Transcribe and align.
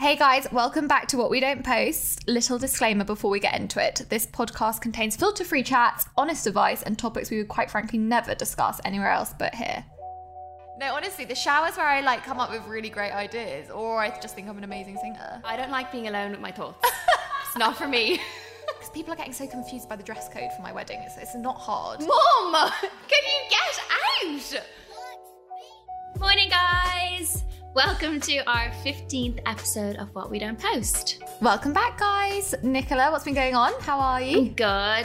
Hey 0.00 0.14
guys, 0.14 0.46
welcome 0.52 0.86
back 0.86 1.08
to 1.08 1.16
What 1.16 1.28
We 1.28 1.40
Don't 1.40 1.64
Post. 1.64 2.28
Little 2.28 2.56
disclaimer 2.56 3.02
before 3.02 3.32
we 3.32 3.40
get 3.40 3.58
into 3.58 3.84
it. 3.84 4.06
This 4.08 4.26
podcast 4.26 4.80
contains 4.80 5.16
filter 5.16 5.42
free 5.42 5.64
chats, 5.64 6.06
honest 6.16 6.46
advice, 6.46 6.84
and 6.84 6.96
topics 6.96 7.32
we 7.32 7.38
would 7.38 7.48
quite 7.48 7.68
frankly 7.68 7.98
never 7.98 8.32
discuss 8.36 8.80
anywhere 8.84 9.10
else 9.10 9.34
but 9.36 9.56
here. 9.56 9.84
No, 10.78 10.94
honestly, 10.94 11.24
the 11.24 11.34
showers 11.34 11.76
where 11.76 11.84
I 11.84 12.00
like 12.00 12.22
come 12.22 12.38
up 12.38 12.52
with 12.52 12.64
really 12.68 12.90
great 12.90 13.10
ideas, 13.10 13.70
or 13.70 13.98
I 13.98 14.16
just 14.20 14.36
think 14.36 14.48
I'm 14.48 14.56
an 14.56 14.62
amazing 14.62 14.98
singer. 15.02 15.42
I 15.44 15.56
don't 15.56 15.72
like 15.72 15.90
being 15.90 16.06
alone 16.06 16.30
with 16.30 16.40
my 16.40 16.52
thoughts. 16.52 16.78
it's 17.48 17.58
not 17.58 17.76
for 17.76 17.88
me. 17.88 18.20
Because 18.68 18.90
people 18.90 19.12
are 19.14 19.16
getting 19.16 19.32
so 19.32 19.46
confused 19.46 19.88
by 19.88 19.96
the 19.96 20.02
dress 20.02 20.28
code 20.28 20.50
for 20.54 20.62
my 20.62 20.72
wedding. 20.72 21.00
It's, 21.00 21.16
it's 21.16 21.34
not 21.34 21.56
hard. 21.56 22.00
Mom, 22.00 22.52
can 22.80 23.22
you 23.24 23.50
get 23.50 24.60
out? 24.60 24.66
Morning, 26.20 26.50
guys. 26.50 27.42
Welcome 27.78 28.18
to 28.22 28.38
our 28.50 28.70
15th 28.84 29.38
episode 29.46 29.94
of 29.98 30.12
What 30.12 30.32
We 30.32 30.40
Don't 30.40 30.58
Post. 30.58 31.22
Welcome 31.40 31.72
back, 31.72 31.96
guys. 31.96 32.52
Nicola, 32.64 33.12
what's 33.12 33.24
been 33.24 33.34
going 33.34 33.54
on? 33.54 33.72
How 33.82 34.00
are 34.00 34.20
you? 34.20 34.48
Good. 34.48 34.64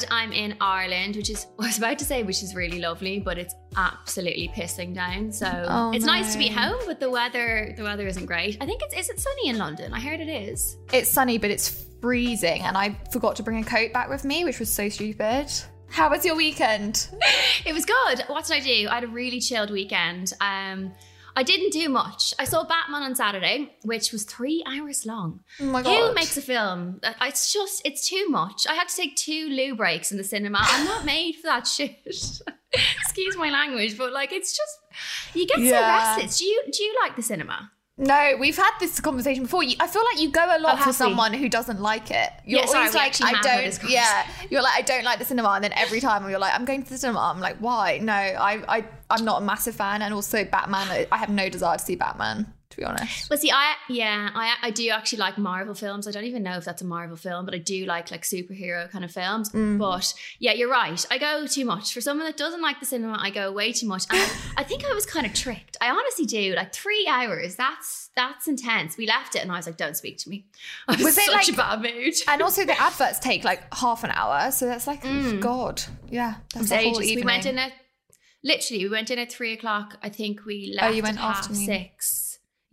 I'm 0.10 0.32
in 0.32 0.58
Ireland, 0.60 1.16
which 1.16 1.30
is, 1.30 1.46
I 1.60 1.68
was 1.68 1.78
about 1.78 2.00
to 2.00 2.06
say, 2.06 2.24
which 2.24 2.42
is 2.42 2.56
really 2.56 2.80
lovely, 2.80 3.20
but 3.20 3.38
it's 3.38 3.54
absolutely 3.78 4.52
pissing 4.56 4.96
down. 4.96 5.32
So 5.32 5.46
Oh, 5.68 5.92
it's 5.94 6.04
nice 6.06 6.34
to 6.34 6.40
be 6.40 6.48
home, 6.48 6.80
but 6.88 7.00
the 7.00 7.12
weather, 7.12 7.76
the 7.78 7.84
weather 7.84 8.08
isn't 8.08 8.26
great. 8.26 8.58
I 8.60 8.66
think 8.66 8.82
it's, 8.86 8.96
is 8.96 9.08
it 9.08 9.20
sunny 9.20 9.50
in 9.50 9.60
London? 9.60 9.94
I 9.94 10.00
heard 10.00 10.20
it 10.20 10.28
is. 10.28 10.76
It's 10.92 11.12
sunny, 11.12 11.38
but 11.38 11.52
it's 11.52 11.86
freezing, 12.02 12.64
and 12.64 12.76
I 12.76 13.00
forgot 13.12 13.36
to 13.36 13.44
bring 13.44 13.60
a 13.62 13.64
coat 13.64 13.94
back 13.94 14.10
with 14.10 14.26
me, 14.26 14.46
which 14.46 14.58
was 14.58 14.74
so 14.74 14.90
stupid. 14.90 15.46
How 15.90 16.10
was 16.10 16.26
your 16.26 16.36
weekend? 16.36 17.08
It 17.66 17.74
was 17.74 17.86
good. 17.86 18.24
What 18.28 18.46
did 18.46 18.58
I 18.58 18.60
do? 18.60 18.88
I 18.90 18.96
had 18.96 19.04
a 19.04 19.08
really 19.08 19.40
chilled 19.40 19.70
weekend. 19.72 20.34
Um, 20.42 20.92
I 21.36 21.44
didn't 21.44 21.72
do 21.72 21.90
much. 21.90 22.34
I 22.38 22.44
saw 22.46 22.64
Batman 22.64 23.02
on 23.04 23.16
Saturday, 23.16 23.76
which 23.84 24.12
was 24.12 24.24
three 24.24 24.64
hours 24.68 25.06
long. 25.06 25.40
Oh 25.60 25.66
my 25.66 25.82
Who 25.82 26.14
makes 26.14 26.38
a 26.38 26.42
film? 26.42 27.00
It's 27.22 27.52
just, 27.52 27.82
it's 27.86 28.08
too 28.08 28.28
much. 28.30 28.68
I 28.68 28.76
had 28.76 28.88
to 28.90 28.96
take 28.96 29.16
two 29.16 29.48
loo 29.50 29.76
breaks 29.76 30.12
in 30.12 30.18
the 30.18 30.24
cinema. 30.24 30.60
I'm 30.62 30.86
not 30.86 31.06
made 31.14 31.36
for 31.38 31.44
that 31.48 31.66
shit. 31.68 31.98
Excuse 33.02 33.36
my 33.38 33.50
language, 33.50 33.98
but 33.98 34.12
like, 34.14 34.32
it's 34.32 34.56
just, 34.56 34.78
you 35.36 35.46
get 35.48 35.58
so 35.58 35.64
Yeah. 35.64 35.88
restless. 36.16 36.38
Do 36.40 36.46
you, 36.46 36.64
do 36.72 36.84
you 36.84 36.96
like 37.04 37.16
the 37.16 37.22
cinema? 37.22 37.72
No, 37.98 38.36
we've 38.40 38.58
had 38.58 38.72
this 38.80 39.00
conversation 39.00 39.44
before. 39.44 39.64
You, 39.64 39.76
I 39.80 39.88
feel 39.88 40.04
like 40.04 40.20
you 40.20 40.32
go 40.32 40.44
a 40.44 40.58
lot 40.60 40.80
Oh, 40.80 40.84
for 40.84 40.94
someone 40.94 41.32
who 41.32 41.48
doesn't 41.48 41.80
like 41.80 42.10
it. 42.10 42.32
You're 42.44 42.62
Yeah, 42.62 42.66
sorry, 42.66 42.80
always 42.80 42.96
like, 42.96 43.22
I 43.22 43.30
have 43.30 43.46
had 43.46 43.66
this 43.66 43.78
don't. 43.78 43.90
Yeah, 43.92 44.28
you're 44.50 44.64
like, 44.64 44.74
I 44.76 44.82
don't 44.82 45.04
like 45.04 45.20
the 45.20 45.26
cinema, 45.26 45.50
and 45.50 45.64
then 45.64 45.74
every 45.74 46.00
time 46.00 46.28
you're 46.28 46.40
like, 46.40 46.56
I'm 46.56 46.66
going 46.66 46.82
to 46.82 46.90
the 46.90 46.98
cinema. 46.98 47.20
I'm 47.20 47.40
like, 47.40 47.58
why? 47.58 48.00
No, 48.00 48.14
I, 48.14 48.64
I, 48.68 48.86
I'm 49.12 49.24
not 49.24 49.44
a 49.44 49.46
massive 49.46 49.76
fan, 49.76 50.02
and 50.02 50.12
also 50.12 50.44
Batman. 50.44 51.06
I 51.12 51.18
have 51.18 51.30
no 51.30 51.50
desire 51.50 51.78
to 51.78 51.84
see 51.84 51.96
Batman. 51.96 52.52
To 52.74 52.78
be 52.78 52.86
honest. 52.86 53.30
Well, 53.30 53.38
see, 53.38 53.52
I 53.52 53.76
yeah, 53.88 54.32
I 54.34 54.56
I 54.64 54.72
do 54.72 54.90
actually 54.90 55.20
like 55.20 55.38
Marvel 55.38 55.76
films. 55.76 56.08
I 56.08 56.12
don't 56.12 56.24
even 56.24 56.42
know 56.42 56.58
if 56.58 56.66
that's 56.66 56.82
a 56.82 56.86
Marvel 56.86 57.16
film, 57.16 57.46
but 57.46 57.54
I 57.54 57.60
do 57.60 57.86
like 57.86 58.10
like 58.10 58.24
superhero 58.24 58.90
kind 58.90 59.06
of 59.06 59.12
films. 59.12 59.52
Mm. 59.52 59.78
But 59.78 60.12
yeah, 60.40 60.54
you're 60.54 60.72
right. 60.72 61.06
I 61.12 61.20
go 61.20 61.46
too 61.46 61.66
much 61.66 61.94
for 61.94 62.02
someone 62.02 62.26
that 62.26 62.36
doesn't 62.36 62.64
like 62.64 62.80
the 62.80 62.88
cinema. 62.88 63.18
I 63.20 63.30
go 63.30 63.52
way 63.52 63.74
too 63.74 63.86
much. 63.88 64.06
And 64.10 64.18
I, 64.20 64.30
I 64.58 64.64
think 64.64 64.86
I 64.86 64.94
was 64.96 65.06
kind 65.06 65.28
of 65.28 65.36
tricked. 65.36 65.78
I 65.82 65.92
honestly 65.92 66.26
do. 66.26 66.56
Like 66.56 66.74
three 66.74 67.06
hours. 67.08 67.56
That's 67.58 68.10
that's 68.16 68.48
intense. 68.48 68.98
We 68.98 69.06
left 69.06 69.36
it, 69.36 69.44
and 69.44 69.52
I 69.52 69.58
was 69.58 69.68
like, 69.68 69.78
"Don't 69.78 69.96
speak 69.96 70.18
to 70.20 70.30
me." 70.30 70.48
I 70.88 70.96
was, 70.96 71.04
Was 71.04 71.18
it, 71.20 71.26
such 71.26 71.36
like- 71.36 71.50
a 71.50 71.54
bad 71.54 71.82
mood. 71.84 72.14
And 72.28 72.42
also, 72.42 72.66
the 72.66 72.82
adverts 72.82 73.20
take 73.20 73.44
like 73.44 73.62
half 73.72 74.04
an 74.04 74.10
hour, 74.12 74.50
so 74.50 74.66
that's 74.66 74.88
like, 74.88 75.02
oh, 75.04 75.38
God, 75.40 75.84
yeah, 76.10 76.36
that's 76.56 76.72
a 76.72 76.78
whole 76.78 77.02
ages. 77.02 77.18
We 77.18 77.24
went 77.24 77.46
in 77.46 77.60
at 77.60 77.72
literally 78.44 78.84
we 78.84 78.90
went 78.90 79.10
in 79.10 79.20
at 79.20 79.32
three 79.32 79.54
o'clock. 79.54 79.98
I 80.02 80.10
think 80.10 80.46
we 80.46 80.74
left 80.76 80.90
Oh, 80.90 80.94
you 80.96 81.02
went 81.04 81.18
at 81.18 81.22
half 81.22 81.38
afternoon. 81.40 81.66
six. 81.66 82.23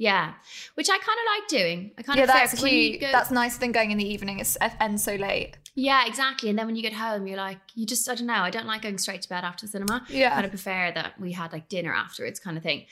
Yeah, 0.01 0.33
which 0.77 0.89
I 0.89 0.97
kind 0.97 1.19
of 1.19 1.27
like 1.39 1.49
doing. 1.49 1.91
I 1.99 2.03
kind 2.03 2.17
Yeah, 2.17 2.25
of 2.25 2.29
that's 2.31 2.55
cute. 2.63 3.03
go- 3.03 3.13
That's 3.13 3.31
nicer 3.31 3.59
than 3.61 3.71
going 3.71 3.91
in 3.91 3.99
the 3.99 4.09
evening. 4.09 4.39
It's, 4.39 4.57
it 4.59 4.73
ends 4.81 5.05
so 5.05 5.15
late. 5.17 5.59
Yeah, 5.75 6.07
exactly. 6.07 6.49
And 6.49 6.59
then 6.59 6.65
when 6.65 6.75
you 6.75 6.81
get 6.81 6.95
home, 6.95 7.27
you're 7.27 7.37
like, 7.37 7.59
you 7.75 7.85
just, 7.85 8.09
I 8.09 8.15
don't 8.15 8.27
know, 8.27 8.33
I 8.33 8.49
don't 8.49 8.65
like 8.67 8.81
going 8.81 8.97
straight 8.97 9.21
to 9.21 9.29
bed 9.29 9.45
after 9.45 9.67
the 9.67 9.73
cinema. 9.73 10.07
Yeah. 10.09 10.31
kind 10.31 10.47
of 10.47 10.53
prefer 10.53 10.91
that 10.95 11.21
we 11.21 11.33
had 11.33 11.53
like 11.53 11.69
dinner 11.69 11.93
afterwards, 11.95 12.41
kind 12.41 12.57
of 12.57 12.63
thing. 12.63 12.87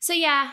So 0.00 0.14
yeah, 0.14 0.52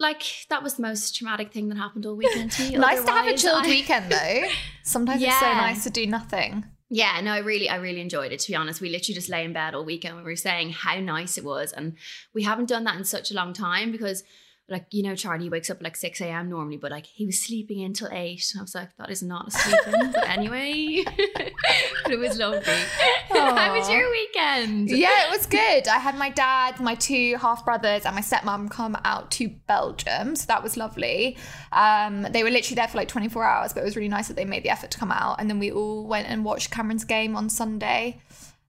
like 0.00 0.24
that 0.50 0.64
was 0.64 0.74
the 0.74 0.82
most 0.82 1.14
traumatic 1.16 1.52
thing 1.52 1.68
that 1.68 1.78
happened 1.78 2.06
all 2.06 2.16
weekend 2.16 2.50
to 2.52 2.62
me. 2.64 2.76
nice 2.76 3.04
to 3.04 3.12
have 3.12 3.26
a 3.28 3.36
chilled 3.36 3.62
I- 3.64 3.68
weekend 3.68 4.10
though. 4.10 4.42
Sometimes 4.82 5.22
it's 5.22 5.38
so 5.38 5.46
nice 5.46 5.84
to 5.84 5.90
do 5.90 6.08
nothing. 6.08 6.64
Yeah, 6.90 7.20
no, 7.22 7.30
I 7.30 7.38
really, 7.38 7.68
I 7.68 7.76
really 7.76 8.00
enjoyed 8.00 8.32
it. 8.32 8.40
To 8.40 8.50
be 8.50 8.56
honest, 8.56 8.80
we 8.80 8.90
literally 8.90 9.14
just 9.14 9.28
lay 9.28 9.44
in 9.44 9.52
bed 9.52 9.76
all 9.76 9.84
weekend. 9.84 10.16
And 10.16 10.24
we 10.24 10.30
were 10.32 10.34
saying 10.36 10.70
how 10.72 10.98
nice 10.98 11.38
it 11.38 11.44
was, 11.44 11.70
and 11.72 11.94
we 12.34 12.42
haven't 12.42 12.68
done 12.68 12.82
that 12.84 12.96
in 12.96 13.04
such 13.04 13.30
a 13.30 13.34
long 13.34 13.52
time 13.52 13.92
because. 13.92 14.24
Like 14.72 14.86
you 14.90 15.02
know, 15.02 15.14
Charlie 15.14 15.50
wakes 15.50 15.68
up 15.70 15.76
at 15.76 15.82
like 15.82 15.96
six 15.96 16.20
a.m. 16.20 16.48
normally, 16.48 16.78
but 16.78 16.90
like 16.90 17.06
he 17.06 17.26
was 17.26 17.40
sleeping 17.40 17.80
in 17.80 17.92
till 17.92 18.08
eight, 18.10 18.50
and 18.52 18.60
I 18.60 18.62
was 18.62 18.74
like, 18.74 18.96
"That 18.96 19.10
is 19.10 19.22
not 19.22 19.48
a 19.48 19.50
sleeping." 19.50 20.12
but 20.12 20.28
anyway, 20.28 21.04
but 22.02 22.12
it 22.12 22.18
was 22.18 22.38
lovely. 22.38 22.72
How 23.28 23.76
was 23.76 23.88
your 23.90 24.10
weekend? 24.10 24.90
Yeah, 24.90 25.28
it 25.28 25.30
was 25.30 25.46
good. 25.46 25.86
I 25.86 25.98
had 25.98 26.16
my 26.16 26.30
dad, 26.30 26.80
my 26.80 26.94
two 26.94 27.36
half 27.36 27.64
brothers, 27.64 28.06
and 28.06 28.14
my 28.14 28.22
stepmom 28.22 28.70
come 28.70 28.96
out 29.04 29.30
to 29.32 29.48
Belgium, 29.66 30.34
so 30.36 30.46
that 30.46 30.62
was 30.62 30.76
lovely. 30.76 31.36
Um, 31.72 32.22
they 32.22 32.42
were 32.42 32.50
literally 32.50 32.76
there 32.76 32.88
for 32.88 32.96
like 32.96 33.08
24 33.08 33.44
hours, 33.44 33.72
but 33.72 33.80
it 33.80 33.84
was 33.84 33.96
really 33.96 34.08
nice 34.08 34.28
that 34.28 34.34
they 34.34 34.44
made 34.44 34.62
the 34.62 34.70
effort 34.70 34.90
to 34.92 34.98
come 34.98 35.12
out. 35.12 35.36
And 35.38 35.50
then 35.50 35.58
we 35.58 35.70
all 35.70 36.06
went 36.06 36.28
and 36.28 36.44
watched 36.44 36.70
Cameron's 36.70 37.04
game 37.04 37.36
on 37.36 37.48
Sunday. 37.48 38.20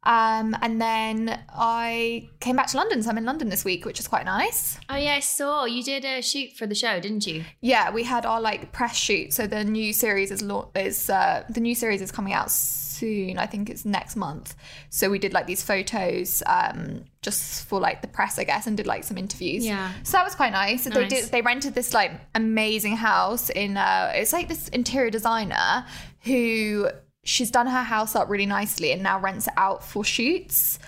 Um, 0.03 0.55
and 0.61 0.81
then 0.81 1.39
I 1.49 2.29
came 2.39 2.55
back 2.55 2.67
to 2.67 2.77
London, 2.77 3.01
so 3.01 3.09
I'm 3.09 3.17
in 3.17 3.25
London 3.25 3.49
this 3.49 3.63
week, 3.63 3.85
which 3.85 3.99
is 3.99 4.07
quite 4.07 4.25
nice. 4.25 4.77
Oh 4.89 4.95
yeah, 4.95 5.15
I 5.15 5.19
saw 5.21 5.65
you 5.65 5.83
did 5.83 6.03
a 6.05 6.21
shoot 6.21 6.51
for 6.53 6.67
the 6.67 6.75
show, 6.75 6.99
didn't 6.99 7.25
you? 7.25 7.43
Yeah, 7.61 7.91
we 7.91 8.03
had 8.03 8.25
our 8.25 8.41
like 8.41 8.71
press 8.71 8.95
shoot. 8.95 9.33
So 9.33 9.47
the 9.47 9.63
new 9.63 9.93
series 9.93 10.31
is 10.31 10.43
is 10.75 11.09
uh, 11.09 11.43
the 11.49 11.61
new 11.61 11.75
series 11.75 12.01
is 12.01 12.11
coming 12.11 12.33
out 12.33 12.51
soon. 12.51 13.37
I 13.37 13.45
think 13.45 13.69
it's 13.69 13.85
next 13.85 14.15
month. 14.15 14.55
So 14.89 15.09
we 15.09 15.19
did 15.19 15.33
like 15.33 15.47
these 15.47 15.63
photos 15.63 16.43
um, 16.45 17.05
just 17.21 17.65
for 17.65 17.79
like 17.79 18.01
the 18.01 18.07
press, 18.07 18.37
I 18.37 18.43
guess, 18.43 18.67
and 18.67 18.75
did 18.77 18.87
like 18.87 19.03
some 19.03 19.17
interviews. 19.17 19.65
Yeah. 19.65 19.91
So 20.03 20.17
that 20.17 20.23
was 20.25 20.35
quite 20.35 20.51
nice. 20.51 20.83
So 20.83 20.89
They 20.89 21.07
did. 21.07 21.25
They 21.25 21.41
rented 21.41 21.75
this 21.75 21.93
like 21.93 22.11
amazing 22.35 22.97
house 22.97 23.49
in. 23.49 23.77
Uh, 23.77 24.11
it's 24.15 24.33
like 24.33 24.47
this 24.49 24.67
interior 24.69 25.09
designer 25.09 25.85
who 26.23 26.89
she's 27.23 27.49
done 27.51 27.67
her 27.67 27.83
house 27.83 28.15
up 28.15 28.29
really 28.29 28.45
nicely 28.45 28.91
and 28.91 29.01
now 29.03 29.19
rents 29.19 29.47
it 29.47 29.53
out 29.57 29.83
for 29.83 30.03
shoots. 30.03 30.79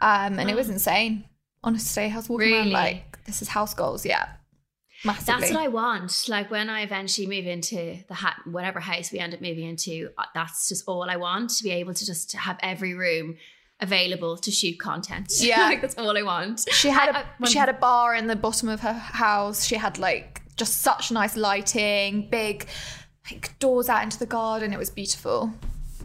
Um, 0.00 0.38
and 0.38 0.50
it 0.50 0.56
was 0.56 0.68
insane. 0.68 1.24
Honestly, 1.62 2.04
I 2.12 2.16
was 2.16 2.28
walking 2.28 2.52
around 2.54 2.70
like 2.72 3.24
this 3.24 3.42
is 3.42 3.48
house 3.48 3.74
goals. 3.74 4.04
Yeah. 4.04 4.28
Massively. 5.04 5.40
That's 5.40 5.52
what 5.52 5.62
I 5.62 5.68
want. 5.68 6.28
Like 6.28 6.50
when 6.50 6.70
I 6.70 6.82
eventually 6.82 7.26
move 7.26 7.46
into 7.46 7.98
the 8.08 8.14
hat, 8.14 8.36
whatever 8.46 8.78
house 8.80 9.10
we 9.12 9.18
end 9.18 9.34
up 9.34 9.40
moving 9.40 9.64
into, 9.68 10.10
uh, 10.16 10.24
that's 10.34 10.68
just 10.68 10.84
all 10.86 11.08
I 11.08 11.16
want 11.16 11.50
to 11.50 11.64
be 11.64 11.70
able 11.72 11.92
to 11.94 12.06
just 12.06 12.32
have 12.32 12.56
every 12.62 12.94
room 12.94 13.36
available 13.80 14.36
to 14.38 14.50
shoot 14.50 14.78
content. 14.78 15.32
Yeah. 15.40 15.62
like 15.64 15.80
that's 15.80 15.98
all 15.98 16.16
I 16.16 16.22
want. 16.22 16.64
She 16.70 16.88
had 16.88 17.08
I- 17.14 17.20
a 17.20 17.24
I- 17.40 17.48
she 17.48 17.58
had 17.58 17.68
a 17.68 17.72
bar 17.74 18.14
in 18.14 18.26
the 18.28 18.36
bottom 18.36 18.68
of 18.68 18.80
her 18.80 18.92
house. 18.92 19.64
She 19.64 19.74
had 19.76 19.98
like 19.98 20.40
just 20.56 20.82
such 20.82 21.10
nice 21.10 21.36
lighting, 21.36 22.28
big 22.30 22.66
like 23.30 23.56
doors 23.58 23.88
out 23.88 24.02
into 24.04 24.18
the 24.18 24.26
garden. 24.26 24.72
It 24.72 24.78
was 24.78 24.90
beautiful. 24.90 25.52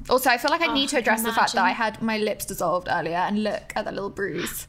Also, 0.10 0.30
I 0.30 0.38
feel 0.38 0.52
like 0.52 0.62
I 0.62 0.68
Oh, 0.68 0.74
need 0.74 0.90
to 0.90 0.98
address 0.98 1.24
the 1.24 1.34
fact 1.34 1.54
that 1.54 1.64
I 1.64 1.72
had 1.72 2.02
my 2.02 2.18
lips 2.18 2.46
dissolved 2.46 2.88
earlier, 2.90 3.18
and 3.18 3.44
look 3.44 3.74
at 3.76 3.86
that 3.86 3.94
little 3.94 4.10
bruise. 4.10 4.68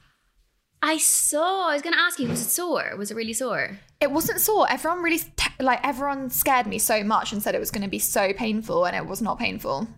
I 0.83 0.99
saw. 0.99 1.69
I 1.69 1.73
was 1.75 1.83
going 1.83 1.95
to 1.95 2.01
ask 2.01 2.19
you, 2.19 2.29
was 2.29 2.41
it 2.41 2.51
sore? 2.51 2.95
Was 2.97 3.11
it 3.11 3.17
really 3.17 3.33
sore? 3.33 3.79
It 4.01 4.11
wasn't 4.13 4.41
sore. 4.41 4.67
Everyone 4.71 5.03
really 5.03 5.19
te- 5.19 5.51
like 5.61 5.81
everyone 5.83 6.31
scared 6.31 6.67
me 6.67 6.79
so 6.79 7.03
much 7.03 7.33
and 7.33 7.43
said 7.43 7.55
it 7.55 7.59
was 7.61 7.71
going 7.73 7.83
to 7.83 7.89
be 7.89 7.99
so 7.99 8.33
painful, 8.33 8.85
and 8.85 8.95
it 8.97 9.07
was 9.07 9.21
not 9.21 9.39
painful. 9.39 9.89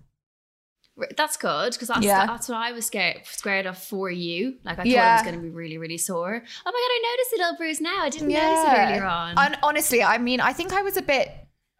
That's 1.17 1.39
good 1.39 1.73
because 1.73 1.89
that's 1.89 2.05
Yeah. 2.05 2.27
that's 2.27 2.49
what 2.49 2.59
I 2.59 2.73
was 2.73 2.85
scared 2.87 3.23
scared 3.25 3.65
of 3.65 3.79
for 3.79 4.11
you. 4.11 4.57
Like 4.65 4.79
I 4.79 4.83
thought 4.83 4.87
it 4.87 4.97
was 4.97 5.23
going 5.23 5.35
to 5.37 5.41
be 5.41 5.49
really 5.49 5.79
really 5.79 5.97
sore. 5.99 6.35
Oh 6.35 6.71
my 6.71 6.71
god, 6.71 6.75
I 6.75 7.13
noticed 7.13 7.31
the 7.31 7.37
little 7.39 7.57
bruise 7.57 7.81
now. 7.81 8.03
I 8.03 8.09
didn't 8.11 8.29
notice 8.29 8.65
it 8.65 8.79
earlier 8.79 9.05
on. 9.07 9.35
And 9.39 9.59
honestly, 9.63 10.03
I 10.03 10.19
mean, 10.19 10.41
I 10.41 10.53
think 10.53 10.73
I 10.75 10.83
was 10.83 10.99
a 10.99 11.03
bit. 11.03 11.31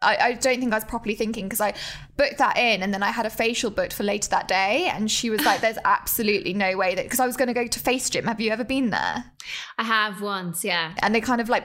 I, 0.01 0.17
I 0.17 0.33
don't 0.33 0.59
think 0.59 0.73
I 0.73 0.77
was 0.77 0.85
properly 0.85 1.15
thinking 1.15 1.45
because 1.45 1.61
I 1.61 1.73
booked 2.17 2.37
that 2.39 2.57
in 2.57 2.81
and 2.83 2.93
then 2.93 3.03
I 3.03 3.11
had 3.11 3.25
a 3.25 3.29
facial 3.29 3.71
booked 3.71 3.93
for 3.93 4.03
later 4.03 4.29
that 4.29 4.47
day. 4.47 4.89
And 4.93 5.09
she 5.09 5.29
was 5.29 5.41
like, 5.45 5.61
there's 5.61 5.77
absolutely 5.85 6.53
no 6.53 6.77
way 6.77 6.95
that, 6.95 7.05
because 7.05 7.19
I 7.19 7.27
was 7.27 7.37
going 7.37 7.47
to 7.47 7.53
go 7.53 7.67
to 7.67 7.79
Face 7.79 8.09
Gym. 8.09 8.25
Have 8.25 8.41
you 8.41 8.51
ever 8.51 8.63
been 8.63 8.89
there? 8.89 9.30
I 9.77 9.83
have 9.83 10.21
once, 10.21 10.63
yeah. 10.63 10.93
And 11.01 11.13
they 11.15 11.21
kind 11.21 11.41
of 11.41 11.49
like 11.49 11.63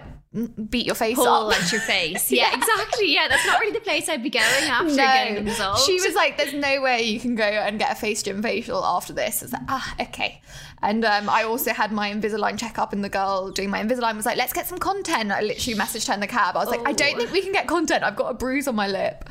beat 0.68 0.84
your 0.86 0.94
face 0.94 1.16
Pull 1.16 1.26
up. 1.26 1.58
at 1.60 1.72
your 1.72 1.80
face. 1.80 2.30
Yeah, 2.36 2.54
exactly. 2.54 3.12
Yeah, 3.14 3.26
that's 3.28 3.46
not 3.46 3.60
really 3.60 3.72
the 3.72 3.80
place 3.80 4.08
I'd 4.08 4.22
be 4.22 4.30
going 4.30 4.44
after 4.64 4.94
getting 4.94 5.36
the 5.36 5.50
result. 5.50 5.78
She 5.80 5.94
was 5.94 6.14
like, 6.14 6.36
"There's 6.36 6.52
no 6.54 6.80
way 6.82 7.02
you 7.02 7.18
can 7.20 7.34
go 7.34 7.44
and 7.44 7.78
get 7.78 7.92
a 7.92 7.94
face 7.94 8.22
gym 8.22 8.42
facial 8.42 8.84
after 8.84 9.12
this." 9.12 9.42
I 9.42 9.44
was 9.46 9.52
like, 9.52 9.62
"Ah, 9.68 9.94
okay." 10.00 10.40
And 10.82 11.04
um, 11.06 11.28
I 11.30 11.44
also 11.44 11.72
had 11.72 11.90
my 11.92 12.12
Invisalign 12.12 12.58
checkup, 12.58 12.92
and 12.92 13.02
the 13.02 13.08
girl 13.08 13.50
doing 13.50 13.70
my 13.70 13.82
Invisalign 13.82 14.16
was 14.16 14.26
like, 14.26 14.36
"Let's 14.36 14.52
get 14.52 14.66
some 14.66 14.78
content." 14.78 15.32
I 15.32 15.40
literally 15.40 15.78
messaged 15.78 16.08
her 16.08 16.14
in 16.14 16.20
the 16.20 16.26
cab. 16.26 16.56
I 16.56 16.60
was 16.60 16.68
like, 16.68 16.86
"I 16.86 16.92
don't 16.92 17.14
Oh. 17.14 17.18
think 17.18 17.32
we 17.32 17.40
can 17.42 17.52
get 17.52 17.66
content. 17.66 18.04
I've 18.04 18.16
got 18.16 18.30
a 18.30 18.34
bruise 18.34 18.68
on 18.68 18.74
my 18.76 18.88
lip." 18.88 19.24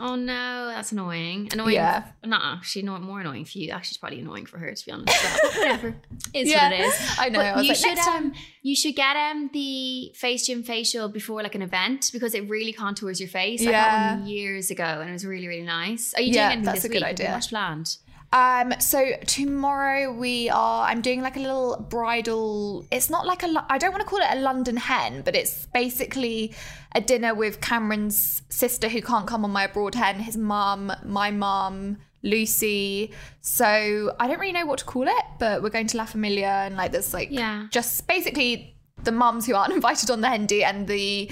Oh 0.00 0.14
no, 0.14 0.66
that's 0.66 0.92
annoying. 0.92 1.48
Annoying. 1.52 1.74
Yeah. 1.74 2.04
Not 2.24 2.42
actually, 2.58 2.82
not 2.82 3.02
more 3.02 3.20
annoying 3.20 3.44
for 3.44 3.58
you. 3.58 3.70
Actually, 3.70 3.90
it's 3.90 3.96
probably 3.98 4.20
annoying 4.20 4.46
for 4.46 4.58
her 4.58 4.72
to 4.72 4.86
be 4.86 4.92
honest. 4.92 5.16
But 5.42 5.54
whatever. 5.56 5.96
It's 6.34 6.50
Yeah, 6.50 6.70
what 6.70 6.78
it 6.80 6.84
is. 6.86 6.94
I 7.18 7.28
know. 7.30 7.40
I 7.40 7.60
you 7.62 7.68
like, 7.68 7.76
should 7.76 7.98
um, 7.98 8.32
you 8.62 8.76
should 8.76 8.94
get 8.96 9.16
um 9.16 9.50
the 9.52 10.12
face 10.14 10.46
gym 10.46 10.62
facial 10.62 11.08
before 11.08 11.42
like 11.42 11.54
an 11.54 11.62
event 11.62 12.10
because 12.12 12.34
it 12.34 12.48
really 12.48 12.72
contours 12.72 13.18
your 13.20 13.28
face. 13.28 13.60
I 13.62 13.64
got 13.66 13.70
Yeah. 13.72 14.16
one 14.16 14.26
years 14.26 14.70
ago 14.70 14.84
and 14.84 15.10
it 15.10 15.12
was 15.12 15.26
really 15.26 15.48
really 15.48 15.62
nice. 15.62 16.14
Are 16.14 16.20
you 16.20 16.32
Yeah, 16.32 16.48
doing 16.48 16.52
anything 16.58 16.64
that's 16.64 16.82
this 16.82 16.84
a 16.84 16.88
good 16.88 16.94
week? 16.96 17.18
You 17.18 17.24
idea. 17.24 17.30
much 17.30 17.48
planned? 17.48 17.96
Um, 18.32 18.74
so 18.78 19.12
tomorrow 19.26 20.12
we 20.12 20.50
are. 20.50 20.86
I'm 20.86 21.00
doing 21.00 21.22
like 21.22 21.36
a 21.36 21.40
little 21.40 21.86
bridal. 21.88 22.86
It's 22.92 23.08
not 23.08 23.26
like 23.26 23.42
a. 23.42 23.66
I 23.70 23.78
don't 23.78 23.90
want 23.90 24.02
to 24.02 24.06
call 24.08 24.18
it 24.18 24.28
a 24.30 24.40
London 24.40 24.76
hen, 24.76 25.22
but 25.22 25.34
it's 25.34 25.66
basically 25.66 26.54
a 26.94 27.00
dinner 27.00 27.34
with 27.34 27.60
Cameron's 27.60 28.42
sister 28.50 28.88
who 28.88 29.00
can't 29.00 29.26
come 29.26 29.44
on 29.44 29.50
my 29.50 29.64
abroad 29.64 29.94
hen, 29.94 30.16
his 30.20 30.36
mum, 30.36 30.92
my 31.04 31.30
mum, 31.30 31.96
Lucy. 32.22 33.12
So 33.40 34.14
I 34.20 34.28
don't 34.28 34.38
really 34.38 34.52
know 34.52 34.66
what 34.66 34.80
to 34.80 34.84
call 34.84 35.08
it, 35.08 35.24
but 35.38 35.62
we're 35.62 35.70
going 35.70 35.86
to 35.88 35.96
La 35.96 36.04
Famiglia 36.04 36.66
and 36.66 36.76
like 36.76 36.92
there's 36.92 37.14
like 37.14 37.28
Yeah. 37.30 37.66
just 37.70 38.06
basically 38.06 38.74
the 39.04 39.12
mums 39.12 39.46
who 39.46 39.54
aren't 39.54 39.72
invited 39.80 40.10
on 40.10 40.20
the 40.20 40.28
hen 40.28 40.44
do 40.46 40.60
and 40.62 40.86
the. 40.86 41.30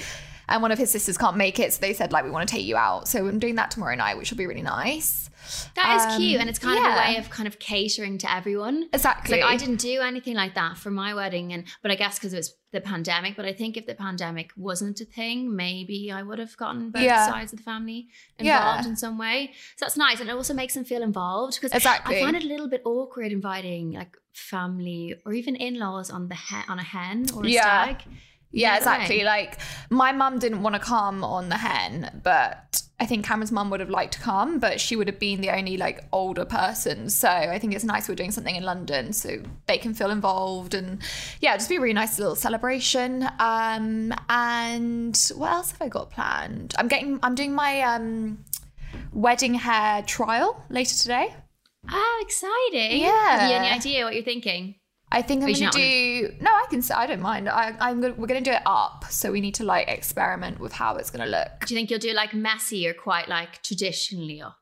And 0.48 0.62
one 0.62 0.70
of 0.70 0.78
his 0.78 0.90
sisters 0.92 1.18
can't 1.18 1.36
make 1.36 1.58
it, 1.58 1.72
so 1.72 1.80
they 1.80 1.92
said 1.92 2.12
like 2.12 2.24
we 2.24 2.30
want 2.30 2.48
to 2.48 2.54
take 2.54 2.64
you 2.64 2.76
out. 2.76 3.08
So 3.08 3.26
I'm 3.26 3.40
doing 3.40 3.56
that 3.56 3.70
tomorrow 3.72 3.96
night, 3.96 4.16
which 4.16 4.30
will 4.30 4.38
be 4.38 4.46
really 4.46 4.62
nice. 4.62 5.25
That 5.74 5.96
is 5.96 6.02
Um, 6.14 6.20
cute, 6.20 6.40
and 6.40 6.48
it's 6.50 6.58
kind 6.58 6.78
of 6.78 6.84
a 6.92 6.96
way 6.96 7.16
of 7.16 7.30
kind 7.30 7.46
of 7.46 7.58
catering 7.58 8.18
to 8.18 8.32
everyone. 8.32 8.88
Exactly. 8.92 9.40
Like 9.40 9.50
I 9.52 9.56
didn't 9.56 9.80
do 9.80 10.00
anything 10.00 10.34
like 10.34 10.54
that 10.54 10.78
for 10.78 10.90
my 10.90 11.14
wedding, 11.14 11.52
and 11.52 11.64
but 11.82 11.90
I 11.90 11.94
guess 11.94 12.18
because 12.18 12.32
it 12.32 12.38
was 12.38 12.54
the 12.72 12.80
pandemic. 12.80 13.36
But 13.36 13.44
I 13.46 13.52
think 13.52 13.76
if 13.76 13.86
the 13.86 13.94
pandemic 13.94 14.50
wasn't 14.56 15.00
a 15.00 15.04
thing, 15.04 15.54
maybe 15.54 16.10
I 16.12 16.22
would 16.22 16.38
have 16.38 16.56
gotten 16.56 16.90
both 16.90 17.02
Yeah. 17.02 17.28
sides 17.28 17.52
of 17.52 17.58
the 17.58 17.64
family 17.64 18.08
Yeah. 18.38 18.58
involved 18.58 18.86
in 18.88 18.96
some 18.96 19.18
way. 19.18 19.52
So 19.76 19.84
that's 19.86 19.96
nice, 19.96 20.20
and 20.20 20.28
it 20.28 20.32
also 20.32 20.54
makes 20.54 20.74
them 20.74 20.84
feel 20.84 21.02
involved 21.02 21.54
because 21.56 21.72
Exactly. 21.74 22.18
I 22.18 22.22
find 22.22 22.36
it 22.36 22.44
a 22.44 22.46
little 22.46 22.68
bit 22.68 22.82
awkward 22.84 23.32
inviting 23.32 23.92
like 23.92 24.16
family 24.32 25.14
or 25.24 25.32
even 25.32 25.56
in-laws 25.56 26.10
on 26.10 26.28
the 26.28 26.34
he- 26.34 26.68
on 26.68 26.78
a 26.78 26.82
hen 26.82 27.26
or 27.34 27.44
a 27.44 27.48
Yeah. 27.48 27.62
stag. 27.94 28.02
Yeah, 28.52 28.76
exactly. 28.76 29.22
Like 29.24 29.58
my 29.90 30.12
mum 30.12 30.38
didn't 30.38 30.62
want 30.62 30.74
to 30.74 30.80
come 30.80 31.22
on 31.24 31.48
the 31.48 31.56
hen, 31.58 32.20
but 32.22 32.82
I 32.98 33.04
think 33.04 33.26
Cameron's 33.26 33.52
mum 33.52 33.68
would 33.70 33.80
have 33.80 33.90
liked 33.90 34.14
to 34.14 34.20
come, 34.20 34.58
but 34.58 34.80
she 34.80 34.96
would 34.96 35.06
have 35.06 35.18
been 35.18 35.42
the 35.42 35.50
only 35.50 35.76
like 35.76 36.04
older 36.12 36.46
person. 36.46 37.10
So 37.10 37.28
I 37.28 37.58
think 37.58 37.74
it's 37.74 37.84
nice 37.84 38.08
we're 38.08 38.14
doing 38.14 38.30
something 38.30 38.56
in 38.56 38.62
London 38.62 39.12
so 39.12 39.42
they 39.66 39.76
can 39.76 39.92
feel 39.92 40.10
involved 40.10 40.72
and 40.72 41.02
yeah, 41.40 41.56
just 41.56 41.68
be 41.68 41.76
a 41.76 41.80
really 41.80 41.92
nice 41.92 42.18
little 42.18 42.36
celebration. 42.36 43.28
Um 43.38 44.14
and 44.30 45.32
what 45.36 45.52
else 45.52 45.72
have 45.72 45.82
I 45.82 45.88
got 45.88 46.10
planned? 46.10 46.74
I'm 46.78 46.88
getting 46.88 47.18
I'm 47.22 47.34
doing 47.34 47.54
my 47.54 47.82
um 47.82 48.44
wedding 49.12 49.54
hair 49.54 50.02
trial 50.02 50.64
later 50.70 50.94
today. 50.94 51.34
Oh, 51.90 52.24
exciting! 52.26 53.00
Yeah. 53.00 53.38
Have 53.38 53.50
you 53.50 53.56
any 53.56 53.68
idea 53.68 54.04
what 54.04 54.14
you're 54.14 54.24
thinking? 54.24 54.76
I 55.12 55.22
think 55.22 55.42
I'm 55.44 55.52
gonna 55.52 55.64
not 55.66 55.72
do. 55.72 56.32
No, 56.40 56.50
I 56.50 56.66
can. 56.68 56.82
I 56.94 57.06
don't 57.06 57.20
mind. 57.20 57.48
I, 57.48 57.74
I'm. 57.78 58.00
Gonna, 58.00 58.14
we're 58.14 58.26
gonna 58.26 58.40
do 58.40 58.50
it 58.50 58.62
up, 58.66 59.04
so 59.08 59.30
we 59.30 59.40
need 59.40 59.54
to 59.56 59.64
like 59.64 59.88
experiment 59.88 60.58
with 60.58 60.72
how 60.72 60.96
it's 60.96 61.10
gonna 61.10 61.26
look. 61.26 61.64
Do 61.66 61.74
you 61.74 61.78
think 61.78 61.90
you'll 61.90 62.00
do 62.00 62.12
like 62.12 62.34
messy 62.34 62.88
or 62.88 62.92
quite 62.94 63.28
like 63.28 63.62
traditionally 63.62 64.42
up? 64.42 64.56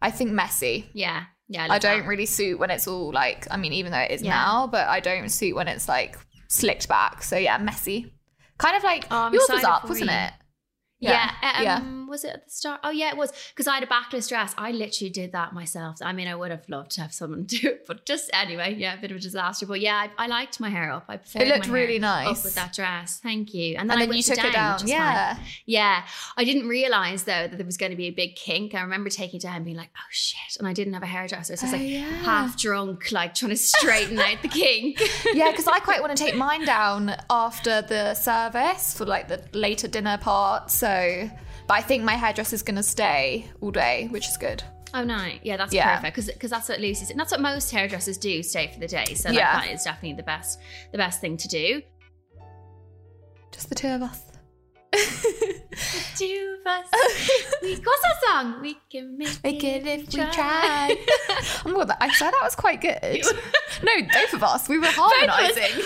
I 0.00 0.12
think 0.12 0.30
messy. 0.30 0.88
Yeah, 0.92 1.24
yeah. 1.48 1.64
I 1.64 1.66
love 1.66 1.80
don't 1.80 2.00
that. 2.02 2.08
really 2.08 2.26
suit 2.26 2.58
when 2.60 2.70
it's 2.70 2.86
all 2.86 3.12
like. 3.12 3.48
I 3.50 3.56
mean, 3.56 3.72
even 3.72 3.90
though 3.90 3.98
it 3.98 4.12
is 4.12 4.22
Yeah. 4.22 4.30
now, 4.36 4.66
but 4.68 4.86
I 4.86 5.00
don't 5.00 5.28
suit 5.30 5.56
when 5.56 5.66
it's 5.66 5.88
like 5.88 6.16
slicked 6.46 6.88
back. 6.88 7.24
So 7.24 7.36
yeah, 7.36 7.58
messy. 7.58 8.14
Kind 8.56 8.76
of 8.76 8.84
like 8.84 9.06
Oh, 9.10 9.30
yours 9.32 9.46
was 9.50 9.64
up, 9.64 9.88
wasn't 9.88 10.10
it? 10.10 10.32
Yeah. 11.00 11.30
Yeah. 11.60 11.76
Um, 11.76 11.97
Was 12.08 12.24
it 12.24 12.30
at 12.34 12.44
the 12.46 12.50
start? 12.50 12.80
Oh, 12.84 12.90
yeah, 12.90 13.10
it 13.10 13.16
was. 13.16 13.32
Because 13.50 13.66
I 13.66 13.74
had 13.74 13.82
a 13.82 13.86
backless 13.86 14.28
dress. 14.28 14.54
I 14.58 14.72
literally 14.72 15.10
did 15.10 15.32
that 15.32 15.52
myself. 15.52 15.98
I 16.02 16.12
mean, 16.12 16.28
I 16.28 16.34
would 16.34 16.50
have 16.50 16.68
loved 16.68 16.90
to 16.92 17.00
have 17.02 17.12
someone 17.12 17.42
do 17.44 17.58
it, 17.62 17.84
but 17.86 18.04
just 18.06 18.30
anyway, 18.32 18.74
yeah, 18.78 18.94
a 18.94 19.00
bit 19.00 19.10
of 19.10 19.16
a 19.16 19.20
disaster. 19.20 19.66
But 19.66 19.80
yeah, 19.80 20.08
I, 20.18 20.24
I 20.24 20.26
liked 20.26 20.60
my 20.60 20.70
hair 20.70 20.90
up. 20.90 21.04
I 21.08 21.14
It 21.34 21.48
looked 21.48 21.68
really 21.68 21.98
nice. 21.98 22.38
Up 22.38 22.44
with 22.44 22.54
that 22.54 22.72
dress. 22.74 23.20
Thank 23.22 23.52
you. 23.54 23.72
And 23.76 23.82
And 23.82 23.90
then, 23.90 23.98
I 23.98 24.06
then 24.06 24.16
you 24.16 24.22
took 24.22 24.38
it 24.44 24.52
down. 24.52 24.74
which 24.74 24.84
is 24.84 24.90
Yeah. 24.90 25.34
fine. 25.34 25.44
Yeah. 25.66 26.02
I 26.36 26.44
didn't 26.44 26.68
realize 26.68 27.24
though 27.24 27.48
that 27.48 27.56
there 27.56 27.66
was 27.66 27.76
going 27.76 27.90
to 27.90 27.96
be 27.96 28.06
a 28.06 28.10
big 28.12 28.36
kink. 28.36 28.74
I 28.74 28.80
remember 28.80 29.10
taking 29.10 29.38
it 29.38 29.42
down 29.42 29.56
and 29.56 29.64
being 29.64 29.76
like, 29.76 29.90
oh 29.96 30.08
shit. 30.10 30.56
And 30.58 30.66
I 30.66 30.72
didn't 30.72 30.94
have 30.94 31.02
a 31.02 31.06
hairdresser. 31.06 31.56
So 31.56 31.66
I 31.66 31.70
was 31.70 31.80
Oh, 31.80 31.82
like 31.82 31.92
yeah. 31.92 32.00
half 32.24 32.56
drunk, 32.58 33.12
like 33.12 33.34
trying 33.34 33.50
to 33.50 33.56
straighten 33.56 34.18
out 34.18 34.40
the 34.42 34.48
kink. 34.48 35.00
yeah, 35.34 35.50
because 35.50 35.66
I 35.66 35.78
quite 35.80 36.00
want 36.00 36.16
to 36.16 36.22
take 36.22 36.34
mine 36.36 36.64
down 36.64 37.14
after 37.30 37.82
the 37.82 38.14
service 38.14 38.94
for 38.96 39.04
like 39.06 39.28
the 39.28 39.42
later 39.52 39.88
dinner 39.88 40.18
part. 40.18 40.70
So, 40.70 41.30
but 41.68 41.74
I 41.74 41.80
think 41.82 42.02
my 42.02 42.14
hairdresser's 42.14 42.62
gonna 42.62 42.82
stay 42.82 43.46
all 43.60 43.70
day, 43.70 44.08
which 44.10 44.26
is 44.28 44.36
good. 44.36 44.62
Oh 44.94 45.04
no, 45.04 45.28
yeah, 45.42 45.56
that's 45.58 45.72
Yeah. 45.72 45.96
perfect 46.00 46.16
because 46.32 46.50
that's 46.50 46.68
what 46.68 46.80
Lucy's 46.80 47.10
and 47.10 47.20
that's 47.20 47.30
what 47.30 47.40
most 47.40 47.70
hairdressers 47.70 48.16
do, 48.18 48.42
stay 48.42 48.68
for 48.72 48.80
the 48.80 48.88
day. 48.88 49.04
So 49.14 49.30
Yeah. 49.30 49.54
like, 49.54 49.64
that 49.66 49.74
is 49.74 49.84
definitely 49.84 50.14
the 50.14 50.22
best, 50.22 50.58
the 50.92 50.98
best 50.98 51.20
thing 51.20 51.36
to 51.36 51.46
do. 51.48 51.82
Just 53.52 53.68
the 53.68 53.74
two 53.74 53.88
of 53.88 54.02
us. 54.02 54.22
Two 56.16 56.56
of 56.60 56.66
us, 56.66 56.86
we, 57.62 57.74
what's 57.76 58.02
that 58.02 58.16
song? 58.26 58.60
We 58.62 58.76
can 58.90 59.16
make, 59.18 59.38
Make 59.44 59.62
it 59.62 59.86
if 59.86 60.12
we 60.12 60.24
try. 60.32 60.96
oh 61.28 61.60
my 61.66 61.84
god, 61.84 61.96
I 62.00 62.12
said 62.14 62.30
that 62.32 62.40
was 62.42 62.56
quite 62.56 62.80
good. 62.80 63.22
no, 63.82 63.92
both 64.12 64.32
of 64.32 64.42
us. 64.42 64.68
We 64.68 64.78
were 64.78 64.86
harmonising. 64.88 65.84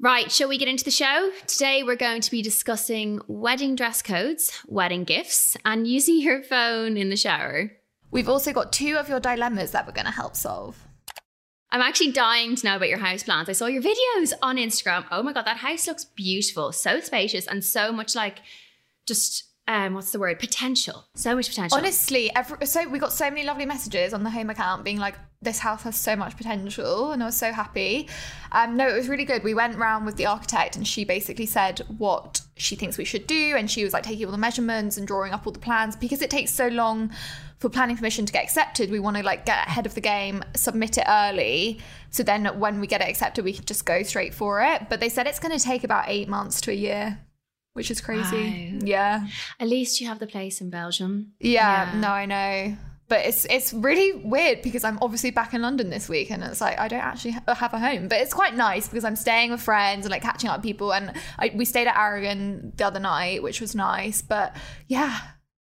Right, 0.00 0.30
shall 0.30 0.48
we 0.48 0.58
get 0.58 0.68
into 0.68 0.84
the 0.84 0.92
show? 0.92 1.30
Today 1.48 1.82
we're 1.82 1.96
going 1.96 2.20
to 2.20 2.30
be 2.30 2.40
discussing 2.40 3.20
wedding 3.26 3.74
dress 3.74 4.00
codes, 4.00 4.52
wedding 4.68 5.02
gifts, 5.02 5.56
and 5.64 5.88
using 5.88 6.20
your 6.20 6.40
phone 6.40 6.96
in 6.96 7.10
the 7.10 7.16
shower. 7.16 7.72
We've 8.12 8.28
also 8.28 8.52
got 8.52 8.72
two 8.72 8.96
of 8.96 9.08
your 9.08 9.18
dilemmas 9.18 9.72
that 9.72 9.88
we're 9.88 9.92
going 9.92 10.06
to 10.06 10.12
help 10.12 10.36
solve. 10.36 10.78
I'm 11.72 11.80
actually 11.80 12.12
dying 12.12 12.54
to 12.54 12.64
know 12.64 12.76
about 12.76 12.90
your 12.90 12.98
house 12.98 13.24
plans. 13.24 13.48
I 13.48 13.52
saw 13.54 13.66
your 13.66 13.82
videos 13.82 14.34
on 14.40 14.56
Instagram. 14.56 15.04
Oh 15.10 15.24
my 15.24 15.32
god, 15.32 15.46
that 15.46 15.56
house 15.56 15.88
looks 15.88 16.04
beautiful, 16.04 16.70
so 16.70 17.00
spacious, 17.00 17.48
and 17.48 17.64
so 17.64 17.90
much 17.90 18.14
like 18.14 18.38
just 19.04 19.48
um, 19.66 19.94
what's 19.94 20.12
the 20.12 20.20
word? 20.20 20.38
Potential. 20.38 21.06
So 21.16 21.34
much 21.34 21.48
potential. 21.48 21.76
Honestly, 21.76 22.34
every, 22.36 22.64
so 22.66 22.88
we 22.88 23.00
got 23.00 23.12
so 23.12 23.28
many 23.30 23.44
lovely 23.44 23.66
messages 23.66 24.14
on 24.14 24.22
the 24.22 24.30
home 24.30 24.48
account 24.48 24.84
being 24.84 24.98
like, 24.98 25.16
"This 25.40 25.60
house 25.60 25.82
has 25.84 25.96
so 25.96 26.16
much 26.16 26.36
potential," 26.36 27.12
and 27.12 27.22
I 27.22 27.26
was 27.26 27.36
so 27.36 27.52
happy. 27.52 28.08
Um, 28.52 28.76
no, 28.76 28.88
it 28.88 28.94
was 28.94 29.08
really 29.08 29.24
good. 29.24 29.44
We 29.44 29.54
went 29.54 29.76
round 29.76 30.04
with 30.06 30.16
the 30.16 30.26
architect, 30.26 30.76
and 30.76 30.86
she 30.86 31.04
basically 31.04 31.46
said 31.46 31.80
what 31.98 32.40
she 32.56 32.74
thinks 32.76 32.98
we 32.98 33.04
should 33.04 33.26
do, 33.26 33.54
and 33.56 33.70
she 33.70 33.84
was 33.84 33.92
like 33.92 34.02
taking 34.04 34.26
all 34.26 34.32
the 34.32 34.38
measurements 34.38 34.96
and 34.96 35.06
drawing 35.06 35.32
up 35.32 35.46
all 35.46 35.52
the 35.52 35.58
plans 35.60 35.94
because 35.96 36.22
it 36.22 36.30
takes 36.30 36.50
so 36.50 36.68
long 36.68 37.10
for 37.58 37.68
planning 37.68 37.96
permission 37.96 38.24
to 38.26 38.32
get 38.32 38.42
accepted. 38.44 38.90
We 38.90 39.00
want 39.00 39.16
to 39.16 39.22
like 39.22 39.44
get 39.46 39.66
ahead 39.66 39.86
of 39.86 39.94
the 39.94 40.00
game, 40.00 40.42
submit 40.54 40.98
it 40.98 41.04
early, 41.08 41.80
so 42.10 42.22
then 42.22 42.46
when 42.58 42.80
we 42.80 42.86
get 42.86 43.00
it 43.00 43.08
accepted, 43.08 43.44
we 43.44 43.52
can 43.52 43.64
just 43.64 43.84
go 43.84 44.02
straight 44.02 44.34
for 44.34 44.62
it. 44.62 44.88
But 44.88 45.00
they 45.00 45.08
said 45.08 45.26
it's 45.26 45.40
going 45.40 45.56
to 45.56 45.64
take 45.64 45.84
about 45.84 46.04
eight 46.08 46.28
months 46.28 46.60
to 46.62 46.70
a 46.70 46.74
year. 46.74 47.18
Which 47.74 47.92
is 47.92 48.00
crazy. 48.00 48.72
Wow. 48.72 48.78
Yeah. 48.82 49.26
At 49.60 49.68
least 49.68 50.00
you 50.00 50.08
have 50.08 50.18
the 50.18 50.26
place 50.26 50.60
in 50.60 50.68
Belgium. 50.68 51.34
Yeah, 51.38 51.92
Yeah. 51.92 52.00
no, 52.00 52.08
I 52.08 52.26
know. 52.26 52.76
But 53.08 53.24
it's 53.24 53.46
it's 53.46 53.72
really 53.72 54.12
weird 54.12 54.60
because 54.62 54.84
I'm 54.84 54.98
obviously 55.00 55.30
back 55.30 55.54
in 55.54 55.62
London 55.62 55.88
this 55.88 56.08
week, 56.08 56.30
and 56.30 56.42
it's 56.42 56.60
like 56.60 56.78
I 56.78 56.88
don't 56.88 57.00
actually 57.00 57.32
ha- 57.32 57.54
have 57.54 57.72
a 57.72 57.78
home. 57.78 58.08
But 58.08 58.20
it's 58.20 58.34
quite 58.34 58.54
nice 58.54 58.86
because 58.88 59.04
I'm 59.04 59.16
staying 59.16 59.50
with 59.50 59.60
friends 59.60 60.04
and 60.04 60.10
like 60.10 60.22
catching 60.22 60.50
up 60.50 60.58
with 60.58 60.64
people. 60.64 60.92
And 60.92 61.12
I, 61.38 61.50
we 61.54 61.64
stayed 61.64 61.86
at 61.86 61.96
Aragon 61.96 62.72
the 62.76 62.86
other 62.86 63.00
night, 63.00 63.42
which 63.42 63.60
was 63.60 63.74
nice. 63.74 64.20
But 64.20 64.54
yeah, 64.88 65.18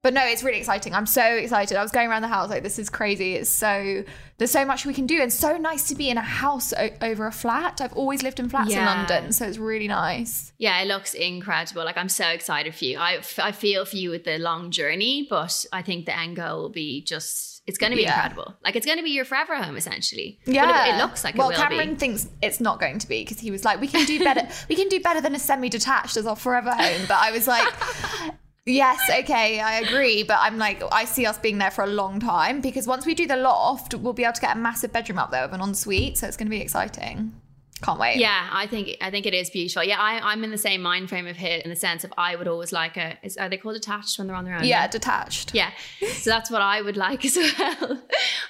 But 0.03 0.15
no, 0.15 0.25
it's 0.25 0.43
really 0.43 0.57
exciting. 0.59 0.95
I'm 0.95 1.05
so 1.05 1.23
excited. 1.23 1.77
I 1.77 1.83
was 1.83 1.91
going 1.93 2.09
around 2.09 2.23
the 2.23 2.29
house 2.29 2.49
like 2.49 2.63
this 2.63 2.79
is 2.79 2.89
crazy. 2.89 3.35
It's 3.35 3.51
so 3.51 4.03
there's 4.39 4.51
so 4.51 4.65
much 4.65 4.87
we 4.87 4.95
can 4.95 5.07
do 5.07 5.21
and 5.21 5.31
so 5.31 5.59
nice 5.59 5.89
to 5.89 5.95
be 5.95 6.09
in 6.09 6.17
a 6.17 6.23
house 6.23 6.73
o- 6.73 6.89
over 7.03 7.27
a 7.27 7.33
flat. 7.33 7.83
I've 7.83 7.93
always 7.93 8.23
lived 8.23 8.41
in 8.41 8.49
flats 8.49 8.73
in 8.73 8.83
London, 8.83 9.33
so 9.33 9.47
it's 9.47 9.59
really 9.59 9.89
nice. 9.89 10.53
Yeah, 10.57 10.81
it 10.81 10.87
looks 10.87 11.13
incredible. 11.13 11.85
Like 11.85 11.99
I'm 11.99 12.09
so 12.09 12.27
excited 12.29 12.75
for 12.75 12.85
you. 12.87 12.99
I, 12.99 13.17
f- 13.17 13.39
I 13.39 13.53
feel 13.53 13.85
for 13.85 13.97
you 13.97 14.09
with 14.09 14.25
the 14.25 14.39
long 14.39 14.71
journey, 14.71 15.27
but 15.29 15.67
I 15.71 15.83
think 15.83 16.07
the 16.07 16.19
end 16.19 16.37
goal 16.37 16.63
will 16.63 16.69
be 16.71 17.03
just 17.03 17.63
it's 17.67 17.77
going 17.77 17.91
to 17.93 17.97
be 17.97 18.03
Yeah. 18.03 18.15
incredible. 18.25 18.55
Like 18.65 18.77
it's 18.77 18.87
going 18.87 18.97
to 18.99 19.05
be 19.05 19.11
your 19.11 19.27
forever 19.27 19.55
home 19.55 19.77
essentially. 19.77 20.41
Yeah, 20.47 20.87
it, 20.87 20.95
it 20.95 20.99
looks 20.99 21.23
like 21.25 21.37
well, 21.37 21.51
Cameron 21.53 21.91
be. 21.91 21.97
thinks 21.97 22.27
it's 22.41 22.59
not 22.59 22.81
going 22.81 22.99
to 23.01 23.07
be 23.07 23.23
because 23.23 23.39
he 23.39 23.51
was 23.51 23.67
like, 23.67 23.83
"We 23.83 23.87
can 23.89 24.07
do 24.07 24.19
better. 24.19 24.49
we 24.71 24.77
can 24.77 24.89
do 24.89 24.99
better 25.01 25.21
than 25.21 25.35
a 25.35 25.39
semi-detached 25.39 26.17
as 26.17 26.27
our 26.27 26.37
forever 26.37 26.71
home." 26.73 27.03
But 27.07 27.19
I 27.19 27.31
was 27.33 27.47
like, 27.47 27.69
"Yes, 28.67 29.01
okay, 29.11 29.61
I 29.61 29.81
agree." 29.81 30.23
But 30.23 30.39
I'm 30.41 30.59
like, 30.59 30.83
I 30.93 31.05
see 31.05 31.27
us 31.27 31.39
being 31.39 31.59
there 31.59 31.71
for 31.71 31.85
a 31.85 31.89
long 31.89 32.21
time 32.21 32.61
because 32.61 32.87
once 32.87 33.07
we 33.07 33.15
do 33.15 33.27
the 33.27 33.37
loft, 33.37 33.95
we'll 33.95 34.13
be 34.13 34.25
able 34.25 34.35
to 34.35 34.41
get 34.41 34.57
a 34.57 34.59
massive 34.59 34.93
bedroom 34.93 35.19
up 35.19 35.31
there 35.31 35.43
with 35.43 35.55
an 35.55 35.61
ensuite, 35.61 36.19
so 36.19 36.27
it's 36.27 36.37
going 36.37 36.47
to 36.47 36.51
be 36.51 36.61
exciting. 36.61 37.33
Can't 37.83 37.99
wait. 37.99 38.17
Yeah, 38.17 38.49
I 38.53 38.67
think 38.67 38.97
I 39.01 39.11
think 39.11 39.27
it 39.27 39.35
is 39.35 39.51
beautiful. 39.51 39.83
Yeah, 39.85 39.99
I, 39.99 40.33
I'm 40.33 40.45
in 40.45 40.51
the 40.51 40.59
same 40.59 40.83
mind 40.83 41.09
frame 41.09 41.27
of 41.27 41.37
hit 41.37 41.65
in 41.65 41.71
the 41.71 41.77
sense 41.77 42.05
of 42.05 42.13
I 42.17 42.37
would 42.37 42.49
always 42.49 42.73
like 42.73 42.97
a. 42.97 43.19
Is, 43.23 43.37
are 43.37 43.49
they 43.49 43.57
called 43.57 43.77
attached 43.77 44.19
when 44.19 44.27
they're 44.27 44.37
on 44.37 44.45
their 44.45 44.57
own? 44.57 44.65
yeah, 44.65 44.87
detached. 44.87 45.55
Yeah. 45.55 45.71
So 46.01 46.31
that's 46.31 46.51
what 46.51 46.63
I 46.63 46.83
would 46.83 46.97
like 46.97 47.25
as 47.25 47.37
well. 47.59 48.03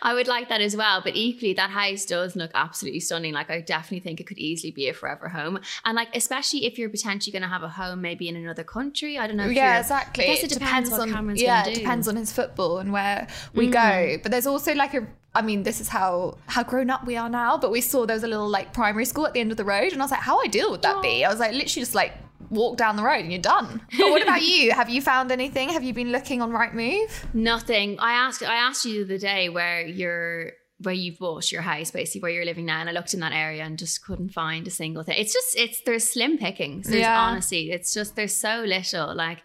I 0.02 0.14
would 0.14 0.26
like 0.26 0.48
that 0.48 0.60
as 0.60 0.76
well. 0.76 1.00
But 1.02 1.16
equally, 1.16 1.52
that 1.54 1.70
house 1.70 2.04
does 2.04 2.36
look 2.36 2.50
absolutely 2.54 3.00
stunning. 3.00 3.32
Like, 3.32 3.50
I 3.50 3.60
definitely 3.60 4.00
think 4.00 4.20
it 4.20 4.26
could 4.26 4.38
easily 4.38 4.70
be 4.70 4.88
a 4.88 4.94
forever 4.94 5.28
home. 5.28 5.60
And, 5.84 5.96
like, 5.96 6.14
especially 6.14 6.66
if 6.66 6.78
you're 6.78 6.88
potentially 6.88 7.32
going 7.32 7.42
to 7.42 7.48
have 7.48 7.62
a 7.62 7.68
home 7.68 8.00
maybe 8.00 8.28
in 8.28 8.36
another 8.36 8.64
country. 8.64 9.18
I 9.18 9.26
don't 9.26 9.36
know. 9.36 9.46
Yeah, 9.46 9.78
exactly. 9.80 10.24
I 10.24 10.28
guess 10.28 10.44
it 10.44 10.50
depends, 10.50 10.90
what 10.90 11.00
on 11.00 11.12
Cameron's 11.12 11.42
yeah, 11.42 11.66
it. 11.66 11.72
Mm. 11.72 11.74
depends 11.74 12.08
on 12.08 12.16
his 12.16 12.32
football 12.32 12.78
and 12.78 12.92
where 12.92 13.28
we 13.54 13.68
go. 13.68 14.16
But 14.22 14.32
there's 14.32 14.46
also 14.46 14.74
like 14.74 14.94
a. 14.94 15.06
I 15.34 15.42
mean, 15.42 15.62
this 15.62 15.80
is 15.80 15.88
how 15.88 16.38
how 16.46 16.62
grown 16.64 16.90
up 16.90 17.06
we 17.06 17.16
are 17.16 17.28
now. 17.30 17.56
But 17.56 17.70
we 17.70 17.80
saw 17.80 18.04
there 18.06 18.16
was 18.16 18.24
a 18.24 18.28
little 18.28 18.48
like 18.48 18.72
primary 18.72 19.04
school 19.04 19.26
at 19.26 19.32
the 19.34 19.40
end 19.40 19.50
of 19.50 19.56
the 19.56 19.64
road, 19.64 19.92
and 19.92 20.00
I 20.02 20.04
was 20.04 20.10
like, 20.10 20.20
how 20.20 20.42
ideal 20.44 20.70
would 20.72 20.82
that 20.82 21.00
be? 21.02 21.24
I 21.24 21.28
was 21.30 21.38
like, 21.38 21.52
literally 21.52 21.82
just 21.82 21.94
like 21.94 22.12
walk 22.50 22.76
down 22.76 22.96
the 22.96 23.02
road 23.04 23.20
and 23.20 23.30
you're 23.30 23.40
done. 23.40 23.80
But 23.98 24.10
what 24.10 24.22
about 24.22 24.42
you? 24.42 24.72
Have 24.72 24.90
you 24.90 25.00
found 25.00 25.30
anything? 25.30 25.68
Have 25.68 25.84
you 25.84 25.94
been 25.94 26.10
looking 26.10 26.42
on 26.42 26.50
Rightmove? 26.50 27.10
Nothing. 27.32 27.96
I 28.00 28.12
asked. 28.14 28.42
I 28.42 28.56
asked 28.56 28.84
you 28.84 29.04
the 29.04 29.14
other 29.14 29.18
day 29.18 29.48
where 29.48 29.86
you're. 29.86 30.52
Where 30.82 30.94
you've 30.94 31.18
bought 31.18 31.52
your 31.52 31.60
house, 31.60 31.90
basically 31.90 32.22
where 32.22 32.30
you're 32.30 32.46
living 32.46 32.64
now, 32.64 32.80
and 32.80 32.88
I 32.88 32.92
looked 32.92 33.12
in 33.12 33.20
that 33.20 33.34
area 33.34 33.62
and 33.64 33.78
just 33.78 34.02
couldn't 34.02 34.30
find 34.30 34.66
a 34.66 34.70
single 34.70 35.02
thing. 35.02 35.16
It's 35.18 35.34
just, 35.34 35.54
it's 35.58 35.82
there's 35.82 36.04
slim 36.08 36.38
pickings. 36.38 36.86
There's 36.86 37.00
Yeah. 37.02 37.20
honestly, 37.20 37.70
it's 37.70 37.92
just 37.92 38.16
there's 38.16 38.34
so 38.34 38.64
little. 38.66 39.14
Like, 39.14 39.42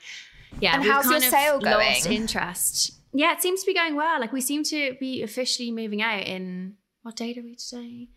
yeah. 0.61 0.75
And 0.75 0.83
how's 0.85 1.11
your 1.11 1.19
sale 1.19 1.59
Lost 1.61 2.05
going? 2.05 2.15
interest. 2.21 2.93
Yeah, 3.17 3.31
it 3.31 3.41
seems 3.41 3.61
to 3.61 3.65
be 3.65 3.73
going 3.73 3.95
well. 3.95 4.19
Like 4.19 4.33
we 4.33 4.41
seem 4.41 4.63
to 4.65 4.95
be 4.99 5.23
officially 5.23 5.71
moving 5.71 6.01
out 6.01 6.27
in 6.27 6.75
what 7.01 7.15
date 7.15 7.37
are 7.37 7.43
we 7.43 7.55
today? 7.55 8.09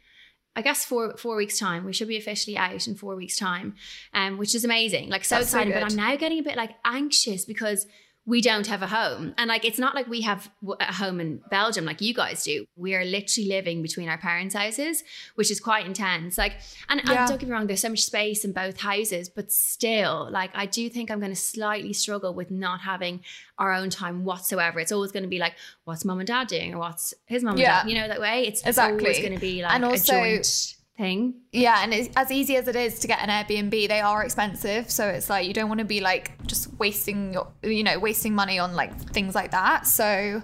I 0.56 0.62
guess 0.62 0.84
four 0.84 1.16
four 1.16 1.36
weeks 1.36 1.56
time. 1.56 1.84
We 1.84 1.92
should 1.92 2.08
be 2.08 2.16
officially 2.16 2.56
out 2.56 2.88
in 2.88 2.96
four 2.96 3.14
weeks 3.14 3.36
time, 3.36 3.76
um, 4.12 4.38
which 4.38 4.56
is 4.56 4.64
amazing. 4.64 5.08
Like 5.08 5.24
so 5.24 5.36
That's 5.36 5.50
so 5.50 5.64
but. 5.64 5.84
I'm 5.84 5.94
now 5.94 6.16
getting 6.16 6.40
a 6.40 6.42
bit 6.42 6.56
like 6.56 6.72
anxious 6.84 7.44
because 7.44 7.86
we 8.34 8.42
don't 8.42 8.66
have 8.66 8.82
a 8.82 8.86
home, 8.86 9.32
and 9.38 9.48
like 9.48 9.64
it's 9.64 9.78
not 9.78 9.94
like 9.94 10.06
we 10.06 10.20
have 10.20 10.50
a 10.80 10.92
home 10.92 11.18
in 11.18 11.40
Belgium 11.50 11.86
like 11.86 12.02
you 12.02 12.12
guys 12.12 12.44
do. 12.44 12.66
We 12.76 12.94
are 12.94 13.02
literally 13.02 13.48
living 13.48 13.80
between 13.80 14.06
our 14.10 14.18
parents' 14.18 14.54
houses, 14.54 15.02
which 15.34 15.50
is 15.50 15.60
quite 15.60 15.86
intense. 15.86 16.36
Like, 16.36 16.52
and, 16.90 17.00
Yeah. 17.06 17.20
and 17.20 17.28
don't 17.30 17.40
get 17.40 17.48
me 17.48 17.54
wrong, 17.54 17.66
there's 17.68 17.80
so 17.80 17.88
much 17.88 18.02
space 18.04 18.44
in 18.44 18.52
both 18.52 18.76
houses, 18.80 19.30
but 19.30 19.50
still, 19.50 20.28
like 20.30 20.50
I 20.54 20.66
do 20.66 20.90
think 20.90 21.10
I'm 21.10 21.20
going 21.20 21.32
to 21.32 21.36
slightly 21.54 21.94
struggle 21.94 22.34
with 22.34 22.50
not 22.50 22.80
having 22.82 23.20
our 23.58 23.72
own 23.72 23.88
time 23.88 24.26
whatsoever. 24.26 24.78
It's 24.78 24.92
always 24.92 25.10
going 25.10 25.22
to 25.22 25.28
be 25.30 25.38
like, 25.38 25.54
what's 25.84 26.04
mom 26.04 26.18
and 26.20 26.26
dad 26.26 26.48
doing, 26.48 26.74
or 26.74 26.78
what's 26.80 27.14
his 27.24 27.42
mom 27.42 27.56
Yeah. 27.56 27.80
and 27.80 27.88
dad, 27.88 27.94
you 27.94 27.98
know, 28.00 28.08
that 28.08 28.20
way. 28.20 28.46
It's 28.46 28.60
Exactly. 28.66 28.98
always 29.06 29.20
going 29.20 29.32
to 29.32 29.40
be 29.40 29.62
like 29.62 29.72
And 29.72 29.86
also- 29.86 30.12
a 30.14 30.34
joint 30.36 30.74
thing. 30.98 31.34
Yeah, 31.52 31.82
and 31.82 31.94
it's, 31.94 32.10
as 32.16 32.30
easy 32.30 32.56
as 32.56 32.68
it 32.68 32.76
is 32.76 32.98
to 32.98 33.06
get 33.06 33.20
an 33.26 33.28
Airbnb, 33.30 33.70
they 33.70 34.00
are 34.00 34.22
expensive. 34.22 34.90
So 34.90 35.06
it's 35.08 35.30
like 35.30 35.46
you 35.46 35.54
don't 35.54 35.68
want 35.68 35.78
to 35.78 35.84
be 35.86 36.00
like 36.00 36.44
just 36.46 36.68
wasting 36.78 37.32
your, 37.32 37.46
you 37.62 37.84
know, 37.84 37.98
wasting 37.98 38.34
money 38.34 38.58
on 38.58 38.74
like 38.74 38.98
things 39.12 39.34
like 39.34 39.52
that. 39.52 39.86
So 39.86 40.42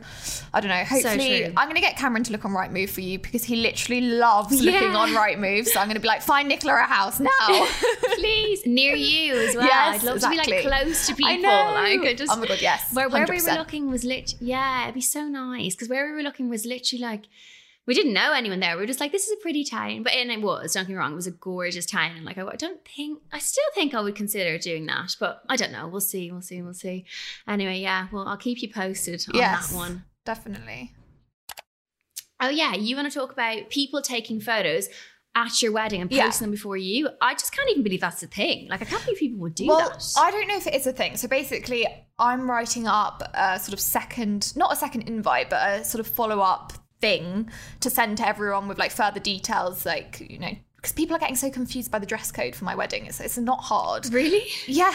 I 0.54 0.61
don't 0.61 0.70
know. 0.70 0.84
Hopefully, 0.84 1.44
true. 1.44 1.52
I'm 1.56 1.66
going 1.66 1.75
to 1.75 1.80
get 1.82 1.96
Cameron 1.96 2.23
to 2.25 2.32
look 2.32 2.44
on 2.44 2.52
Rightmove 2.52 2.88
for 2.88 3.00
you 3.02 3.18
because 3.18 3.44
he 3.44 3.56
literally 3.56 4.00
loves 4.02 4.62
looking 4.62 4.92
Yeah. 4.92 4.96
on 4.96 5.11
Rightmove. 5.11 5.66
So 5.66 5.80
I'm 5.80 5.87
going 5.88 5.96
to 5.96 6.00
be 6.00 6.08
like, 6.08 6.23
find 6.23 6.49
Nicola 6.49 6.75
a 6.75 6.84
house 6.84 7.20
now. 7.20 7.30
Please, 8.14 8.64
near 8.64 8.94
you 8.94 9.34
as 9.37 9.56
well. 9.56 9.66
Yes, 9.66 10.02
I'd 10.02 10.06
love 10.06 10.20
to 10.20 10.28
be 10.30 10.38
exactly. 10.38 10.62
like 10.70 10.82
close 10.84 11.06
to 11.08 11.14
people. 11.16 11.32
I 11.32 11.37
know. 11.37 11.73
Like, 11.75 12.00
I 12.00 12.14
just, 12.14 12.32
Oh 12.32 12.37
my 12.37 12.46
God, 12.46 12.62
yes, 12.62 12.94
Where, 12.94 13.08
where 13.08 13.26
we 13.28 13.40
were 13.42 13.52
looking 13.58 13.90
was 13.90 14.04
lit. 14.04 14.34
Yeah, 14.40 14.84
it'd 14.84 14.94
be 14.94 15.00
so 15.00 15.25
nice 15.25 15.75
because 15.75 15.88
where 15.88 16.06
we 16.06 16.12
were 16.12 16.23
looking 16.23 16.49
was 16.49 16.64
literally 16.64 17.02
like. 17.02 17.25
We 17.86 17.92
didn't 17.94 18.14
know 18.14 18.32
anyone 18.32 18.60
there. 18.60 18.76
We 18.76 18.82
were 18.82 18.86
just 18.86 19.00
like, 19.00 19.12
this 19.12 19.26
is 19.26 19.32
a 19.32 19.42
pretty 19.42 19.62
town. 19.62 20.02
But 20.04 20.14
and 20.14 20.30
it 20.30 20.40
was, 20.40 20.72
don't 20.72 20.84
get 20.84 20.90
me 20.90 20.94
wrong, 20.96 21.12
it 21.12 21.16
was 21.16 21.26
a 21.26 21.32
gorgeous 21.32 21.84
town. 21.84 22.12
And 22.16 22.24
like, 22.24 22.38
I, 22.38 22.46
I 22.46 22.56
don't 22.56 22.80
think, 22.86 23.20
I 23.32 23.38
still 23.38 23.64
think 23.74 23.92
I 23.94 24.00
would 24.00 24.14
consider 24.14 24.56
doing 24.56 24.86
that. 24.86 25.16
But 25.20 25.42
I 25.48 25.56
don't 25.56 25.72
know. 25.72 25.88
We'll 25.88 26.00
see. 26.00 26.30
We'll 26.32 26.40
see. 26.40 26.62
We'll 26.62 26.72
see. 26.72 27.04
Anyway, 27.46 27.78
yeah, 27.80 28.06
well, 28.10 28.26
I'll 28.26 28.38
keep 28.38 28.62
you 28.62 28.72
posted 28.72 29.24
on 29.32 29.38
yes, 29.38 29.68
that 29.70 29.76
one. 29.76 30.04
definitely. 30.24 30.92
Oh, 32.40 32.48
yeah. 32.48 32.74
You 32.74 32.96
want 32.96 33.10
to 33.12 33.18
talk 33.18 33.32
about 33.32 33.70
people 33.70 34.00
taking 34.02 34.40
photos 34.40 34.88
at 35.36 35.60
your 35.62 35.72
wedding 35.72 36.00
and 36.00 36.10
Yeah. 36.12 36.24
posting 36.24 36.46
them 36.46 36.50
before 36.52 36.76
you? 36.76 37.08
I 37.20 37.34
just 37.34 37.52
can't 37.54 37.68
even 37.70 37.82
believe 37.82 38.00
that's 38.00 38.22
a 38.22 38.26
thing. 38.26 38.68
Like, 38.68 38.82
I 38.82 38.84
can't 38.84 39.04
believe 39.04 39.18
people 39.18 39.40
would 39.40 39.54
do 39.54 39.66
well, 39.66 39.90
that. 39.90 40.12
I 40.16 40.30
don't 40.30 40.46
know 40.48 40.56
if 40.56 40.66
it 40.66 40.74
is 40.74 40.86
a 40.86 40.92
thing. 40.92 41.16
So 41.16 41.28
basically, 41.28 41.86
I'm 42.18 42.50
writing 42.50 42.86
up 42.86 43.22
a 43.34 43.58
sort 43.58 43.72
of 43.72 43.80
second, 43.80 44.56
not 44.56 44.72
a 44.72 44.76
second 44.76 45.02
invite, 45.08 45.50
but 45.50 45.80
a 45.80 45.84
sort 45.84 46.00
of 46.00 46.06
follow 46.06 46.40
up 46.40 46.72
thing 47.00 47.50
to 47.80 47.90
send 47.90 48.18
to 48.18 48.28
everyone 48.28 48.68
with 48.68 48.78
like 48.78 48.90
further 48.90 49.20
details, 49.20 49.84
like, 49.84 50.26
you 50.28 50.38
know, 50.38 50.54
because 50.76 50.92
people 50.92 51.16
are 51.16 51.18
getting 51.18 51.36
so 51.36 51.50
confused 51.50 51.90
by 51.90 51.98
the 51.98 52.06
dress 52.06 52.30
code 52.30 52.54
for 52.54 52.64
my 52.64 52.74
wedding. 52.74 53.06
It's, 53.06 53.20
it's 53.20 53.38
not 53.38 53.60
hard. 53.60 54.12
really? 54.12 54.46
Yeah. 54.66 54.92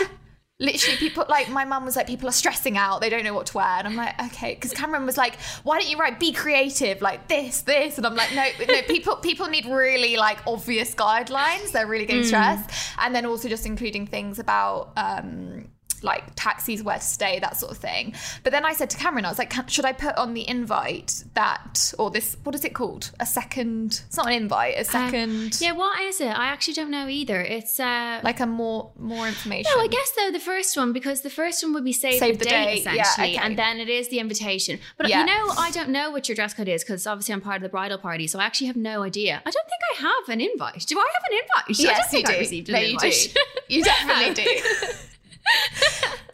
Literally, 0.61 0.97
people 0.97 1.25
like 1.29 1.49
my 1.49 1.63
mum 1.63 1.85
was 1.85 1.95
like, 1.95 2.05
people 2.05 2.27
are 2.27 2.33
stressing 2.33 2.77
out. 2.77 2.99
They 2.99 3.09
don't 3.09 3.23
know 3.23 3.33
what 3.33 3.45
to 3.45 3.57
wear, 3.57 3.65
and 3.65 3.87
I'm 3.87 3.95
like, 3.95 4.13
okay. 4.25 4.55
Because 4.55 4.73
Cameron 4.73 5.05
was 5.05 5.15
like, 5.15 5.39
why 5.63 5.79
don't 5.79 5.89
you 5.89 5.97
write 5.97 6.19
be 6.19 6.33
creative, 6.33 7.01
like 7.01 7.29
this, 7.29 7.61
this, 7.61 7.97
and 7.97 8.05
I'm 8.05 8.13
like, 8.13 8.35
no, 8.35 8.45
no. 8.67 8.81
People, 8.87 9.15
people 9.15 9.47
need 9.47 9.65
really 9.65 10.17
like 10.17 10.45
obvious 10.45 10.93
guidelines. 10.93 11.71
They're 11.71 11.87
really 11.87 12.05
getting 12.05 12.25
stressed, 12.25 12.69
and 12.99 13.15
then 13.15 13.25
also 13.25 13.47
just 13.47 13.65
including 13.65 14.05
things 14.05 14.37
about 14.37 14.91
um, 14.97 15.69
like 16.03 16.23
taxis, 16.35 16.83
where 16.83 16.97
to 16.97 17.03
stay, 17.03 17.39
that 17.39 17.57
sort 17.57 17.71
of 17.71 17.77
thing. 17.77 18.13
But 18.43 18.51
then 18.51 18.65
I 18.65 18.73
said 18.73 18.89
to 18.91 18.97
Cameron, 18.97 19.25
I 19.25 19.29
was 19.29 19.37
like, 19.39 19.53
should 19.69 19.85
I 19.85 19.91
put 19.93 20.15
on 20.15 20.33
the 20.33 20.47
invite 20.47 21.23
that 21.33 21.93
or 21.99 22.09
this? 22.11 22.37
What 22.43 22.55
is 22.55 22.63
it 22.65 22.73
called? 22.73 23.11
A 23.19 23.25
second? 23.25 24.01
It's 24.07 24.17
not 24.17 24.27
an 24.27 24.33
invite. 24.33 24.75
A 24.77 24.83
second. 24.85 25.59
Yeah, 25.61 25.73
what 25.73 25.99
is 26.01 26.21
it? 26.21 26.27
I 26.27 26.47
actually 26.47 26.73
don't 26.75 26.91
know 26.91 27.07
either. 27.07 27.41
It's 27.41 27.79
uh 27.79 28.21
Like 28.23 28.39
a 28.39 28.45
more 28.45 28.91
more 28.97 29.27
information. 29.27 29.71
no, 29.75 29.81
I 29.81 29.87
guess 29.87 30.11
though 30.17 30.31
the 30.31 30.39
first 30.39 30.75
one 30.77 30.93
because 30.93 31.21
the 31.21 31.29
first 31.29 31.63
one 31.63 31.73
would 31.73 31.83
be 31.83 31.93
save, 31.93 32.19
Save 32.19 32.39
the, 32.39 32.45
the 32.45 32.49
date, 32.49 32.83
date, 32.85 32.95
yeah, 32.95 33.03
okay. 33.13 33.35
and 33.37 33.57
then 33.57 33.79
it 33.79 33.89
is 33.89 34.09
the 34.09 34.19
invitation. 34.19 34.79
But 34.97 35.09
Yeah. 35.09 35.19
you 35.21 35.25
know, 35.25 35.53
I 35.57 35.71
don't 35.71 35.89
know 35.89 36.11
what 36.11 36.27
your 36.29 36.35
dress 36.35 36.53
code 36.53 36.67
is 36.67 36.83
because 36.83 37.05
obviously 37.07 37.33
I'm 37.33 37.41
part 37.41 37.57
of 37.57 37.63
the 37.63 37.69
bridal 37.69 37.97
party, 37.97 38.27
so 38.27 38.39
I 38.39 38.45
actually 38.45 38.67
have 38.67 38.75
no 38.77 39.03
idea. 39.03 39.41
I 39.45 39.51
don't 39.51 39.67
think 39.67 39.81
I 39.93 40.01
have 40.07 40.29
an 40.29 40.41
invite. 40.41 40.85
Do 40.87 40.97
I 40.99 41.05
have 41.13 41.23
an 41.29 41.37
invite? 41.37 41.89
I 41.89 41.93
don't 41.99 42.09
think 42.09 42.27
you 42.27 42.33
I 42.33 42.35
do. 42.35 42.39
received 42.39 42.69
an 42.69 42.73
no, 42.75 42.79
you 42.81 42.97
do. 42.97 43.05
invite. 43.07 43.35
You 43.67 43.83
definitely 43.83 44.33
do. 44.43 44.61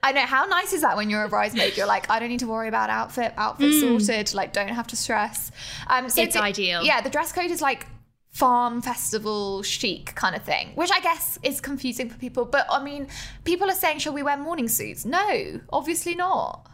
I 0.04 0.12
know. 0.12 0.22
How 0.22 0.46
nice 0.46 0.72
is 0.74 0.82
that 0.82 0.96
when 0.98 1.10
you're 1.10 1.24
a 1.24 1.30
bridesmaid? 1.30 1.76
You're 1.78 1.88
like, 1.88 2.10
I 2.10 2.20
don't 2.20 2.30
need 2.30 2.40
to 2.42 2.48
worry 2.48 2.68
about 2.68 2.90
outfit. 2.90 3.34
Outfit 3.38 3.74
sorted. 3.80 4.34
Like, 4.36 4.54
don't 4.54 4.68
have 4.70 4.88
to 4.88 4.96
stress. 4.96 5.52
Um, 5.88 6.10
so. 6.10 6.22
It's 6.22 6.36
the- 6.36 6.42
ideal. 6.44 6.84
Yeah, 6.84 7.02
the 7.02 7.10
dress 7.10 7.32
code 7.32 7.50
is 7.52 7.62
like 7.62 7.88
farm 8.32 8.82
festival 8.82 9.64
chic 9.64 10.14
kind 10.16 10.36
of 10.36 10.44
thing, 10.44 10.70
which 10.76 10.92
I 10.94 11.00
guess 11.00 11.40
is 11.42 11.60
confusing 11.62 12.10
for 12.10 12.18
people. 12.20 12.46
But 12.46 12.68
I 12.70 12.84
mean, 12.84 13.08
people 13.46 13.70
are 13.70 13.76
saying, 13.76 14.00
shall 14.00 14.14
we 14.14 14.22
wear 14.24 14.38
morning 14.38 14.68
suits? 14.68 15.06
No, 15.06 15.60
obviously 15.72 16.14
not. 16.16 16.68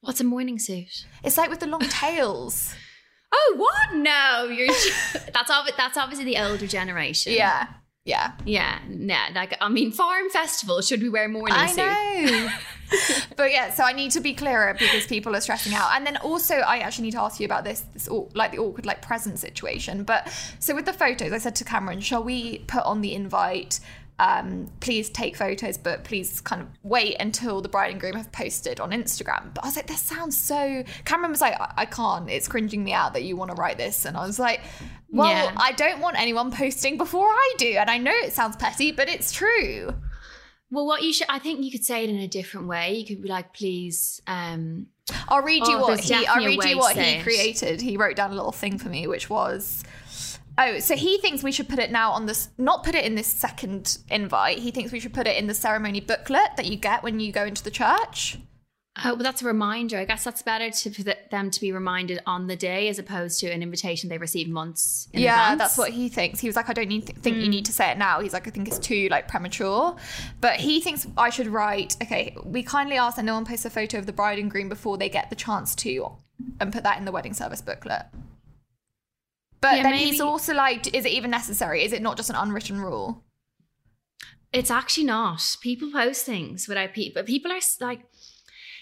What's 0.00 0.20
a 0.20 0.24
morning 0.24 0.58
suit? 0.58 1.06
It's 1.22 1.38
like 1.38 1.48
with 1.50 1.60
the 1.60 1.66
long 1.66 1.80
tails. 1.88 2.74
Oh, 3.36 3.54
what? 3.56 3.96
No, 3.96 4.44
you're. 4.44 4.68
that's 5.34 5.50
obvi- 5.50 5.76
That's 5.76 5.96
obviously 5.98 6.24
the 6.24 6.38
older 6.38 6.68
generation. 6.68 7.32
Yeah, 7.32 7.66
yeah. 8.04 8.32
yeah. 8.44 8.80
Nah, 8.88 9.28
like 9.34 9.56
I 9.60 9.68
mean, 9.68 9.90
farm 9.90 10.28
festival. 10.30 10.82
Should 10.82 11.02
we 11.02 11.08
wear 11.08 11.28
morning 11.28 11.54
I 11.56 11.66
suit? 11.66 11.76
know. 11.78 12.48
but 13.36 13.50
yeah, 13.50 13.72
so 13.72 13.82
I 13.82 13.92
need 13.92 14.10
to 14.12 14.20
be 14.20 14.34
clearer 14.34 14.74
because 14.78 15.06
people 15.06 15.34
are 15.34 15.40
stressing 15.40 15.72
out. 15.72 15.90
And 15.94 16.06
then 16.06 16.18
also, 16.18 16.56
I 16.56 16.78
actually 16.78 17.04
need 17.04 17.12
to 17.12 17.22
ask 17.22 17.40
you 17.40 17.46
about 17.46 17.64
this, 17.64 17.80
this 17.94 18.08
like 18.34 18.52
the 18.52 18.58
awkward 18.58 18.84
like 18.84 19.00
present 19.00 19.38
situation. 19.38 20.04
But 20.04 20.30
so 20.58 20.74
with 20.74 20.84
the 20.84 20.92
photos, 20.92 21.32
I 21.32 21.38
said 21.38 21.56
to 21.56 21.64
Cameron, 21.64 22.00
shall 22.00 22.22
we 22.22 22.58
put 22.58 22.84
on 22.84 23.00
the 23.00 23.14
invite? 23.14 23.80
Um, 24.18 24.70
please 24.78 25.10
take 25.10 25.36
photos, 25.36 25.76
but 25.76 26.04
please 26.04 26.40
kind 26.40 26.62
of 26.62 26.68
wait 26.84 27.16
until 27.18 27.60
the 27.60 27.68
bride 27.68 27.90
and 27.90 28.00
groom 28.00 28.14
have 28.14 28.30
posted 28.30 28.78
on 28.78 28.90
Instagram. 28.90 29.52
But 29.52 29.64
I 29.64 29.66
was 29.68 29.76
like, 29.76 29.88
this 29.88 30.00
sounds 30.00 30.38
so. 30.38 30.84
Cameron 31.04 31.32
was 31.32 31.40
like, 31.40 31.60
I, 31.60 31.72
I 31.78 31.84
can't. 31.84 32.30
It's 32.30 32.46
cringing 32.46 32.84
me 32.84 32.92
out 32.92 33.14
that 33.14 33.24
you 33.24 33.36
want 33.36 33.50
to 33.50 33.56
write 33.56 33.76
this. 33.76 34.04
And 34.04 34.16
I 34.16 34.24
was 34.24 34.38
like, 34.38 34.60
well, 35.10 35.28
Yeah. 35.30 35.52
I 35.56 35.72
don't 35.72 36.00
want 36.00 36.16
anyone 36.18 36.52
posting 36.52 36.96
before 36.96 37.26
I 37.26 37.54
do. 37.58 37.72
And 37.76 37.90
I 37.90 37.98
know 37.98 38.12
it 38.12 38.32
sounds 38.32 38.54
petty, 38.56 38.92
but 38.92 39.08
it's 39.08 39.32
true. 39.32 39.92
Well, 40.70 40.86
what 40.86 41.02
you 41.02 41.12
should, 41.12 41.26
I 41.28 41.38
think 41.40 41.64
you 41.64 41.70
could 41.72 41.84
say 41.84 42.04
it 42.04 42.10
in 42.10 42.16
a 42.16 42.28
different 42.28 42.68
way. 42.68 42.94
You 42.94 43.06
could 43.06 43.22
be 43.22 43.28
like, 43.28 43.52
please, 43.52 44.20
um, 44.26 44.86
I'll 45.28 45.42
read 45.42 45.66
you 45.66 45.76
Oh, 45.76 45.80
what 45.82 46.00
he. 46.00 46.14
I'll 46.26 46.44
read 46.44 46.62
you 46.64 46.78
what 46.78 46.96
he 46.96 47.20
created. 47.20 47.80
He 47.80 47.96
wrote 47.96 48.16
down 48.16 48.30
a 48.30 48.34
little 48.34 48.52
thing 48.52 48.78
for 48.78 48.88
me, 48.88 49.06
which 49.06 49.28
was. 49.28 49.82
Oh, 50.56 50.78
so 50.78 50.94
he 50.94 51.18
thinks 51.18 51.42
we 51.42 51.52
should 51.52 51.68
put 51.68 51.78
it 51.78 51.90
now 51.90 52.12
on 52.12 52.26
this, 52.26 52.48
not 52.58 52.84
put 52.84 52.94
it 52.94 53.04
in 53.04 53.16
this 53.16 53.26
second 53.26 53.98
invite. 54.08 54.58
He 54.58 54.70
thinks 54.70 54.92
we 54.92 55.00
should 55.00 55.14
put 55.14 55.26
it 55.26 55.36
in 55.36 55.46
the 55.48 55.54
ceremony 55.54 56.00
booklet 56.00 56.56
that 56.56 56.66
you 56.66 56.76
get 56.76 57.02
when 57.02 57.18
you 57.18 57.32
go 57.32 57.44
into 57.44 57.64
the 57.64 57.72
church. 57.72 58.38
oh, 59.04 59.14
well, 59.14 59.16
that's 59.16 59.42
a 59.42 59.46
reminder. 59.46 59.98
I 59.98 60.04
guess 60.04 60.22
that's 60.22 60.42
better 60.42 60.70
to, 60.70 60.90
for 60.90 61.02
them 61.30 61.50
to 61.50 61.60
be 61.60 61.72
reminded 61.72 62.20
on 62.26 62.46
the 62.46 62.54
day 62.54 62.88
as 62.88 63.00
opposed 63.00 63.40
to 63.40 63.50
an 63.50 63.64
invitation 63.64 64.08
they 64.08 64.18
receive 64.18 64.48
months 64.48 65.08
in 65.12 65.22
yeah, 65.22 65.52
advance. 65.52 65.58
that's 65.58 65.78
what 65.78 65.90
he 65.90 66.08
thinks. 66.08 66.38
He 66.38 66.46
was 66.46 66.54
like, 66.54 66.68
I 66.68 66.72
don't 66.72 66.88
need 66.88 67.06
think 67.06 67.38
you 67.38 67.48
need 67.48 67.64
to 67.64 67.72
say 67.72 67.90
it 67.90 67.98
now. 67.98 68.20
He's 68.20 68.32
like, 68.32 68.46
I 68.46 68.50
think 68.50 68.68
it's 68.68 68.78
too 68.78 69.08
like 69.10 69.26
premature. 69.26 69.96
But 70.40 70.60
he 70.60 70.80
thinks 70.80 71.08
I 71.16 71.30
should 71.30 71.48
write. 71.48 71.96
Okay, 72.00 72.36
we 72.44 72.62
kindly 72.62 72.96
ask 72.96 73.16
that 73.16 73.24
no 73.24 73.34
one 73.34 73.44
posts 73.44 73.64
a 73.64 73.70
photo 73.70 73.98
of 73.98 74.06
the 74.06 74.12
bride 74.12 74.38
and 74.38 74.48
groom 74.48 74.68
before 74.68 74.98
they 74.98 75.08
get 75.08 75.30
the 75.30 75.36
chance 75.36 75.74
to, 75.76 76.12
and 76.60 76.72
put 76.72 76.84
that 76.84 76.98
in 76.98 77.04
the 77.04 77.12
wedding 77.12 77.34
service 77.34 77.60
booklet. 77.60 78.06
But 79.64 79.76
Yeah, 79.78 79.82
then 79.84 79.92
maybe- 79.92 80.10
he's 80.10 80.20
also 80.20 80.52
like, 80.52 80.94
is 80.94 81.06
it 81.06 81.12
even 81.12 81.30
necessary? 81.30 81.82
Is 81.84 81.94
it 81.94 82.02
not 82.02 82.18
just 82.18 82.28
an 82.28 82.36
unwritten 82.36 82.82
rule? 82.82 83.24
It's 84.52 84.70
actually 84.70 85.04
not. 85.04 85.56
People 85.62 85.90
post 85.90 86.26
things 86.26 86.68
without 86.68 86.92
people. 86.92 87.22
People 87.22 87.50
are 87.50 87.60
like, 87.80 88.00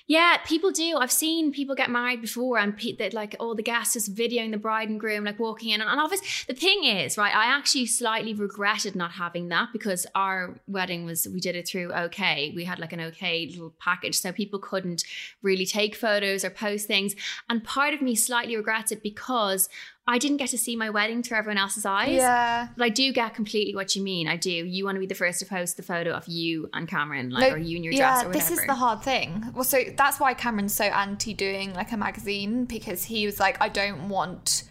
yeah, 0.08 0.38
people 0.44 0.72
do. 0.72 0.98
I've 0.98 1.12
seen 1.12 1.52
people 1.52 1.76
get 1.76 1.88
married 1.88 2.20
before, 2.20 2.58
and 2.58 2.76
pe- 2.76 2.96
that 2.96 3.14
like 3.14 3.36
all 3.38 3.54
the 3.54 3.62
guests 3.62 3.94
just 3.94 4.12
videoing 4.14 4.50
the 4.50 4.58
bride 4.58 4.88
and 4.88 4.98
groom 4.98 5.24
like 5.24 5.38
walking 5.38 5.70
in. 5.70 5.80
And 5.80 6.00
obviously, 6.00 6.26
the 6.52 6.58
thing 6.60 6.82
is, 6.84 7.16
right? 7.16 7.34
I 7.34 7.46
actually 7.46 7.86
slightly 7.86 8.34
regretted 8.34 8.96
not 8.96 9.12
having 9.12 9.48
that 9.48 9.68
because 9.72 10.04
our 10.16 10.60
wedding 10.66 11.04
was 11.04 11.28
we 11.32 11.40
did 11.40 11.54
it 11.54 11.68
through 11.68 11.92
OK. 11.92 12.52
We 12.56 12.64
had 12.64 12.80
like 12.80 12.92
an 12.92 13.00
OK 13.00 13.46
little 13.52 13.72
package, 13.78 14.18
so 14.18 14.32
people 14.32 14.58
couldn't 14.58 15.04
really 15.40 15.64
take 15.64 15.94
photos 15.94 16.44
or 16.44 16.50
post 16.50 16.88
things. 16.88 17.14
And 17.48 17.62
part 17.62 17.94
of 17.94 18.02
me 18.02 18.16
slightly 18.16 18.56
regrets 18.56 18.90
it 18.90 19.02
because 19.04 19.68
I 20.06 20.18
didn't 20.18 20.38
get 20.38 20.48
to 20.48 20.58
see 20.58 20.74
my 20.74 20.90
wedding 20.90 21.22
through 21.22 21.38
everyone 21.38 21.58
else's 21.58 21.86
eyes. 21.86 22.14
Yeah. 22.14 22.68
But 22.76 22.84
I 22.84 22.88
do 22.88 23.12
get 23.12 23.34
completely 23.34 23.74
what 23.76 23.94
you 23.94 24.02
mean. 24.02 24.26
I 24.26 24.36
do. 24.36 24.50
You 24.50 24.84
want 24.84 24.96
to 24.96 25.00
be 25.00 25.06
the 25.06 25.14
first 25.14 25.38
to 25.40 25.46
post 25.46 25.76
the 25.76 25.84
photo 25.84 26.10
of 26.10 26.26
you 26.26 26.68
and 26.74 26.88
Cameron, 26.88 27.30
like, 27.30 27.52
or 27.52 27.56
you 27.56 27.76
in 27.76 27.84
your 27.84 27.92
dress 27.92 28.22
yeah, 28.22 28.28
or 28.28 28.32
this 28.32 28.50
is 28.50 28.64
the 28.66 28.74
hard 28.74 29.02
thing. 29.02 29.44
Well, 29.54 29.64
so 29.64 29.78
that's 29.96 30.18
why 30.18 30.34
Cameron's 30.34 30.74
so 30.74 30.84
anti 30.84 31.34
doing 31.34 31.72
like 31.74 31.92
a 31.92 31.96
magazine 31.96 32.64
because 32.64 33.04
he 33.04 33.26
was 33.26 33.38
like, 33.38 33.56
I 33.60 33.68
don't 33.68 34.08
want 34.08 34.64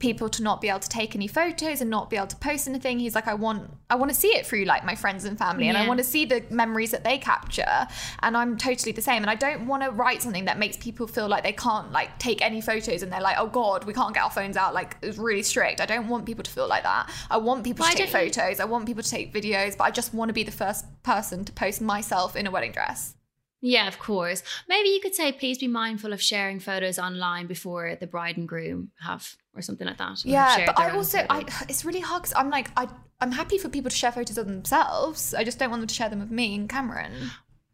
people 0.00 0.28
to 0.30 0.42
not 0.42 0.60
be 0.60 0.68
able 0.68 0.80
to 0.80 0.88
take 0.88 1.14
any 1.14 1.28
photos 1.28 1.80
and 1.80 1.88
not 1.88 2.10
be 2.10 2.16
able 2.16 2.26
to 2.26 2.36
post 2.36 2.66
anything. 2.66 2.98
He's 2.98 3.14
like, 3.14 3.28
I 3.28 3.34
want, 3.34 3.70
I 3.88 3.94
want 3.94 4.10
to 4.10 4.16
see 4.16 4.28
it 4.28 4.44
through 4.46 4.64
like 4.64 4.84
my 4.84 4.96
friends 4.96 5.24
and 5.24 5.38
family, 5.38 5.68
and 5.68 5.76
I 5.78 5.86
want 5.86 5.98
to 5.98 6.04
see 6.04 6.24
the 6.24 6.42
memories 6.50 6.90
that 6.90 7.04
they 7.04 7.18
capture. 7.18 7.86
And 8.20 8.36
I'm 8.36 8.56
totally 8.56 8.92
the 8.92 9.02
same. 9.02 9.22
And 9.22 9.30
I 9.30 9.36
don't 9.36 9.66
want 9.68 9.84
to 9.84 9.90
write 9.90 10.22
something 10.22 10.46
that 10.46 10.58
makes 10.58 10.76
people 10.76 11.06
feel 11.06 11.28
like 11.28 11.44
they 11.44 11.52
can't 11.52 11.92
like 11.92 12.18
take 12.18 12.42
any 12.42 12.60
photos, 12.60 13.02
and 13.02 13.12
they're 13.12 13.20
like, 13.20 13.36
oh 13.38 13.46
god, 13.46 13.84
we 13.84 13.92
can't 13.92 14.14
get 14.14 14.24
our 14.24 14.30
phones 14.30 14.56
out. 14.56 14.74
Like 14.74 14.96
it's 15.02 15.18
really 15.18 15.42
strict. 15.42 15.80
I 15.80 15.86
don't 15.86 16.08
want 16.08 16.26
people 16.26 16.42
to 16.42 16.50
feel 16.50 16.66
like 16.66 16.82
that. 16.82 17.08
I 17.30 17.36
want 17.36 17.62
people 17.62 17.84
Why 17.84 17.92
to 17.92 17.96
take 17.98 18.10
don't 18.10 18.24
you- 18.26 18.32
photos. 18.32 18.58
I 18.58 18.64
want 18.64 18.86
people 18.86 19.02
to 19.02 19.10
take 19.10 19.32
videos, 19.32 19.76
but 19.76 19.84
I 19.84 19.90
just 19.90 20.12
want 20.14 20.30
to 20.30 20.32
be 20.32 20.42
the 20.42 20.50
first 20.50 20.86
person 21.02 21.44
to 21.44 21.52
post 21.52 21.80
myself 21.80 22.34
in 22.36 22.46
a 22.46 22.50
wedding 22.50 22.72
dress. 22.72 23.14
Yeah, 23.62 23.88
of 23.88 23.98
course. 23.98 24.42
Maybe 24.68 24.88
you 24.88 25.00
could 25.00 25.14
say, 25.14 25.32
please 25.32 25.58
be 25.58 25.68
mindful 25.68 26.12
of 26.12 26.22
sharing 26.22 26.60
photos 26.60 26.98
online 26.98 27.46
before 27.46 27.94
the 27.94 28.06
bride 28.06 28.36
and 28.36 28.48
groom 28.48 28.90
have, 29.00 29.36
or 29.54 29.60
something 29.60 29.86
like 29.86 29.98
that. 29.98 30.24
Yeah, 30.24 30.64
but 30.66 30.78
I 30.78 30.90
also 30.90 31.26
I 31.28 31.44
it's 31.68 31.84
really 31.84 32.00
hard 32.00 32.22
because 32.22 32.34
I'm 32.36 32.48
like 32.48 32.70
I 32.76 32.88
I'm 33.20 33.32
happy 33.32 33.58
for 33.58 33.68
people 33.68 33.90
to 33.90 33.96
share 33.96 34.12
photos 34.12 34.38
of 34.38 34.46
themselves. 34.46 35.34
I 35.34 35.44
just 35.44 35.58
don't 35.58 35.70
want 35.70 35.82
them 35.82 35.88
to 35.88 35.94
share 35.94 36.08
them 36.08 36.20
with 36.20 36.30
me 36.30 36.54
and 36.54 36.68
Cameron. 36.68 37.12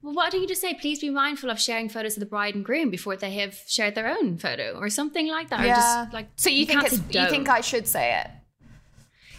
Well, 0.03 0.15
why 0.15 0.31
don't 0.31 0.41
you 0.41 0.47
just 0.47 0.61
say, 0.61 0.75
please 0.75 1.01
be 1.01 1.11
mindful 1.11 1.51
of 1.51 1.59
sharing 1.59 1.89
photos 1.89 2.17
of 2.17 2.21
the 2.21 2.27
bride 2.27 2.55
and 2.55 2.65
groom 2.65 2.91
before 2.91 3.17
they 3.17 3.33
have 3.35 3.61
shared 3.67 3.95
their 3.95 4.09
own 4.09 4.39
photo 4.39 4.79
or 4.79 4.89
something 4.89 5.29
like 5.29 5.51
that? 5.51 5.61
Or 5.61 5.67
just 5.67 6.13
like, 6.13 6.29
so 6.37 6.51
you, 6.51 6.67
think 6.67 6.85
it's 6.85 7.01
you 7.11 7.29
think. 7.29 7.49
I 7.49 7.61
should 7.61 7.89
say 7.89 8.21
it? 8.21 8.31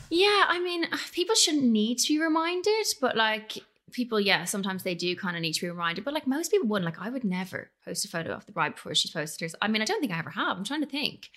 Yeah, 0.10 0.46
I 0.48 0.60
mean, 0.60 0.86
people 1.14 1.36
shouldn't 1.36 1.64
need 1.64 2.00
to 2.00 2.08
be 2.14 2.20
reminded, 2.20 2.86
but 3.00 3.16
like 3.16 3.60
people, 3.92 4.20
yeah, 4.20 4.46
sometimes 4.46 4.84
they 4.84 4.96
do 4.96 5.16
kind 5.16 5.36
of 5.36 5.42
need 5.42 5.54
to 5.54 5.62
be 5.62 5.70
reminded. 5.70 6.06
But 6.06 6.14
like 6.14 6.28
most 6.28 6.52
people 6.52 6.68
wouldn't. 6.68 6.86
Like 6.86 7.06
I 7.06 7.10
would 7.10 7.24
never 7.24 7.72
post 7.84 8.06
a 8.06 8.08
photo 8.08 8.32
of 8.32 8.46
the 8.46 8.52
bride 8.52 8.76
before 8.76 8.96
she's 8.96 9.12
posted 9.12 9.42
hers. 9.42 9.56
I 9.62 9.68
mean, 9.68 9.82
I 9.82 9.86
don't 9.86 10.00
think 10.00 10.12
I 10.12 10.20
ever 10.20 10.32
have. 10.32 10.58
I'm 10.58 10.64
trying 10.64 10.82
to 10.82 10.88
think. 10.88 11.30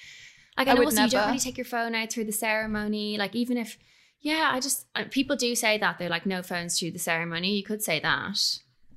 Like, 0.59 0.69
I 0.69 0.75
would 0.75 0.85
also 0.85 1.03
you 1.03 1.09
don't 1.09 1.21
never. 1.21 1.27
really 1.29 1.39
take 1.39 1.57
your 1.57 1.65
phone 1.65 1.95
out 1.95 2.13
through 2.13 2.25
the 2.25 2.33
ceremony. 2.33 3.17
Like 3.17 3.35
even 3.35 3.57
if, 3.57 3.79
yeah, 4.21 4.51
I 4.53 4.61
just 4.61 4.87
people 5.11 5.37
do 5.37 5.55
say 5.55 5.79
that 5.79 5.99
they're 5.99 6.09
like 6.09 6.27
no 6.27 6.43
phones 6.43 6.79
through 6.79 6.91
the 6.91 6.99
ceremony. 6.99 7.57
You 7.57 7.63
could 7.63 7.83
say 7.83 8.01
that. 8.01 8.39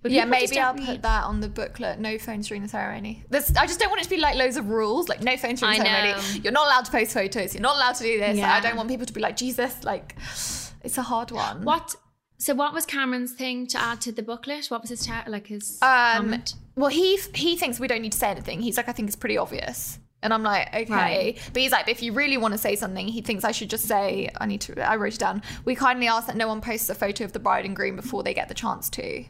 But 0.01 0.11
yeah, 0.11 0.25
maybe 0.25 0.59
I'll 0.59 0.73
put 0.73 1.01
that 1.01 1.23
on 1.23 1.39
the 1.39 1.47
booklet. 1.47 1.97
No 1.97 2.17
phones 2.17 2.49
during 2.49 2.61
the 2.61 2.67
ceremony. 2.67 3.23
I 3.31 3.65
just 3.65 3.79
don't 3.79 3.89
want 3.89 4.01
it 4.01 4.03
to 4.03 4.09
be 4.09 4.17
like 4.17 4.35
loads 4.35 4.57
of 4.57 4.67
rules, 4.67 5.07
like 5.07 5.21
no 5.21 5.37
phones 5.37 5.61
during 5.61 5.79
the 5.79 5.85
ceremony. 5.85 6.39
You're 6.39 6.51
not 6.51 6.67
allowed 6.67 6.85
to 6.85 6.91
post 6.91 7.13
photos. 7.13 7.53
You're 7.53 7.61
not 7.61 7.77
allowed 7.77 7.95
to 7.95 8.03
do 8.03 8.19
this. 8.19 8.37
Yeah. 8.37 8.53
I 8.53 8.59
don't 8.59 8.75
want 8.75 8.89
people 8.89 9.05
to 9.05 9.13
be 9.13 9.21
like 9.21 9.37
Jesus. 9.37 9.85
Like, 9.85 10.17
it's 10.83 10.97
a 10.97 11.01
hard 11.01 11.31
one. 11.31 11.63
What? 11.63 11.95
So 12.43 12.53
what 12.53 12.73
was 12.73 12.85
Cameron's 12.85 13.31
thing 13.31 13.67
to 13.67 13.79
add 13.79 14.01
to 14.01 14.11
the 14.11 14.21
booklet? 14.21 14.65
What 14.67 14.81
was 14.81 14.89
his 14.89 15.05
ta- 15.05 15.23
like 15.27 15.47
his 15.47 15.79
Um, 15.81 16.23
comment? 16.25 16.55
well, 16.75 16.89
he 16.89 17.15
he 17.33 17.55
thinks 17.55 17.79
we 17.79 17.87
don't 17.87 18.01
need 18.01 18.11
to 18.11 18.17
say 18.17 18.31
anything. 18.31 18.61
He's 18.61 18.75
like, 18.75 18.89
I 18.89 18.91
think 18.91 19.07
it's 19.07 19.15
pretty 19.15 19.37
obvious. 19.37 19.97
And 20.21 20.33
I'm 20.33 20.43
like, 20.43 20.67
okay. 20.73 20.91
Right. 20.91 21.39
But 21.53 21.61
he's 21.61 21.71
like, 21.71 21.87
if 21.87 22.03
you 22.03 22.11
really 22.11 22.35
want 22.35 22.53
to 22.53 22.57
say 22.57 22.75
something, 22.75 23.07
he 23.07 23.21
thinks 23.21 23.45
I 23.45 23.51
should 23.51 23.69
just 23.69 23.85
say, 23.85 24.29
I 24.41 24.45
need 24.45 24.59
to, 24.61 24.85
I 24.85 24.97
wrote 24.97 25.13
it 25.13 25.19
down. 25.19 25.41
We 25.63 25.73
kindly 25.75 26.07
ask 26.09 26.27
that 26.27 26.35
no 26.35 26.49
one 26.49 26.59
posts 26.59 26.89
a 26.89 26.95
photo 26.95 27.23
of 27.23 27.31
the 27.31 27.39
bride 27.39 27.63
and 27.63 27.77
groom 27.77 27.95
before 27.95 28.23
they 28.23 28.33
get 28.33 28.49
the 28.49 28.53
chance 28.53 28.89
to. 28.89 29.23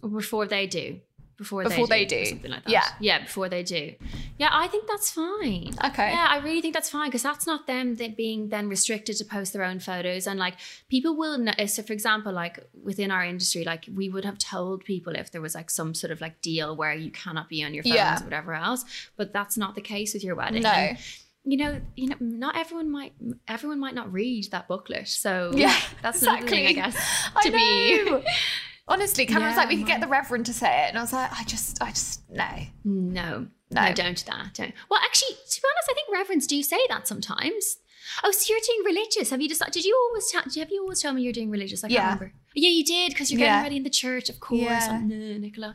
Before 0.00 0.46
they 0.46 0.68
do. 0.68 1.00
Before, 1.36 1.64
Before 1.64 1.88
they, 1.88 2.04
do, 2.04 2.24
something 2.26 2.50
like 2.50 2.64
that. 2.64 2.70
Yeah. 2.70 2.84
yeah, 3.00 3.22
before 3.22 3.48
they 3.48 3.64
do. 3.64 3.94
Yeah, 4.38 4.50
I 4.52 4.68
think 4.68 4.86
that's 4.86 5.10
fine. 5.10 5.74
Okay. 5.84 6.10
Yeah, 6.10 6.26
I 6.30 6.38
really 6.38 6.60
think 6.60 6.74
that's 6.74 6.90
fine 6.90 7.08
because 7.08 7.24
that's 7.24 7.44
not 7.46 7.66
them 7.66 7.96
that 7.96 8.16
being 8.16 8.50
then 8.50 8.68
restricted 8.68 9.16
to 9.16 9.24
post 9.24 9.52
their 9.52 9.64
own 9.64 9.80
photos 9.80 10.26
and 10.28 10.38
like 10.38 10.54
people 10.88 11.16
will. 11.16 11.36
Know, 11.38 11.52
eh, 11.58 11.66
so, 11.66 11.82
for 11.82 11.92
example, 11.92 12.32
like 12.32 12.60
within 12.80 13.10
our 13.10 13.24
industry, 13.24 13.64
like 13.64 13.86
we 13.92 14.08
would 14.08 14.24
have 14.24 14.38
told 14.38 14.84
people 14.84 15.14
if 15.16 15.32
there 15.32 15.40
was 15.40 15.54
like 15.56 15.70
some 15.70 15.92
sort 15.94 16.12
of 16.12 16.20
like 16.20 16.40
deal 16.40 16.76
where 16.76 16.94
you 16.94 17.10
cannot 17.10 17.48
be 17.48 17.64
on 17.64 17.74
your 17.74 17.82
phones 17.82 17.96
Yeah. 17.96 18.20
or 18.20 18.24
whatever 18.24 18.54
else, 18.54 18.84
but 19.16 19.32
that's 19.32 19.56
not 19.56 19.74
the 19.74 19.80
case 19.82 20.14
with 20.14 20.22
your 20.22 20.36
wedding. 20.36 20.62
No. 20.62 20.70
And, 20.70 20.98
you 21.46 21.56
know, 21.58 21.80
you 21.96 22.08
know, 22.08 22.16
not 22.20 22.56
everyone 22.56 22.90
might. 22.90 23.12
Everyone 23.48 23.78
might 23.80 23.94
not 23.94 24.12
read 24.12 24.50
that 24.52 24.66
booklet, 24.68 25.08
so 25.08 25.50
Yeah, 25.54 25.76
that's 26.02 26.22
another 26.22 26.46
thing, 26.46 26.66
I 26.66 26.70
exactly. 26.70 26.92
guess. 26.92 27.30
I 27.36 27.42
To 27.42 27.50
be 27.50 28.24
Honestly, 28.86 29.24
Cameron's 29.24 29.54
Yeah, 29.54 29.60
like, 29.60 29.68
we 29.70 29.76
could 29.78 29.86
get 29.86 30.00
the 30.02 30.06
Reverend 30.06 30.44
to 30.46 30.52
say 30.52 30.84
it. 30.84 30.88
And 30.90 30.98
I 30.98 31.00
was 31.00 31.12
like, 31.12 31.30
I 31.32 31.42
just, 31.44 31.82
I 31.82 31.88
just, 31.90 32.22
no. 32.30 32.44
No, 32.84 33.46
No. 33.70 33.82
no, 33.86 33.92
don't 33.94 34.16
do 34.16 34.24
that. 34.30 34.52
Don't. 34.54 34.72
Well, 34.90 35.00
actually, 35.04 35.34
to 35.50 35.60
be 35.62 35.66
honest, 35.72 35.88
I 35.90 35.94
think 35.94 36.08
reverends 36.12 36.46
do 36.46 36.62
say 36.62 36.78
that 36.90 37.08
sometimes. 37.08 37.78
Oh, 38.22 38.30
so 38.30 38.52
you're 38.52 38.60
doing 38.60 38.94
religious? 38.94 39.30
Have 39.30 39.40
you 39.40 39.48
decided? 39.48 39.72
Did 39.72 39.86
you 39.86 39.98
always? 40.10 40.30
ta- 40.30 40.42
have 40.60 40.70
you 40.70 40.82
always 40.82 41.00
told 41.00 41.14
me 41.16 41.22
you're 41.22 41.32
doing 41.32 41.50
religious? 41.50 41.82
I 41.82 41.88
can't 41.88 41.92
Yeah. 41.94 42.04
remember. 42.04 42.32
Yeah, 42.54 42.68
you 42.68 42.84
did 42.84 43.12
because 43.12 43.32
you're 43.32 43.38
getting 43.38 43.54
Yeah. 43.54 43.62
ready 43.62 43.76
in 43.78 43.82
the 43.82 43.88
church, 43.90 44.28
of 44.28 44.38
course. 44.40 44.60
Yeah. 44.60 44.88
Oh, 44.92 44.98
no, 45.00 45.38
Nicola. 45.38 45.74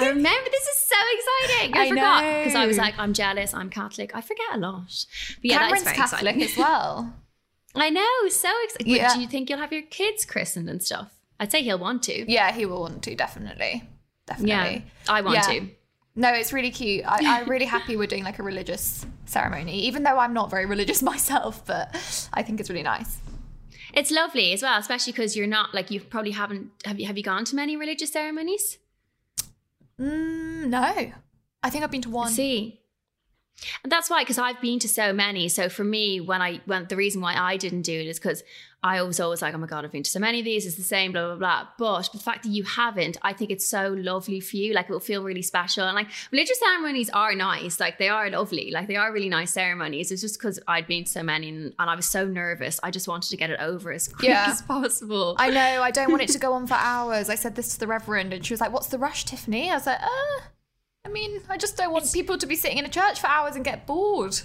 I 0.00 0.08
remember. 0.08 0.50
This 0.50 0.66
is 0.66 0.78
so 0.88 0.96
exciting. 1.18 1.76
I, 1.76 1.82
I 1.82 1.88
forgot 1.90 2.38
because 2.38 2.54
I 2.54 2.66
was 2.66 2.78
know. 2.78 2.82
like, 2.84 2.94
I'm 2.98 3.12
jealous. 3.12 3.52
I'm 3.52 3.68
Catholic. 3.68 4.12
I 4.14 4.22
forget 4.22 4.46
a 4.54 4.58
lot. 4.58 5.04
But 5.36 5.44
yeah, 5.44 5.58
Cameron's 5.58 5.84
that's 5.84 5.96
very 5.96 5.96
Catholic 5.96 6.36
exciting. 6.36 6.42
as 6.42 6.56
well. 6.56 7.12
I 7.74 7.90
know. 7.90 8.28
So 8.30 8.48
exciting. 8.64 8.94
Yeah. 8.94 9.14
Do 9.14 9.20
you 9.20 9.28
think 9.28 9.50
you'll 9.50 9.58
have 9.58 9.72
your 9.74 9.82
kids 9.82 10.24
christened 10.24 10.70
and 10.70 10.82
stuff? 10.82 11.12
I'd 11.38 11.52
say 11.52 11.62
he'll 11.62 11.78
want 11.78 12.02
to. 12.04 12.30
Yeah, 12.30 12.52
he 12.52 12.66
will 12.66 12.80
want 12.80 13.02
to, 13.04 13.14
definitely. 13.14 13.82
Definitely. 14.26 14.50
Yeah, 14.50 14.80
I 15.08 15.20
want 15.20 15.34
Yeah. 15.36 15.42
to. 15.60 15.68
No, 16.18 16.30
it's 16.32 16.52
really 16.52 16.70
cute. 16.70 17.04
I, 17.06 17.18
I'm 17.40 17.48
really 17.48 17.66
happy 17.66 17.94
we're 17.94 18.06
doing 18.06 18.24
like 18.24 18.38
a 18.38 18.42
religious 18.42 19.04
ceremony, 19.26 19.80
even 19.80 20.02
though 20.02 20.18
I'm 20.18 20.32
not 20.32 20.50
very 20.50 20.64
religious 20.64 21.02
myself, 21.12 21.64
but 21.66 21.94
I 22.32 22.42
think 22.42 22.58
it's 22.58 22.70
really 22.70 22.82
nice. 22.82 23.18
It's 23.92 24.10
lovely 24.10 24.52
as 24.52 24.62
well, 24.62 24.78
especially 24.78 25.12
because 25.12 25.36
you're 25.36 25.46
not 25.46 25.74
like 25.74 25.90
you 25.90 26.00
probably 26.00 26.30
haven't. 26.32 26.70
Have 26.84 26.98
you 26.98 27.06
have 27.06 27.16
you 27.18 27.22
gone 27.22 27.44
to 27.46 27.56
many 27.56 27.76
religious 27.76 28.12
ceremonies? 28.12 28.78
Mm, 30.00 30.68
no. 30.68 31.12
I 31.62 31.70
think 31.70 31.84
I've 31.84 31.90
been 31.90 32.02
to 32.02 32.10
one. 32.10 32.30
See. 32.30 32.80
And 33.82 33.90
that's 33.90 34.10
why, 34.10 34.22
because 34.22 34.38
I've 34.38 34.60
been 34.60 34.78
to 34.80 34.88
so 34.88 35.12
many. 35.12 35.48
So 35.48 35.68
for 35.68 35.84
me, 35.84 36.20
when 36.20 36.42
I 36.42 36.60
when 36.66 36.86
the 36.88 36.96
reason 36.96 37.20
why 37.22 37.34
I 37.34 37.56
didn't 37.56 37.82
do 37.82 37.92
it 37.98 38.06
is 38.06 38.18
because 38.18 38.42
I 38.82 39.02
was 39.02 39.18
always 39.18 39.40
like, 39.42 39.54
oh 39.54 39.58
my 39.58 39.66
god, 39.66 39.84
I've 39.84 39.90
been 39.90 40.02
to 40.02 40.10
so 40.10 40.20
many 40.20 40.38
of 40.40 40.44
these. 40.44 40.66
It's 40.66 40.76
the 40.76 40.82
same, 40.82 41.10
blah 41.10 41.34
blah 41.34 41.36
blah. 41.36 41.66
But 41.78 42.12
the 42.12 42.18
fact 42.18 42.42
that 42.44 42.50
you 42.50 42.62
haven't, 42.64 43.16
I 43.22 43.32
think 43.32 43.50
it's 43.50 43.66
so 43.66 43.94
lovely 43.98 44.40
for 44.40 44.56
you. 44.58 44.74
Like 44.74 44.90
it 44.90 44.92
will 44.92 45.00
feel 45.00 45.24
really 45.24 45.40
special. 45.42 45.84
And 45.86 45.94
like 45.96 46.08
religious 46.30 46.58
ceremonies 46.60 47.08
are 47.10 47.34
nice. 47.34 47.80
Like 47.80 47.98
they 47.98 48.10
are 48.10 48.28
lovely. 48.30 48.70
Like 48.70 48.88
they 48.88 48.96
are 48.96 49.10
really 49.10 49.30
nice 49.30 49.52
ceremonies. 49.52 50.12
It's 50.12 50.20
just 50.20 50.38
because 50.38 50.60
I'd 50.68 50.86
been 50.86 51.04
to 51.04 51.10
so 51.10 51.22
many 51.22 51.48
and, 51.48 51.72
and 51.78 51.90
I 51.90 51.96
was 51.96 52.06
so 52.06 52.26
nervous. 52.26 52.78
I 52.82 52.90
just 52.90 53.08
wanted 53.08 53.30
to 53.30 53.36
get 53.38 53.48
it 53.50 53.58
over 53.58 53.90
as 53.90 54.06
quick 54.06 54.28
Yeah. 54.28 54.44
as 54.48 54.60
possible. 54.62 55.34
I 55.38 55.48
know, 55.48 55.82
I 55.82 55.90
don't 55.90 56.10
want 56.10 56.22
it 56.22 56.28
to 56.30 56.38
go 56.46 56.52
on 56.52 56.66
for 56.66 56.74
hours. 56.74 57.30
I 57.30 57.34
said 57.36 57.56
this 57.56 57.72
to 57.72 57.80
the 57.80 57.86
Reverend, 57.86 58.34
and 58.34 58.44
she 58.44 58.52
was 58.52 58.60
like, 58.60 58.70
What's 58.72 58.88
the 58.88 58.98
rush, 58.98 59.24
Tiffany? 59.24 59.70
I 59.70 59.74
was 59.74 59.86
like, 59.86 60.00
Uh, 60.02 60.40
I 61.06 61.08
mean, 61.08 61.40
I 61.48 61.56
just 61.56 61.76
don't 61.76 61.92
want 61.92 62.12
people 62.12 62.36
to 62.36 62.46
be 62.46 62.56
sitting 62.56 62.78
in 62.78 62.84
a 62.84 62.88
church 62.88 63.20
for 63.20 63.28
hours 63.28 63.54
and 63.56 63.64
get 63.64 63.86
bored. 63.86 64.40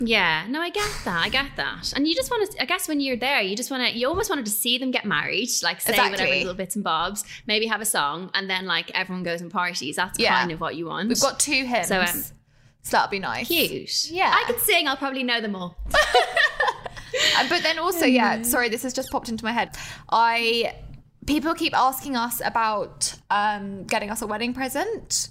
Yeah, 0.00 0.44
no, 0.48 0.60
I 0.60 0.70
get 0.70 0.88
that. 1.04 1.24
I 1.24 1.28
get 1.28 1.46
that. 1.56 1.92
And 1.94 2.06
you 2.06 2.14
just 2.14 2.30
want 2.30 2.50
to, 2.52 2.62
I 2.62 2.64
guess 2.64 2.88
when 2.88 3.00
you're 3.00 3.16
there, 3.16 3.40
you 3.40 3.54
just 3.56 3.70
want 3.70 3.86
to, 3.88 3.96
you 3.96 4.08
almost 4.08 4.28
wanted 4.30 4.44
to 4.46 4.50
see 4.50 4.76
them 4.78 4.90
get 4.90 5.04
married, 5.04 5.48
like 5.62 5.80
say 5.80 5.92
Exactly. 5.92 6.10
whatever 6.12 6.30
little 6.36 6.54
bits 6.54 6.74
and 6.74 6.82
bobs, 6.84 7.24
maybe 7.46 7.66
have 7.66 7.80
a 7.80 7.84
song, 7.84 8.30
and 8.34 8.48
then 8.50 8.66
like 8.66 8.90
everyone 8.94 9.22
goes 9.24 9.40
and 9.40 9.50
parties. 9.50 9.96
That's 9.96 10.18
Yeah. 10.18 10.36
kind 10.38 10.50
of 10.52 10.60
what 10.60 10.74
you 10.76 10.86
want. 10.86 11.08
We've 11.08 11.20
got 11.20 11.38
two 11.40 11.64
hymns. 11.64 11.88
So, 11.88 12.04
So, 12.04 12.18
um, 12.18 12.24
that'd 12.90 13.10
be 13.10 13.18
nice. 13.20 13.46
cute. 13.46 14.10
Yeah. 14.10 14.32
I 14.34 14.44
can 14.50 14.58
sing. 14.60 14.88
I'll 14.88 14.96
probably 14.96 15.22
know 15.22 15.40
them 15.40 15.56
all. 15.56 15.76
But 17.48 17.62
then 17.62 17.78
also, 17.78 18.06
yeah, 18.06 18.42
sorry, 18.42 18.68
this 18.68 18.82
has 18.82 18.92
just 18.92 19.10
popped 19.10 19.28
into 19.28 19.44
my 19.44 19.52
head. 19.52 19.76
I 20.10 20.74
people 21.26 21.54
keep 21.54 21.72
asking 21.76 22.16
us 22.16 22.42
about 22.44 23.14
um 23.30 23.84
getting 23.84 24.10
us 24.10 24.20
a 24.22 24.26
wedding 24.26 24.52
present. 24.52 25.28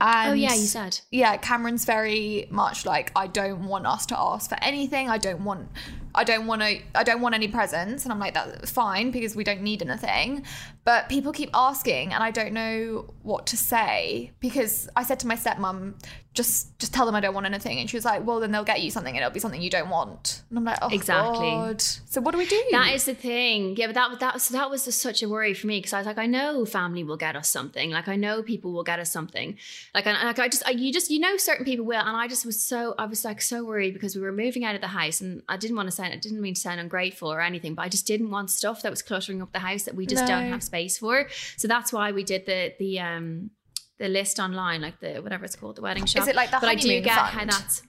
Oh, 0.00 0.04
and 0.06 0.30
oh 0.32 0.34
yeah, 0.34 0.54
you 0.54 0.66
said. 0.66 1.00
yeah, 1.10 1.36
Cameron's 1.38 1.84
very 1.86 2.46
much 2.50 2.84
like 2.84 3.12
I 3.16 3.26
don't 3.26 3.66
want 3.66 3.86
us 3.86 4.04
to 4.06 4.18
ask 4.18 4.50
for 4.50 4.58
anything. 4.62 5.08
I 5.08 5.16
don't 5.16 5.42
want 5.42 5.68
I 6.16 6.24
don't 6.24 6.46
want 6.46 6.62
to 6.62 6.78
I 6.94 7.04
don't 7.04 7.20
want 7.20 7.34
any 7.34 7.48
presents 7.48 8.04
and 8.04 8.12
I'm 8.12 8.18
like 8.18 8.34
that's 8.34 8.70
fine 8.70 9.10
because 9.10 9.36
we 9.36 9.44
don't 9.44 9.62
need 9.62 9.82
anything. 9.82 10.44
But 10.84 11.08
people 11.08 11.32
keep 11.32 11.50
asking 11.52 12.12
and 12.12 12.22
I 12.22 12.30
don't 12.30 12.52
know 12.52 13.12
what 13.22 13.46
to 13.48 13.56
say 13.56 14.32
because 14.40 14.88
I 14.96 15.02
said 15.02 15.20
to 15.20 15.26
my 15.26 15.36
stepmom 15.36 15.94
just 16.36 16.78
just 16.78 16.92
tell 16.92 17.06
them 17.06 17.14
I 17.14 17.20
don't 17.20 17.34
want 17.34 17.46
anything 17.46 17.78
and 17.78 17.88
she 17.88 17.96
was 17.96 18.04
like, 18.04 18.24
"Well, 18.26 18.40
then 18.40 18.52
they'll 18.52 18.62
get 18.62 18.82
you 18.82 18.90
something 18.90 19.16
and 19.16 19.22
it'll 19.24 19.32
be 19.32 19.40
something 19.40 19.60
you 19.60 19.70
don't 19.70 19.88
want." 19.88 20.42
And 20.50 20.58
I'm 20.58 20.64
like, 20.64 20.78
"Oh 20.82 20.88
Exactly. 20.92 21.50
God. 21.50 21.80
So 21.80 22.20
what 22.20 22.32
do 22.32 22.38
we 22.38 22.46
do?" 22.46 22.62
That 22.70 22.92
is 22.92 23.06
the 23.06 23.14
thing. 23.14 23.74
Yeah, 23.76 23.86
but 23.86 23.94
that 23.94 24.20
that 24.20 24.34
was 24.34 24.48
that 24.50 24.70
was 24.70 24.84
just 24.84 25.00
such 25.00 25.22
a 25.22 25.28
worry 25.28 25.54
for 25.54 25.66
me 25.66 25.78
because 25.78 25.94
I 25.94 25.98
was 25.98 26.06
like, 26.06 26.18
I 26.18 26.26
know 26.26 26.66
family 26.66 27.02
will 27.02 27.16
get 27.16 27.36
us 27.36 27.48
something. 27.48 27.90
Like 27.90 28.06
I 28.06 28.16
know 28.16 28.42
people 28.42 28.72
will 28.72 28.84
get 28.84 28.98
us 29.00 29.10
something. 29.10 29.56
Like 29.94 30.06
I, 30.06 30.24
like 30.24 30.38
I 30.38 30.48
just 30.48 30.66
I, 30.66 30.72
you 30.72 30.92
just 30.92 31.10
you 31.10 31.18
know 31.20 31.38
certain 31.38 31.64
people 31.64 31.86
will, 31.86 32.00
and 32.00 32.16
I 32.16 32.28
just 32.28 32.44
was 32.44 32.62
so 32.62 32.94
I 32.98 33.06
was 33.06 33.24
like 33.24 33.40
so 33.40 33.64
worried 33.64 33.94
because 33.94 34.14
we 34.14 34.20
were 34.20 34.32
moving 34.32 34.62
out 34.62 34.74
of 34.74 34.82
the 34.82 34.88
house, 34.88 35.22
and 35.22 35.42
I 35.48 35.56
didn't 35.56 35.76
want 35.76 35.88
to 35.88 35.96
sound 36.06 36.14
I 36.14 36.18
didn't 36.18 36.40
mean 36.40 36.54
to 36.54 36.60
sound 36.60 36.80
ungrateful 36.80 37.32
or 37.32 37.40
anything, 37.40 37.74
but 37.74 37.82
I 37.82 37.88
just 37.88 38.06
didn't 38.06 38.30
want 38.30 38.50
stuff 38.50 38.82
that 38.82 38.90
was 38.90 39.02
cluttering 39.02 39.42
up 39.42 39.52
the 39.52 39.58
house 39.58 39.84
that 39.84 39.94
we 39.94 40.06
just 40.06 40.26
don't 40.26 40.50
have 40.50 40.62
space 40.62 40.98
for. 40.98 41.28
So 41.56 41.68
that's 41.68 41.92
why 41.92 42.12
we 42.12 42.24
did 42.24 42.46
the 42.46 42.72
the 42.78 43.00
um 43.00 43.50
the 43.98 44.08
list 44.08 44.38
online, 44.38 44.82
like 44.82 45.00
the 45.00 45.20
whatever 45.20 45.44
it's 45.44 45.56
called, 45.56 45.76
the 45.76 45.82
wedding 45.82 46.06
shop. 46.06 46.22
Is 46.22 46.28
it 46.28 46.36
like 46.36 46.50
the 46.50 46.58
But 46.60 46.68
I 46.68 46.74
do 46.74 46.88
honeymoon 46.88 47.02
get 47.02 47.14
how 47.14 47.44
that's 47.44 47.82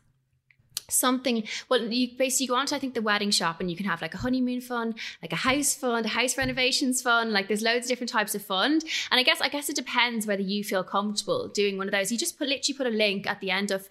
something 0.89 1.43
well 1.69 1.82
you 1.91 2.17
basically 2.17 2.47
go 2.47 2.56
onto 2.56 2.73
i 2.73 2.80
think 2.80 2.93
the 2.93 3.01
wedding 3.01 3.30
shop 3.30 3.60
and 3.60 3.69
you 3.69 3.75
can 3.75 3.86
have 3.86 4.01
like 4.01 4.13
a 4.13 4.17
honeymoon 4.17 4.62
fund 4.62 4.97
like 5.21 5.34
a 5.34 5.38
house 5.38 5.75
fund 5.75 6.06
a 6.06 6.10
house 6.10 6.38
renovations 6.38 7.01
fund 7.01 7.34
like 7.34 7.47
there's 7.49 7.62
loads 7.62 7.86
of 7.86 7.89
different 7.89 8.10
types 8.10 8.34
of 8.34 8.41
fund. 8.41 8.84
And 9.12 9.19
i 9.19 9.23
guess 9.23 9.41
i 9.41 9.49
guess 9.49 9.69
it 9.69 9.75
depends 9.75 10.25
whether 10.25 10.41
you 10.41 10.63
feel 10.63 10.84
comfortable 10.84 11.49
doing 11.49 11.77
one 11.77 11.88
of 11.88 11.91
those. 11.91 12.12
You 12.12 12.17
just 12.17 12.38
put 12.38 12.47
literally 12.47 12.77
put 12.77 12.88
a 12.88 12.91
link 12.91 13.27
at 13.27 13.41
the 13.41 13.51
end 13.51 13.71
of 13.71 13.89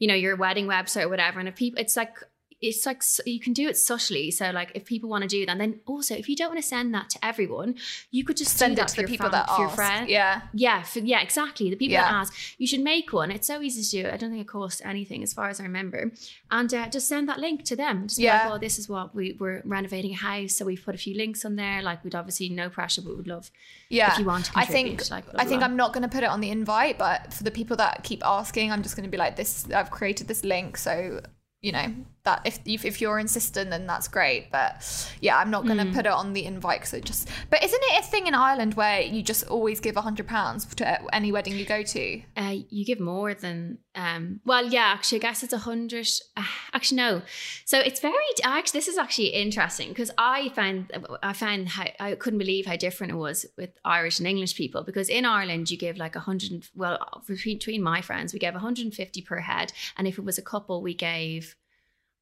you 0.00 0.08
know 0.08 0.14
your 0.14 0.34
wedding 0.34 0.66
website 0.66 1.04
or 1.04 1.08
whatever 1.08 1.38
and 1.38 1.48
if 1.48 1.54
people 1.54 1.80
it's 1.80 1.96
like 1.96 2.16
it's 2.62 2.86
like 2.86 3.02
you 3.26 3.40
can 3.40 3.52
do 3.52 3.68
it 3.68 3.76
subtly 3.76 4.30
so 4.30 4.50
like 4.50 4.70
if 4.74 4.84
people 4.84 5.10
want 5.10 5.22
to 5.22 5.28
do 5.28 5.44
that 5.44 5.52
and 5.52 5.60
then 5.60 5.80
also 5.86 6.14
if 6.14 6.28
you 6.28 6.36
don't 6.36 6.48
want 6.50 6.60
to 6.62 6.66
send 6.66 6.94
that 6.94 7.10
to 7.10 7.18
everyone 7.24 7.74
you 8.12 8.24
could 8.24 8.36
just 8.36 8.56
send 8.56 8.72
it 8.74 8.76
that 8.76 8.88
to 8.88 8.96
the 9.02 9.06
people 9.08 9.24
fam- 9.24 9.32
that 9.32 9.48
for 9.50 9.58
your 9.62 9.66
ask. 9.66 9.76
friend 9.76 10.08
Yeah. 10.08 10.42
yeah, 10.54 10.82
for, 10.82 11.00
yeah, 11.00 11.20
exactly. 11.20 11.68
The 11.70 11.76
people 11.76 11.94
Yeah. 11.94 12.02
that 12.04 12.14
ask, 12.14 12.32
you 12.58 12.66
should 12.66 12.80
make 12.80 13.12
one. 13.12 13.30
It's 13.30 13.46
so 13.46 13.60
easy 13.60 13.82
to 13.82 14.02
do. 14.02 14.08
I 14.14 14.16
don't 14.16 14.30
think 14.30 14.42
it 14.42 14.48
costs 14.48 14.80
anything, 14.84 15.22
as 15.22 15.32
far 15.32 15.48
as 15.48 15.58
I 15.60 15.64
remember. 15.64 16.12
And 16.50 16.72
uh, 16.72 16.88
just 16.88 17.08
send 17.08 17.28
that 17.28 17.38
link 17.38 17.64
to 17.64 17.76
them. 17.76 18.06
Just 18.08 18.18
Yeah. 18.20 18.38
like, 18.38 18.48
well, 18.50 18.58
this 18.58 18.78
is 18.78 18.88
what 18.88 19.14
we 19.14 19.36
we're 19.40 19.62
renovating 19.64 20.12
a 20.12 20.16
house, 20.16 20.54
so 20.56 20.64
we've 20.64 20.84
put 20.84 20.94
a 20.94 20.98
few 20.98 21.16
links 21.16 21.44
on 21.44 21.56
there. 21.56 21.82
Like, 21.82 22.04
we'd 22.04 22.14
obviously 22.14 22.48
no 22.48 22.68
pressure, 22.68 23.02
but 23.02 23.16
we'd 23.16 23.26
love 23.26 23.50
Yeah. 23.88 24.12
if 24.12 24.18
you 24.18 24.24
want 24.24 24.44
to 24.46 24.52
I 24.54 24.64
think 24.66 25.10
like, 25.10 25.30
blah, 25.30 25.40
I 25.40 25.44
think 25.44 25.60
blah. 25.60 25.66
I'm 25.68 25.76
not 25.76 25.92
going 25.92 26.02
to 26.02 26.08
put 26.08 26.22
it 26.22 26.30
on 26.30 26.40
the 26.40 26.50
invite, 26.50 26.98
but 26.98 27.32
for 27.32 27.42
the 27.44 27.50
people 27.50 27.76
that 27.78 28.04
keep 28.04 28.24
asking, 28.24 28.70
I'm 28.72 28.82
just 28.82 28.94
going 28.96 29.04
to 29.08 29.10
be 29.10 29.16
like 29.18 29.36
this 29.36 29.66
I've 29.70 29.90
created 29.90 30.28
this 30.28 30.44
link 30.44 30.76
so 30.76 31.20
you 31.60 31.72
know 31.72 31.94
that 32.24 32.40
if 32.44 32.60
if, 32.64 32.84
if 32.84 33.00
you're 33.00 33.18
insistent 33.18 33.70
then 33.70 33.86
that's 33.86 34.06
great 34.08 34.50
but 34.52 34.72
yeah 35.20 35.36
i'm 35.38 35.50
not 35.50 35.64
going 35.66 35.78
Mm. 35.78 35.88
to 35.90 35.96
put 35.96 36.06
it 36.06 36.12
on 36.12 36.32
the 36.34 36.44
invite 36.44 36.80
because 36.80 36.94
it 36.94 37.04
just 37.04 37.28
but 37.50 37.62
isn't 37.64 37.82
it 37.90 38.00
a 38.04 38.06
thing 38.06 38.26
in 38.26 38.34
ireland 38.34 38.74
where 38.74 39.00
you 39.00 39.22
just 39.22 39.44
always 39.48 39.80
give 39.80 39.96
hundred 39.96 40.26
pounds 40.26 40.64
to 40.74 41.14
any 41.14 41.32
wedding 41.32 41.56
you 41.56 41.64
go 41.64 41.82
to 41.82 42.22
Uh, 42.36 42.56
you 42.70 42.84
give 42.84 43.00
more 43.00 43.34
than 43.34 43.78
um 43.94 44.40
well 44.44 44.64
yeah 44.66 44.86
actually 44.94 45.18
i 45.18 45.22
guess 45.22 45.42
it's 45.42 45.52
a 45.52 45.58
hundred 45.58 46.06
uh, 46.36 46.44
actually 46.72 46.96
no 46.96 47.22
so 47.64 47.78
it's 47.78 48.00
very 48.00 48.14
actually 48.44 48.78
this 48.78 48.88
is 48.88 48.98
actually 48.98 49.28
interesting 49.28 49.88
because 49.88 50.10
i 50.18 50.48
found 50.50 50.90
i 51.22 51.32
found 51.32 51.68
how 51.70 51.84
i 52.00 52.14
couldn't 52.14 52.38
believe 52.38 52.66
how 52.66 52.76
different 52.76 53.12
it 53.12 53.16
was 53.16 53.44
with 53.56 53.70
irish 53.84 54.18
and 54.18 54.28
english 54.28 54.54
people 54.56 54.82
because 54.82 55.08
in 55.08 55.24
ireland 55.24 55.70
you 55.70 55.76
give 55.76 55.96
like 55.96 56.14
a 56.16 56.20
hundred 56.20 56.66
well 56.74 56.98
between, 57.26 57.58
between 57.58 57.82
my 57.82 58.00
friends 58.00 58.32
we 58.32 58.38
gave 58.38 58.54
150 58.54 59.22
per 59.22 59.38
head 59.40 59.72
and 59.96 60.06
if 60.06 60.18
it 60.18 60.24
was 60.24 60.38
a 60.38 60.42
couple 60.42 60.80
we 60.82 60.94
gave 60.94 61.56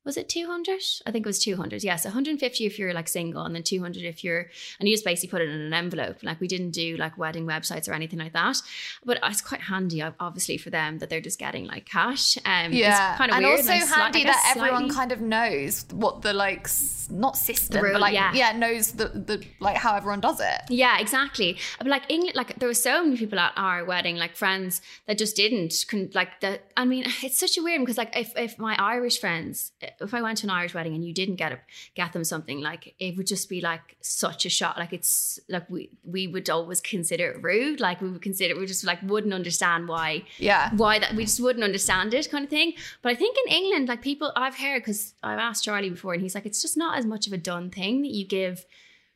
was 0.05 0.17
it 0.17 0.29
200 0.29 0.81
i 1.07 1.11
think 1.11 1.27
it 1.27 1.29
was 1.29 1.39
200 1.39 1.83
yes 1.83 2.05
150 2.05 2.67
if 2.67 2.79
you're 2.79 2.93
like 2.95 3.09
single 3.09 3.45
and 3.45 3.55
then 3.55 3.63
200 3.63 4.05
if 4.05 4.25
you're 4.25 4.49
and 4.79 4.89
you 4.89 4.95
just 4.95 5.05
basically 5.05 5.29
put 5.31 5.43
it 5.43 5.49
in 5.49 5.61
an 5.61 5.73
envelope 5.73 6.23
like 6.23 6.41
we 6.41 6.49
didn't 6.49 6.71
do 6.71 6.97
like 6.97 7.17
wedding 7.19 7.47
websites 7.47 7.89
or 7.89 7.93
anything 7.93 8.19
like 8.19 8.33
that 8.33 8.57
but 9.05 9.19
it's 9.25 9.41
quite 9.41 9.63
handy 9.63 10.03
obviously 10.03 10.57
for 10.57 10.71
them 10.71 10.99
that 10.99 11.11
they're 11.11 11.21
just 11.21 11.39
getting 11.39 11.67
like 11.67 11.87
cash 11.87 12.37
um 12.45 12.73
yeah 12.73 13.11
it's 13.11 13.19
kind 13.19 13.31
of 13.31 13.37
and 13.37 13.47
also 13.47 13.73
and 13.73 13.83
I 13.83 13.87
sli- 13.87 13.95
handy 13.95 14.25
that 14.25 14.55
everyone 14.57 14.91
slightly- 14.91 14.95
kind 14.95 15.13
of 15.13 15.21
knows 15.21 15.85
what 15.93 16.23
the 16.23 16.33
like 16.33 16.69
not 17.11 17.37
system 17.37 17.83
rule, 17.83 17.93
but 17.93 18.01
like 18.01 18.15
yeah. 18.15 18.33
yeah. 18.33 18.53
knows 18.53 18.93
the 18.93 19.09
the 19.09 19.45
like 19.59 19.77
how 19.77 19.97
everyone 19.97 20.21
does 20.21 20.41
it 20.41 20.61
Yeah, 20.69 20.99
exactly. 21.01 21.59
But 21.79 21.89
like 21.89 22.05
England, 22.09 22.37
like 22.37 22.59
there 22.59 22.69
were 22.69 22.75
so 22.75 23.05
many 23.05 23.17
people 23.17 23.39
at 23.39 23.53
our 23.57 23.85
wedding, 23.85 24.17
like 24.17 24.37
friends 24.37 24.81
that 25.07 25.19
just 25.19 25.37
didn't, 25.37 25.75
like 26.15 26.41
that. 26.41 26.71
I 26.77 26.85
mean, 26.85 27.05
it's 27.23 27.39
such 27.39 27.59
a 27.59 27.63
weird 27.63 27.81
one 27.81 27.85
because 27.85 27.99
like 27.99 28.17
if, 28.17 28.33
if 28.37 28.59
my 28.59 28.75
Irish 28.79 29.21
friends, 29.21 29.73
if 30.01 30.15
I 30.15 30.23
went 30.23 30.39
to 30.39 30.47
an 30.47 30.51
Irish 30.51 30.75
wedding 30.75 30.95
and 30.95 31.05
you 31.05 31.13
didn't 31.13 31.37
get 31.37 31.53
a, 31.53 31.59
get 31.95 32.13
them 32.13 32.25
something, 32.25 32.61
like 32.61 32.95
it 32.99 33.17
would 33.17 33.27
just 33.27 33.49
be 33.49 33.61
like 33.61 33.97
such 34.01 34.47
a 34.47 34.51
shock. 34.51 34.77
Like 34.77 34.93
it's 34.93 35.39
like 35.49 35.69
we 35.71 35.91
we 36.05 36.27
would 36.27 36.49
always 36.51 36.81
consider 36.81 37.31
it 37.31 37.43
rude. 37.43 37.81
Like 37.81 38.01
we 38.01 38.11
would 38.11 38.23
consider 38.23 38.59
we 38.59 38.67
just 38.67 38.85
like 38.85 39.03
wouldn't 39.03 39.35
understand 39.35 39.89
why 39.89 40.25
yeah. 40.39 40.71
why 40.77 40.99
that 40.99 41.15
we 41.15 41.25
just 41.25 41.41
wouldn't 41.41 41.65
understand 41.65 42.15
it 42.15 42.31
kind 42.31 42.45
of 42.45 42.51
thing. 42.51 42.75
But 43.03 43.13
i 43.13 43.15
think 43.15 43.37
in 43.45 43.53
england 43.53 43.89
like 43.89 44.03
people 44.03 44.33
i've 44.37 44.57
heard 44.57 44.81
because 44.81 45.15
i've 45.23 45.39
asked 45.39 45.65
charlie 45.65 45.91
before 45.91 46.13
and 46.13 46.23
he's 46.23 46.35
like 46.35 46.47
it's 46.47 46.63
just 46.63 46.77
not 46.77 46.99
as 46.99 47.07
much 47.07 47.27
of 47.27 47.33
a 47.33 47.39
done 47.39 47.71
thing 47.71 48.03
that 48.03 48.11
you 48.11 48.27
give 48.27 48.65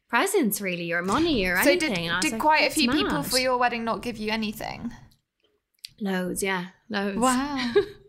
presents 0.09 0.61
really 0.61 0.93
or 0.93 1.03
money 1.03 1.45
or 1.45 1.57
so 1.63 1.71
anything. 1.71 1.95
Did, 1.95 2.11
I 2.11 2.17
was 2.17 2.25
did 2.25 2.33
like, 2.33 2.41
quite 2.41 2.61
a 2.61 2.65
"That's 2.65 2.75
few 2.75 2.91
people 2.91 3.23
for 3.23 3.39
your 3.39 3.59
wedding 3.59 3.85
not 3.85 4.03
give 4.03 4.17
you 4.17 4.31
anything? 4.31 4.93
Loads 6.01 6.43
yeah 6.43 6.67
loads. 6.89 7.19
Wow 7.19 7.73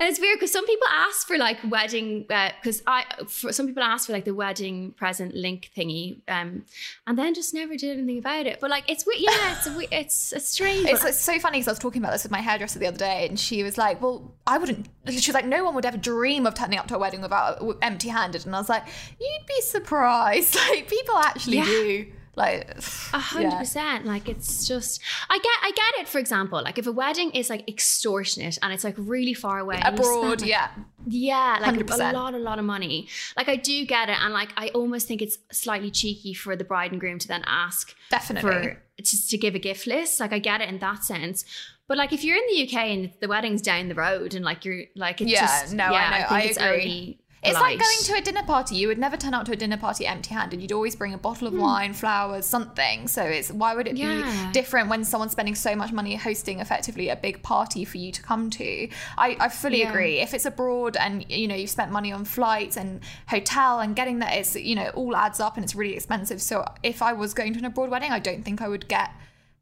and 0.00 0.08
it's 0.08 0.20
weird 0.20 0.36
because 0.38 0.52
some 0.52 0.66
people 0.66 0.86
ask 0.90 1.26
for 1.26 1.38
like 1.38 1.58
wedding 1.70 2.20
because 2.28 2.82
i 2.86 3.04
for 3.26 3.52
some 3.52 3.66
people 3.66 3.82
ask 3.82 4.06
for 4.06 4.12
like 4.12 4.24
the 4.24 4.34
wedding 4.34 4.92
present 4.92 5.34
link 5.34 5.70
thingy 5.76 6.20
um 6.28 6.64
and 7.06 7.18
then 7.18 7.34
just 7.34 7.54
never 7.54 7.76
did 7.76 7.96
anything 7.98 8.18
about 8.18 8.46
it 8.46 8.58
but 8.60 8.70
like 8.70 8.84
it's 8.90 9.06
weird 9.06 9.20
yeah 9.20 9.56
it's 9.56 9.66
a, 9.66 9.98
it's 9.98 10.32
it's 10.32 10.48
strange 10.50 10.86
It's, 10.88 11.04
it's 11.04 11.18
so 11.18 11.38
funny 11.38 11.58
because 11.58 11.68
I 11.68 11.72
was 11.72 11.78
talking 11.78 12.02
about 12.02 12.12
this 12.12 12.22
with 12.22 12.32
my 12.32 12.40
hairdresser 12.40 12.78
the 12.78 12.86
other 12.86 12.98
day, 12.98 13.26
and 13.28 13.38
she 13.38 13.62
was 13.62 13.76
like, 13.78 14.00
"Well, 14.00 14.34
I 14.46 14.58
wouldn't." 14.58 14.86
She 15.08 15.14
was 15.16 15.34
like, 15.34 15.44
"No 15.46 15.64
one 15.64 15.74
would 15.74 15.84
ever 15.84 15.96
dream 15.96 16.46
of 16.46 16.54
turning 16.54 16.78
up 16.78 16.86
to 16.88 16.96
a 16.96 16.98
wedding 16.98 17.20
without 17.20 17.60
empty-handed." 17.82 18.46
And 18.46 18.54
I 18.54 18.58
was 18.58 18.68
like, 18.68 18.84
"You'd 19.20 19.46
be 19.46 19.60
surprised. 19.62 20.56
Like 20.70 20.88
people 20.88 21.16
actually 21.16 21.58
Yeah. 21.58 21.64
do. 21.64 22.06
Like, 22.38 22.70
A 23.12 23.18
hundred 23.32 23.56
percent. 23.58 24.06
Like 24.06 24.28
it's 24.28 24.66
just 24.66 25.00
I 25.28 25.36
get 25.38 25.58
I 25.62 25.70
get 25.74 26.00
it, 26.02 26.08
for 26.08 26.18
example. 26.18 26.62
Like 26.62 26.78
if 26.78 26.86
a 26.86 26.92
wedding 26.92 27.30
is 27.32 27.50
like 27.50 27.68
extortionate 27.68 28.58
and 28.62 28.72
it's 28.72 28.84
like 28.84 28.94
really 28.96 29.34
far 29.34 29.58
away. 29.58 29.76
you 29.76 29.80
spend, 29.82 29.98
abroad, 29.98 30.40
like, 30.40 30.48
yeah, 30.50 30.68
Yeah, 31.06 31.58
like 31.60 31.76
a 31.76 31.84
100%. 31.84 32.12
lot, 32.12 32.34
a 32.34 32.38
lot 32.38 32.58
of 32.58 32.64
money. 32.64 33.08
Like 33.36 33.48
I 33.48 33.56
do 33.56 33.84
get 33.84 34.08
it. 34.08 34.16
And 34.22 34.32
like 34.32 34.50
I 34.56 34.68
almost 34.68 35.06
think 35.08 35.20
it's 35.22 35.38
slightly 35.52 35.90
cheeky 35.90 36.32
for 36.34 36.56
the 36.56 36.64
bride 36.64 36.92
and 36.92 37.00
groom 37.00 37.18
to 37.18 37.28
then 37.28 37.42
ask 37.46 37.94
definitely. 38.10 38.50
for 38.50 38.82
just 39.02 39.30
to 39.30 39.38
give 39.38 39.54
a 39.54 39.58
gift 39.58 39.86
list. 39.86 40.20
Like 40.20 40.32
I 40.32 40.38
get 40.38 40.60
it 40.60 40.68
in 40.68 40.78
that 40.78 41.04
sense. 41.04 41.44
But 41.88 41.96
like 41.98 42.12
if 42.12 42.22
you're 42.22 42.36
in 42.36 42.46
the 42.52 42.62
UK 42.68 42.74
and 42.94 43.12
the 43.20 43.28
wedding's 43.28 43.62
down 43.62 43.88
the 43.88 43.94
road 43.94 44.34
and 44.34 44.44
like 44.44 44.64
you're 44.64 44.84
like 44.94 45.20
it's 45.20 45.30
Yeah, 45.30 45.40
just 45.40 45.74
no, 45.74 45.84
I 45.84 45.92
yeah, 45.92 46.10
know, 46.10 46.16
think 46.28 46.32
I 46.32 46.42
it's 46.42 46.56
agree. 46.58 46.68
only 46.82 47.20
It's 47.50 47.60
like 47.60 47.78
going 47.78 47.98
to 48.04 48.14
a 48.14 48.20
dinner 48.20 48.42
party. 48.42 48.76
You 48.76 48.88
would 48.88 48.98
never 48.98 49.16
turn 49.16 49.34
up 49.34 49.44
to 49.46 49.52
a 49.52 49.56
dinner 49.56 49.76
party 49.76 50.06
empty-handed. 50.06 50.60
You'd 50.60 50.72
always 50.72 50.96
bring 50.96 51.14
a 51.14 51.18
bottle 51.18 51.46
of 51.46 51.54
hmm. 51.54 51.60
wine, 51.60 51.92
flowers, 51.94 52.46
something. 52.46 53.08
So 53.08 53.22
it's 53.22 53.50
why 53.50 53.74
would 53.74 53.86
it 53.86 53.96
Yeah. 53.96 54.46
be 54.46 54.52
different 54.52 54.88
when 54.88 55.04
someone's 55.04 55.32
spending 55.32 55.54
so 55.54 55.74
much 55.74 55.92
money 55.92 56.16
hosting 56.16 56.60
effectively 56.60 57.08
a 57.08 57.16
big 57.16 57.42
party 57.42 57.84
for 57.84 57.98
you 57.98 58.12
to 58.12 58.22
come 58.22 58.50
to? 58.50 58.88
I, 59.16 59.36
I 59.40 59.48
fully 59.48 59.80
Yeah. 59.80 59.90
agree. 59.90 60.20
If 60.20 60.34
it's 60.34 60.46
abroad 60.46 60.96
and 60.96 61.24
you 61.30 61.48
know 61.48 61.54
you've 61.54 61.70
spent 61.70 61.92
money 61.92 62.12
on 62.12 62.24
flights 62.24 62.76
and 62.76 63.00
hotel 63.28 63.80
and 63.80 63.94
getting 63.96 64.18
that, 64.20 64.34
it's 64.34 64.54
you 64.56 64.74
know 64.74 64.84
it 64.84 64.94
all 64.94 65.16
adds 65.16 65.40
up 65.40 65.56
and 65.56 65.64
it's 65.64 65.74
really 65.74 65.94
expensive. 65.94 66.40
So 66.42 66.64
if 66.82 67.02
I 67.02 67.12
was 67.12 67.34
going 67.34 67.52
to 67.54 67.58
an 67.58 67.64
abroad 67.64 67.90
wedding, 67.90 68.12
I 68.12 68.18
don't 68.18 68.44
think 68.44 68.60
I 68.62 68.68
would 68.68 68.88
get 68.88 69.10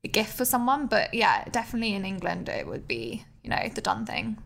a 0.04 0.08
gift 0.08 0.36
for 0.36 0.44
someone. 0.44 0.86
But 0.86 1.14
yeah, 1.14 1.44
definitely 1.50 1.94
in 1.94 2.04
England 2.04 2.48
it 2.48 2.66
would 2.66 2.86
be 2.86 3.24
you 3.42 3.50
know 3.50 3.68
the 3.74 3.80
done 3.80 4.04
thing. 4.06 4.38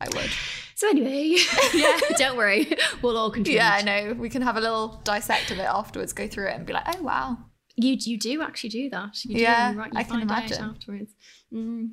I 0.00 0.06
would. 0.14 0.30
So 0.74 0.88
anyway, 0.88 1.36
yeah, 1.74 1.98
don't 2.16 2.36
worry. 2.36 2.76
We'll 3.00 3.16
all 3.16 3.30
contribute. 3.30 3.58
Yeah, 3.58 3.72
I 3.74 3.82
know. 3.82 4.14
We 4.14 4.28
can 4.28 4.42
have 4.42 4.56
a 4.56 4.60
little 4.60 5.00
dissect 5.04 5.50
of 5.50 5.58
it 5.58 5.62
afterwards, 5.62 6.12
go 6.12 6.26
through 6.28 6.48
it 6.48 6.56
and 6.56 6.66
be 6.66 6.72
like, 6.72 6.84
oh 6.96 7.02
wow. 7.02 7.38
You 7.76 7.96
you 7.98 8.18
do 8.18 8.42
actually 8.42 8.70
do 8.70 8.90
that. 8.90 9.24
You 9.24 9.38
Yeah, 9.38 9.72
you 9.72 9.84
I 9.94 10.02
can 10.04 10.20
imagine. 10.20 10.62
afterwards. 10.62 11.12
Mm. 11.52 11.90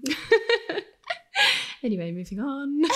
anyway, 1.83 2.11
moving 2.11 2.39
on. 2.39 2.81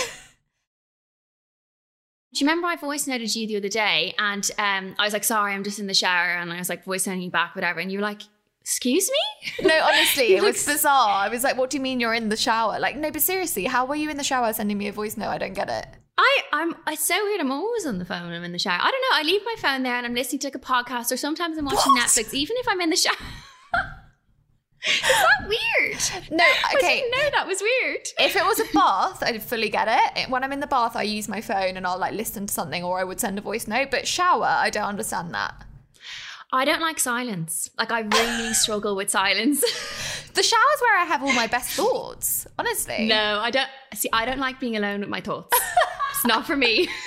Do 2.33 2.39
you 2.43 2.47
remember 2.49 2.67
I 2.67 2.75
voice 2.75 3.07
noted 3.07 3.33
you 3.33 3.47
the 3.47 3.55
other 3.55 3.69
day? 3.69 4.13
And 4.19 4.43
um, 4.59 4.93
I 4.99 5.05
was 5.05 5.13
like, 5.13 5.23
sorry, 5.23 5.53
I'm 5.53 5.63
just 5.63 5.79
in 5.79 5.87
the 5.87 5.93
shower. 5.93 6.31
And 6.31 6.51
I 6.51 6.57
was 6.57 6.67
like, 6.67 6.83
voice 6.83 7.07
noting 7.07 7.21
you 7.21 7.31
back, 7.31 7.55
whatever. 7.55 7.79
And 7.79 7.89
you 7.89 7.99
were 7.99 8.03
like, 8.03 8.23
excuse 8.65 9.11
me? 9.11 9.67
No, 9.67 9.79
honestly, 9.83 10.23
it 10.33 10.37
You 10.37 10.43
was 10.43 10.65
bizarre. 10.65 11.09
I 11.09 11.29
was 11.29 11.43
like, 11.43 11.55
what 11.55 11.69
do 11.69 11.77
you 11.77 11.81
mean 11.81 11.99
you're 11.99 12.15
in 12.15 12.29
the 12.29 12.35
shower? 12.35 12.79
Like, 12.79 12.97
no, 12.97 13.11
but 13.11 13.21
seriously, 13.21 13.65
how 13.65 13.85
were 13.85 13.95
you 13.95 14.09
in 14.09 14.17
the 14.17 14.23
shower 14.23 14.51
sending 14.53 14.75
me 14.79 14.87
a 14.87 14.91
voice 14.91 15.17
note? 15.17 15.29
I 15.29 15.37
don't 15.37 15.53
get 15.53 15.69
it. 15.69 15.85
I, 16.17 16.41
I'm, 16.51 16.75
it's 16.87 17.05
so 17.05 17.23
weird. 17.25 17.41
I'm 17.41 17.51
always 17.51 17.85
on 17.85 17.99
the 17.99 18.05
phone. 18.05 18.31
I'm 18.31 18.43
in 18.43 18.53
the 18.53 18.57
shower. 18.57 18.79
I 18.81 18.89
don't 18.89 19.01
know. 19.11 19.17
I 19.19 19.21
leave 19.21 19.41
my 19.45 19.55
phone 19.59 19.83
there 19.83 19.95
and 19.95 20.03
I'm 20.05 20.15
listening 20.15 20.39
to 20.39 20.47
like 20.47 20.55
a 20.55 20.59
podcast 20.59 21.11
or 21.11 21.17
sometimes 21.17 21.59
I'm 21.59 21.65
watching 21.65 21.91
What? 21.93 22.07
Netflix, 22.07 22.33
even 22.33 22.57
if 22.57 22.67
I'm 22.67 22.81
in 22.81 22.89
the 22.89 22.95
shower. 22.95 23.13
Is 24.87 25.01
that 25.01 25.47
weird? 25.47 26.31
No, 26.31 26.43
I 26.43 26.73
okay. 26.77 27.01
didn't 27.01 27.11
know 27.11 27.29
that 27.33 27.47
was 27.47 27.61
weird. 27.61 28.07
If 28.19 28.35
it 28.35 28.45
was 28.45 28.59
a 28.59 28.65
bath, 28.73 29.21
I'd 29.23 29.43
fully 29.43 29.69
get 29.69 29.87
it. 30.17 30.29
When 30.29 30.43
I'm 30.43 30.51
in 30.51 30.59
the 30.59 30.67
bath, 30.67 30.95
I 30.95 31.03
use 31.03 31.27
my 31.27 31.41
phone 31.41 31.75
and 31.77 31.85
I'll 31.85 31.99
like 31.99 32.13
listen 32.13 32.47
to 32.47 32.53
something 32.53 32.83
or 32.83 32.99
I 32.99 33.03
would 33.03 33.19
send 33.19 33.37
a 33.37 33.41
voice 33.41 33.67
note. 33.67 33.89
But 33.91 34.07
shower, 34.07 34.45
I 34.45 34.69
don't 34.69 34.85
understand 34.85 35.33
that. 35.33 35.53
I 36.51 36.65
don't 36.65 36.81
like 36.81 36.99
silence. 36.99 37.69
Like 37.77 37.91
I 37.91 38.01
really 38.01 38.53
struggle 38.65 38.95
with 38.95 39.09
silence. 39.09 39.63
The 40.35 40.43
shower's 40.43 40.81
where 40.81 40.97
I 40.99 41.05
have 41.05 41.23
all 41.23 41.31
my 41.31 41.47
best 41.47 41.69
thoughts, 41.71 42.45
honestly. 42.59 43.07
no, 43.07 43.39
I 43.39 43.51
don't. 43.51 43.69
See, 43.93 44.09
I 44.11 44.25
don't 44.25 44.37
like 44.37 44.59
being 44.59 44.75
alone 44.75 44.99
with 44.99 45.07
my 45.07 45.21
thoughts. 45.21 45.57
it's 46.11 46.25
not 46.25 46.45
for 46.45 46.57
me. 46.57 46.89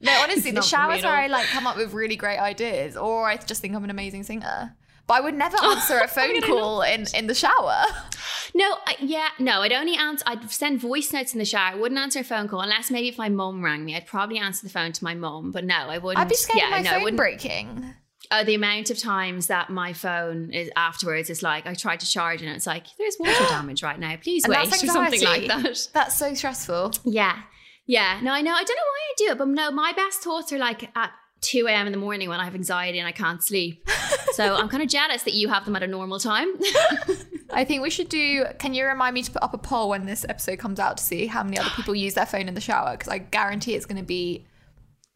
No, 0.00 0.12
honestly, 0.22 0.52
the 0.52 0.56
not 0.56 0.64
for 0.64 0.66
me 0.66 0.70
shower's 0.70 1.02
where. 1.02 1.12
I 1.12 1.26
like 1.26 1.46
come 1.48 1.66
up 1.66 1.76
with 1.76 1.92
really 1.92 2.16
great 2.16 2.38
ideas, 2.38 2.96
or 2.96 3.26
I 3.26 3.36
just 3.36 3.60
think 3.60 3.74
I'm 3.74 3.82
an 3.84 3.90
amazing 3.90 4.22
singer. 4.22 4.76
But 5.08 5.14
I 5.14 5.20
would 5.20 5.34
never 5.34 5.56
oh, 5.60 5.74
answer 5.74 5.98
a 5.98 6.06
phone 6.06 6.40
call 6.42 6.82
in, 6.82 7.06
in 7.14 7.26
the 7.26 7.34
shower. 7.34 7.82
No, 8.54 8.76
I, 8.86 8.96
yeah, 9.00 9.28
no, 9.38 9.62
I'd 9.62 9.72
only 9.72 9.96
answer, 9.96 10.24
I'd 10.26 10.50
send 10.50 10.80
voice 10.80 11.12
notes 11.12 11.32
in 11.32 11.38
the 11.38 11.44
shower. 11.44 11.72
I 11.72 11.74
wouldn't 11.74 12.00
answer 12.00 12.20
a 12.20 12.24
phone 12.24 12.48
call 12.48 12.60
unless 12.60 12.90
maybe 12.90 13.08
if 13.08 13.18
my 13.18 13.28
mum 13.28 13.64
rang 13.64 13.84
me. 13.84 13.96
I'd 13.96 14.06
probably 14.06 14.38
answer 14.38 14.66
the 14.66 14.72
phone 14.72 14.92
to 14.92 15.04
my 15.04 15.14
mum, 15.14 15.52
but 15.52 15.64
no, 15.64 15.74
I 15.74 15.98
wouldn't. 15.98 16.18
I'd 16.18 16.28
be 16.28 16.34
scared 16.34 16.58
yeah, 16.58 16.66
of 16.66 16.70
my 16.70 16.80
no, 16.82 16.90
I 16.90 16.92
phone 16.94 17.02
wouldn't. 17.04 17.18
breaking. 17.18 17.94
Uh, 18.30 18.44
the 18.44 18.54
amount 18.54 18.90
of 18.90 18.98
times 18.98 19.46
that 19.46 19.70
my 19.70 19.92
phone 19.92 20.52
is 20.52 20.70
afterwards 20.76 21.30
is 21.30 21.42
like, 21.42 21.66
I 21.66 21.74
tried 21.74 22.00
to 22.00 22.06
charge 22.06 22.42
and 22.42 22.50
it's 22.50 22.66
like, 22.66 22.84
there's 22.98 23.16
water 23.18 23.32
damage 23.48 23.82
right 23.82 23.98
now. 23.98 24.16
Please 24.16 24.44
And 24.44 24.52
wait, 24.52 24.66
or 24.66 24.86
something 24.86 25.22
like 25.22 25.46
that. 25.46 25.88
That's 25.94 26.16
so 26.16 26.34
stressful. 26.34 26.92
Yeah. 27.04 27.40
Yeah. 27.86 28.20
No, 28.22 28.32
I 28.32 28.42
know. 28.42 28.52
I 28.52 28.64
don't 28.64 28.76
know 28.76 28.82
why 28.82 29.00
I 29.00 29.14
do 29.16 29.24
it, 29.32 29.38
but 29.38 29.48
no, 29.48 29.70
my 29.70 29.92
best 29.94 30.20
thoughts 30.20 30.52
are 30.52 30.58
like 30.58 30.90
at 30.94 31.10
2 31.40 31.66
a.m. 31.68 31.86
in 31.86 31.92
the 31.92 31.98
morning 31.98 32.28
when 32.28 32.40
I 32.40 32.44
have 32.44 32.54
anxiety 32.54 32.98
and 32.98 33.06
I 33.06 33.12
can't 33.12 33.42
sleep. 33.42 33.88
So 34.32 34.54
I'm 34.54 34.68
kind 34.68 34.84
of 34.84 34.88
jealous 34.88 35.24
that 35.24 35.34
you 35.34 35.48
have 35.48 35.64
them 35.64 35.74
at 35.74 35.82
a 35.82 35.86
normal 35.88 36.20
time. 36.20 36.46
I 37.50 37.64
think 37.64 37.82
we 37.82 37.90
should 37.90 38.08
do. 38.08 38.44
Can 38.60 38.72
you 38.72 38.86
remind 38.86 39.14
me 39.14 39.22
to 39.24 39.30
put 39.32 39.42
up 39.42 39.52
a 39.52 39.58
poll 39.58 39.88
when 39.88 40.06
this 40.06 40.24
episode 40.28 40.60
comes 40.60 40.78
out 40.78 40.98
to 40.98 41.02
see 41.02 41.26
how 41.26 41.42
many 41.42 41.58
other 41.58 41.70
people 41.70 41.92
use 41.92 42.14
their 42.14 42.24
phone 42.24 42.46
in 42.46 42.54
the 42.54 42.60
shower? 42.60 42.92
Because 42.92 43.08
I 43.08 43.18
guarantee 43.18 43.74
it's 43.74 43.84
going 43.84 43.96
to 43.96 44.04
be 44.04 44.46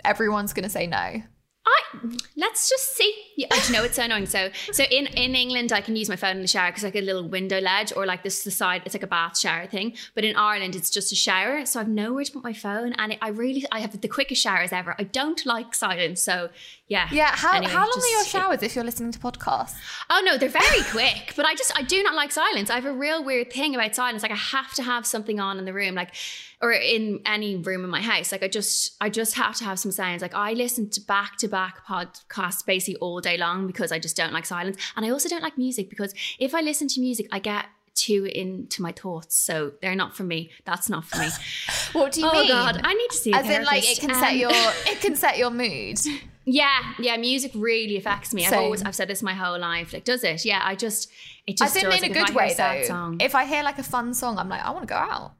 everyone's 0.04 0.52
going 0.52 0.64
to 0.64 0.68
say 0.68 0.88
no. 0.88 1.22
I 1.64 2.09
let's 2.37 2.68
just 2.68 2.96
see. 2.96 3.14
Yeah, 3.37 3.46
oh, 3.53 3.64
I 3.68 3.72
know 3.72 3.85
it's 3.85 3.94
so 3.96 4.03
annoying. 4.03 4.27
So 4.27 4.51
so 4.72 4.83
in 4.85 5.07
in 5.07 5.35
England, 5.37 5.72
I 5.72 5.81
can 5.81 5.94
use 5.94 6.09
my 6.09 6.16
phone 6.16 6.37
in 6.37 6.42
the 6.42 6.48
shower 6.48 6.70
because 6.70 6.83
like 6.83 6.96
a 6.96 7.01
little 7.01 7.29
window 7.29 7.61
ledge 7.61 7.92
or 7.94 8.05
like 8.05 8.25
this 8.25 8.42
the 8.42 8.51
side. 8.51 8.83
It's 8.85 8.94
like 8.94 9.05
a 9.05 9.07
bath 9.07 9.38
shower 9.38 9.66
thing. 9.66 9.94
But 10.14 10.25
in 10.25 10.35
Ireland, 10.35 10.75
it's 10.75 10.90
just 10.90 11.12
a 11.12 11.14
shower, 11.14 11.64
so 11.64 11.79
I've 11.81 11.88
nowhere 11.88 12.25
to 12.25 12.33
put 12.33 12.42
my 12.42 12.53
phone. 12.53 12.94
And 12.94 13.12
it, 13.12 13.18
I 13.22 13.29
really 13.29 13.64
I 13.70 13.79
have 13.81 14.01
the 14.01 14.09
quickest 14.09 14.42
showers 14.42 14.72
ever. 14.72 14.96
I 14.98 15.05
don't 15.05 15.44
like 15.46 15.75
silence, 15.75 16.20
so 16.20 16.48
yeah. 16.88 17.09
Yeah. 17.12 17.31
How 17.37 17.53
Anyway, 17.57 17.72
how 17.72 17.83
long 17.85 17.92
just- 17.94 18.07
are 18.07 18.11
your 18.11 18.25
showers 18.25 18.62
if 18.64 18.75
you're 18.75 18.85
listening 18.85 19.12
to 19.12 19.18
podcasts? 19.20 19.75
Oh 20.11 20.20
no, 20.25 20.37
they're 20.38 20.48
very 20.48 20.83
quick. 20.90 21.35
But 21.37 21.46
I 21.46 21.55
just 21.55 21.72
I 21.79 21.83
do 21.83 22.03
not 22.03 22.14
like 22.16 22.33
silence. 22.33 22.70
I 22.70 22.75
have 22.75 22.87
a 22.87 22.92
real 22.92 23.22
weird 23.22 23.53
thing 23.53 23.75
about 23.77 23.94
silence. 23.94 24.22
Like 24.22 24.33
I 24.33 24.37
have 24.37 24.72
to 24.75 24.83
have 24.83 25.07
something 25.07 25.38
on 25.38 25.59
in 25.61 25.64
the 25.64 25.72
room, 25.72 25.94
like 25.94 26.12
or 26.61 26.70
in 26.72 27.20
any 27.27 27.57
room 27.57 27.83
in 27.85 27.90
my 27.90 28.01
house. 28.01 28.31
Like 28.33 28.42
I 28.42 28.48
just 28.48 28.96
I 29.01 29.11
just 29.11 29.35
have 29.35 29.55
to 29.57 29.64
have 29.64 29.79
some 29.79 29.92
sounds. 29.92 30.22
Like 30.22 30.35
I 30.35 30.53
listen 30.55 30.90
to 30.90 31.01
back 31.01 31.37
to 31.38 31.48
back 31.48 31.62
podcasts 31.87 32.64
basically 32.64 32.96
all 32.96 33.20
day 33.20 33.37
long 33.37 33.66
because 33.66 33.92
I 33.92 33.98
just 33.98 34.16
don't 34.16 34.33
like 34.33 34.46
silence. 34.46 34.77
And 34.96 35.05
I 35.07 35.11
also 35.11 35.29
don't 35.29 35.42
like 35.42 35.57
music 35.59 35.88
because 35.90 36.14
if 36.38 36.55
I 36.55 36.61
listen 36.61 36.88
to 36.88 37.01
music, 37.01 37.27
I 37.33 37.38
get 37.38 37.66
too 37.94 38.25
into 38.25 38.81
my 38.81 38.90
thoughts. 38.92 39.37
So 39.37 39.72
they're 39.83 39.94
not 39.94 40.16
for 40.16 40.22
me. 40.25 40.51
That's 40.64 40.88
not 40.88 41.05
for 41.05 41.18
me. 41.18 41.29
What 41.92 42.12
do 42.12 42.22
you 42.22 42.29
oh 42.31 42.33
mean? 42.33 42.48
god, 42.48 42.81
I 42.83 42.94
need 42.94 43.11
to 43.11 43.16
see. 43.16 43.33
As 43.35 43.48
in, 43.48 43.64
like 43.64 43.85
it 43.85 43.98
can 44.01 44.14
set 44.14 44.33
Um, 44.33 44.38
your 44.38 44.51
it 44.87 45.01
can 45.01 45.14
set 45.14 45.37
your 45.37 45.51
mood. 45.51 45.98
Yeah, 46.44 46.94
yeah, 46.98 47.16
music 47.18 47.53
really 47.55 47.96
affects 47.98 48.33
me. 48.35 48.46
I've 48.46 48.55
always 48.55 48.83
I've 48.83 48.94
said 48.96 49.09
this 49.09 49.22
my 49.22 49.35
whole 49.35 49.59
life. 49.59 49.92
Like, 49.92 50.05
does 50.05 50.25
it? 50.25 50.44
Yeah, 50.44 50.61
I 50.64 50.75
just 50.75 51.11
it 51.46 51.59
just 51.59 51.70
I 51.77 51.81
think 51.81 51.92
does. 51.92 52.03
in 52.03 52.11
a 52.11 52.14
Like, 52.18 52.27
good 52.29 52.35
way 52.35 52.55
though. 52.57 52.83
song- 52.85 53.18
If 53.20 53.35
I 53.35 53.44
hear 53.44 53.62
like 53.62 53.79
a 53.79 53.83
fun 53.83 54.14
song, 54.14 54.38
I'm 54.38 54.48
like, 54.48 54.64
I 54.64 54.70
want 54.70 54.83
to 54.83 54.87
go 54.92 54.96
out. 54.96 55.35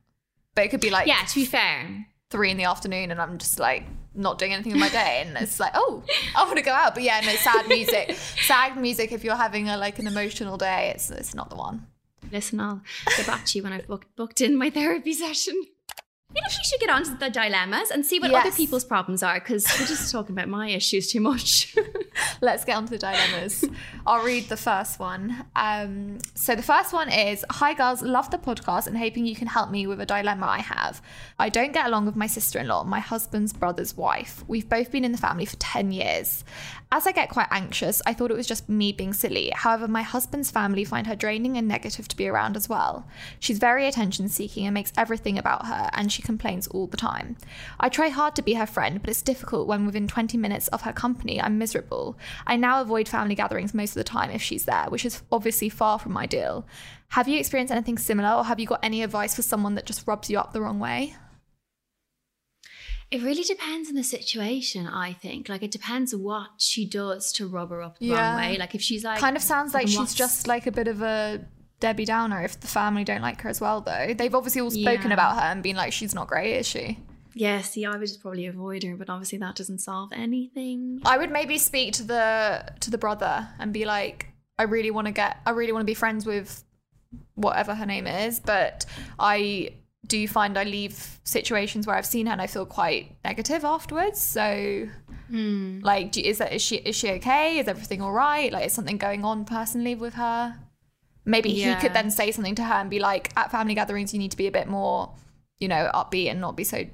But 0.55 0.67
it 0.67 0.69
could 0.69 0.81
be 0.83 0.91
like 0.91 1.07
yeah, 1.07 1.25
to 1.27 1.35
be 1.35 1.47
fair, 1.47 2.07
three 2.31 2.51
in 2.51 2.59
the 2.59 2.65
afternoon, 2.65 3.11
and 3.11 3.21
I'm 3.21 3.39
just 3.39 3.59
like 3.59 3.85
not 4.15 4.39
doing 4.39 4.53
anything 4.53 4.73
in 4.73 4.79
my 4.79 4.89
day, 4.89 5.23
and 5.25 5.37
it's 5.37 5.59
like, 5.61 5.73
oh, 5.75 6.03
I 6.37 6.45
want 6.45 6.57
to 6.57 6.63
go 6.63 6.73
out. 6.73 6.95
But 6.95 7.03
yeah, 7.03 7.21
no, 7.21 7.33
sad 7.33 7.69
music, 7.69 8.17
sad 8.47 8.77
music. 8.77 9.13
If 9.13 9.25
you're 9.25 9.37
having 9.37 9.69
a 9.69 9.77
like 9.77 9.99
an 9.99 10.07
emotional 10.07 10.57
day, 10.57 10.93
it's 10.95 11.11
it's 11.11 11.35
not 11.35 11.51
the 11.51 11.57
one. 11.57 11.87
listen, 12.31 12.61
I'll 12.61 12.83
get 13.17 13.27
back 13.27 13.45
to 13.47 13.59
you 13.59 13.63
when 13.65 13.73
I've 13.73 13.87
booked 13.87 14.15
booked 14.17 14.41
in 14.41 14.57
my 14.57 14.71
therapy 14.71 15.13
session. 15.13 15.55
Like 16.35 16.45
we 16.45 16.65
should 16.65 16.81
get 16.81 16.91
on 16.91 17.05
to 17.05 17.15
the 17.15 17.29
dilemmas 17.31 17.91
and 17.91 18.05
see 18.07 18.19
what 18.19 18.31
Yes. 18.31 18.47
other 18.47 18.57
people's 18.57 18.85
problems 18.85 19.23
are 19.23 19.35
because 19.39 19.67
we're 19.79 19.87
just 19.87 20.11
talking 20.11 20.35
about 20.35 20.49
my 20.49 20.69
issues 20.69 21.11
too 21.13 21.21
much. 21.21 21.77
Let's 22.41 22.65
get 22.65 22.77
on 22.77 22.85
to 22.87 22.91
the 22.91 22.99
dilemmas. 22.99 23.65
I'll 24.07 24.25
read 24.25 24.49
the 24.49 24.57
first 24.57 24.99
one. 24.99 25.45
Um, 25.57 26.19
so 26.35 26.55
the 26.55 26.63
first 26.63 26.93
one 26.93 27.11
is 27.11 27.45
Hi, 27.51 27.75
girls, 27.75 28.03
love 28.03 28.31
the 28.31 28.39
podcast 28.39 28.87
and 28.87 28.97
hoping 28.97 29.27
you 29.27 29.37
can 29.37 29.47
help 29.49 29.71
me 29.71 29.87
with 29.87 30.01
a 30.01 30.07
dilemma 30.07 30.47
I 30.47 30.61
have. 30.61 31.03
I 31.39 31.49
don't 31.49 31.73
get 31.73 31.87
along 31.87 32.07
with 32.07 32.17
my 32.17 32.27
sister 32.27 32.59
in 32.59 32.69
law, 32.69 32.85
my 32.85 33.01
husband's 33.01 33.53
brother's 33.53 33.97
wife. 33.97 34.43
We've 34.49 34.69
both 34.69 34.91
been 34.91 35.05
in 35.05 35.13
the 35.13 35.19
family 35.19 35.45
for 35.45 35.57
10 35.57 35.93
years. 35.93 36.45
As 36.95 37.07
I 37.07 37.13
get 37.13 37.31
quite 37.31 37.47
anxious, 37.51 38.03
I 38.05 38.13
thought 38.13 38.31
it 38.31 38.37
was 38.37 38.47
just 38.47 38.69
me 38.69 38.93
being 38.93 39.15
silly. 39.15 39.51
However, 39.55 39.89
my 39.89 40.03
husband's 40.03 40.51
family 40.51 40.85
find 40.85 41.07
her 41.07 41.17
draining 41.17 41.57
and 41.57 41.67
negative 41.67 42.07
to 42.09 42.17
be 42.17 42.29
around 42.29 42.55
as 42.55 42.69
well. 42.69 43.07
She's 43.41 43.59
very 43.59 43.87
attention 43.87 44.29
seeking 44.29 44.67
and 44.67 44.75
makes 44.75 44.93
everything 44.97 45.39
about 45.39 45.67
her, 45.67 45.89
and 45.95 46.13
she 46.13 46.21
complains 46.23 46.67
all 46.69 46.87
the 46.87 46.97
time. 46.97 47.37
I 47.81 47.89
try 47.89 48.09
hard 48.09 48.35
to 48.37 48.43
be 48.43 48.55
her 48.55 48.67
friend, 48.67 49.01
but 49.01 49.11
it's 49.11 49.23
difficult 49.23 49.67
when 49.69 49.87
within 49.87 50.09
20 50.09 50.37
minutes 50.39 50.69
of 50.69 50.83
her 50.83 50.93
company, 50.93 51.41
I'm 51.41 51.59
miserable. 51.59 52.19
I 52.47 52.57
now 52.57 52.81
avoid 52.81 53.09
family 53.09 53.35
gatherings 53.35 53.75
most 53.75 53.91
of 53.91 53.95
the 53.97 54.05
time 54.05 54.31
if 54.31 54.43
she's 54.43 54.65
there, 54.65 54.87
which 54.89 55.05
is 55.05 55.23
obviously 55.31 55.69
far 55.69 55.99
from 55.99 56.17
ideal. 56.17 56.67
Have 57.11 57.29
you 57.29 57.39
experienced 57.39 57.73
anything 57.73 57.99
similar, 57.99 58.35
or 58.37 58.45
have 58.45 58.59
you 58.61 58.67
got 58.67 58.81
any 58.83 59.03
advice 59.03 59.35
for 59.37 59.43
someone 59.43 59.75
that 59.75 59.87
just 59.87 60.07
rubs 60.07 60.31
you 60.31 60.39
up 60.39 60.53
the 60.53 60.61
wrong 60.63 60.79
way? 60.79 61.15
it 63.11 63.23
really 63.23 63.43
depends 63.43 63.91
on 63.91 63.95
the 63.95 64.03
situation, 64.03 64.87
I 64.87 65.13
think. 65.13 65.51
Like 65.51 65.63
it 65.63 65.71
depends 65.71 66.17
what 66.17 66.49
she 66.57 66.87
does 66.89 67.31
to 67.35 67.47
rub 67.47 67.69
her 67.69 67.83
up 67.83 67.99
the 67.99 68.07
Yeah. 68.07 68.15
wrong 68.31 68.37
way. 68.41 68.57
Like 68.57 68.75
if 68.75 68.81
she's 68.81 69.05
like 69.05 69.19
kind 69.19 69.37
of 69.37 69.43
sounds 69.43 69.75
like 69.75 69.87
she's 69.87 70.15
just 70.15 70.47
like 70.47 70.67
a 70.67 70.73
bit 70.73 70.89
of 70.89 71.03
a 71.03 71.45
Debbie 71.83 72.05
Downer 72.07 72.41
if 72.43 72.59
the 72.61 72.67
family 72.69 73.05
don't 73.05 73.21
like 73.23 73.41
her 73.43 73.49
as 73.51 73.61
well, 73.61 73.81
though. 73.81 74.15
They've 74.17 74.35
obviously 74.35 74.61
all 74.63 74.71
spoken 74.71 75.09
Yeah. 75.09 75.15
about 75.15 75.35
her 75.37 75.43
and 75.51 75.63
been 75.63 75.77
like, 75.77 75.93
she's 75.93 76.15
not 76.15 76.29
great, 76.29 76.57
is 76.59 76.67
she? 76.67 76.99
Yeah, 77.35 77.61
see, 77.63 77.85
I 77.85 77.91
would 77.91 78.01
just 78.07 78.21
probably 78.21 78.47
avoid 78.47 78.83
her, 78.85 78.95
but 78.97 79.09
obviously 79.11 79.39
that 79.39 79.57
doesn't 79.57 79.81
solve 79.81 80.11
anything. 80.13 81.01
I 81.05 81.19
would 81.19 81.31
maybe 81.31 81.59
speak 81.59 81.93
to 81.95 82.03
the 82.05 82.65
to 82.81 82.91
the 82.91 82.99
brother 82.99 83.49
and 83.59 83.73
be 83.73 83.85
like, 83.85 84.29
I 84.59 84.65
really 84.65 84.91
want 84.91 85.07
to 85.09 85.13
get, 85.13 85.39
I 85.47 85.51
really 85.51 85.73
want 85.73 85.83
to 85.83 85.87
be 85.87 85.95
friends 85.95 86.25
with 86.27 86.63
whatever 87.35 87.75
her 87.75 87.87
name 87.87 88.07
is, 88.07 88.39
but 88.39 88.85
I 89.19 89.75
do 90.07 90.29
find 90.29 90.59
I 90.59 90.65
leave 90.65 91.21
situations 91.25 91.87
where 91.87 91.97
I've 91.97 92.07
seen 92.07 92.27
her 92.27 92.33
and 92.33 92.43
I 92.43 92.47
feel 92.47 92.67
quite 92.67 93.17
negative 93.25 93.65
afterwards. 93.65 94.21
So, 94.21 94.89
Hmm. 95.31 95.79
like, 95.83 96.13
do, 96.13 96.21
is 96.21 96.37
that 96.39 96.53
is 96.53 96.61
she 96.61 96.77
is 96.77 96.95
she 96.95 97.09
okay? 97.13 97.59
Is 97.59 97.67
everything 97.67 98.03
all 98.03 98.13
right? 98.13 98.53
Like, 98.53 98.67
is 98.67 98.75
something 98.75 98.99
going 98.99 99.25
on 99.25 99.47
personally 99.47 99.95
with 99.95 100.15
her? 100.15 100.59
Maybe 101.25 101.53
he 101.53 101.75
could 101.77 101.95
then 101.95 102.11
say 102.11 102.33
something 102.33 102.55
to 102.57 102.65
her 102.65 102.75
and 102.75 102.91
be 102.91 102.99
like, 102.99 103.33
at 103.37 103.51
family 103.51 103.75
gatherings, 103.75 104.13
you 104.13 104.19
need 104.19 104.33
to 104.33 104.37
be 104.37 104.47
a 104.47 104.53
bit 104.53 104.67
more, 104.67 105.15
you 105.59 105.69
know, 105.69 105.91
upbeat 105.95 106.31
and 106.31 106.41
not 106.41 106.57
be 106.57 106.65
so 106.65 106.85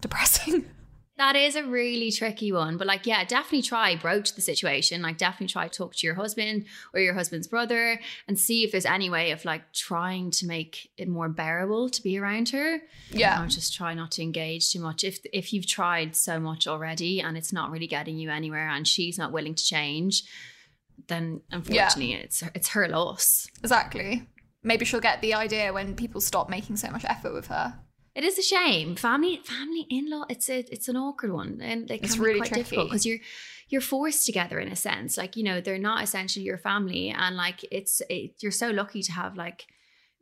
depressing. 0.00 0.66
That 1.18 1.34
is 1.34 1.56
a 1.56 1.64
really 1.64 2.12
tricky 2.12 2.52
one, 2.52 2.76
but 2.76 2.86
like, 2.86 3.04
yeah, 3.04 3.24
definitely 3.24 3.62
try 3.62 3.96
broach 3.96 4.36
the 4.36 4.40
situation. 4.40 5.02
Like, 5.02 5.18
definitely 5.18 5.48
try 5.48 5.66
talk 5.66 5.96
to 5.96 6.06
your 6.06 6.14
husband 6.14 6.66
or 6.94 7.00
your 7.00 7.12
husband's 7.12 7.48
brother 7.48 8.00
and 8.28 8.38
see 8.38 8.62
if 8.62 8.70
there's 8.70 8.86
any 8.86 9.10
way 9.10 9.32
of 9.32 9.44
like 9.44 9.72
trying 9.72 10.30
to 10.30 10.46
make 10.46 10.90
it 10.96 11.08
more 11.08 11.28
bearable 11.28 11.90
to 11.90 12.02
be 12.04 12.20
around 12.20 12.50
her. 12.50 12.78
Yeah. 13.10 13.44
Just 13.48 13.74
try 13.74 13.94
not 13.94 14.12
to 14.12 14.22
engage 14.22 14.70
too 14.70 14.78
much. 14.78 15.02
If 15.02 15.18
if 15.32 15.52
you've 15.52 15.66
tried 15.66 16.14
so 16.14 16.38
much 16.38 16.68
already 16.68 17.20
and 17.20 17.36
it's 17.36 17.52
not 17.52 17.72
really 17.72 17.88
getting 17.88 18.16
you 18.16 18.30
anywhere, 18.30 18.68
and 18.68 18.86
she's 18.86 19.18
not 19.18 19.32
willing 19.32 19.56
to 19.56 19.64
change, 19.64 20.22
then 21.08 21.40
unfortunately, 21.50 22.14
it's 22.14 22.42
it's 22.54 22.68
her 22.68 22.88
loss. 22.88 23.48
Exactly. 23.60 24.26
Maybe 24.62 24.84
she'll 24.84 25.00
get 25.00 25.20
the 25.20 25.34
idea 25.34 25.72
when 25.72 25.94
people 25.94 26.20
stop 26.20 26.48
making 26.50 26.76
so 26.76 26.90
much 26.90 27.04
effort 27.04 27.32
with 27.32 27.46
her. 27.46 27.78
It 28.14 28.24
is 28.24 28.36
a 28.38 28.42
shame. 28.42 28.96
Family, 28.96 29.40
family, 29.44 29.86
in 29.88 30.10
law. 30.10 30.24
It's 30.28 30.50
a, 30.50 30.58
it's 30.72 30.88
an 30.88 30.96
awkward 30.96 31.32
one, 31.32 31.60
and 31.62 31.88
it 31.88 31.98
can 31.98 32.04
It's 32.04 32.16
be 32.16 32.22
really 32.22 32.38
quite 32.40 32.48
tricky. 32.48 32.62
difficult 32.62 32.88
because 32.88 33.06
you're, 33.06 33.18
you're 33.68 33.80
forced 33.80 34.26
together 34.26 34.58
in 34.58 34.68
a 34.72 34.76
sense. 34.76 35.16
Like 35.16 35.36
you 35.36 35.44
know, 35.44 35.60
they're 35.60 35.78
not 35.78 36.02
essentially 36.02 36.44
your 36.44 36.58
family, 36.58 37.14
and 37.16 37.36
like 37.36 37.64
it's, 37.70 38.02
it, 38.10 38.32
you're 38.40 38.50
so 38.50 38.70
lucky 38.70 39.02
to 39.02 39.12
have 39.12 39.36
like 39.36 39.66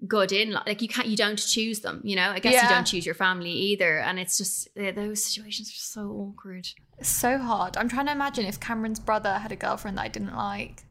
good 0.07 0.31
in 0.31 0.53
like 0.53 0.83
you 0.83 0.89
can't 0.89 1.09
you 1.09 1.17
don't 1.17 1.39
choose 1.39 1.81
them 1.81 2.01
you 2.05 2.15
know 2.15 2.31
i 2.31 2.39
guess 2.39 2.63
you 2.63 2.69
don't 2.69 2.85
choose 2.85 3.07
your 3.07 3.15
family 3.15 3.51
either 3.51 3.99
and 3.99 4.19
it's 4.19 4.37
just 4.37 4.69
those 4.75 5.25
situations 5.25 5.69
are 5.71 5.73
so 5.73 6.11
awkward 6.11 6.69
so 7.03 7.39
hard. 7.39 7.77
I'm 7.77 7.89
trying 7.89 8.07
to 8.07 8.13
imagine 8.13 8.47
if 8.47 8.61
Cameron's 8.61 9.01
brother 9.01 9.35
had 9.35 9.53
a 9.53 9.57
girlfriend 9.57 9.99
that 9.99 10.03
I 10.03 10.09
didn't 10.09 10.37
like. 10.37 10.85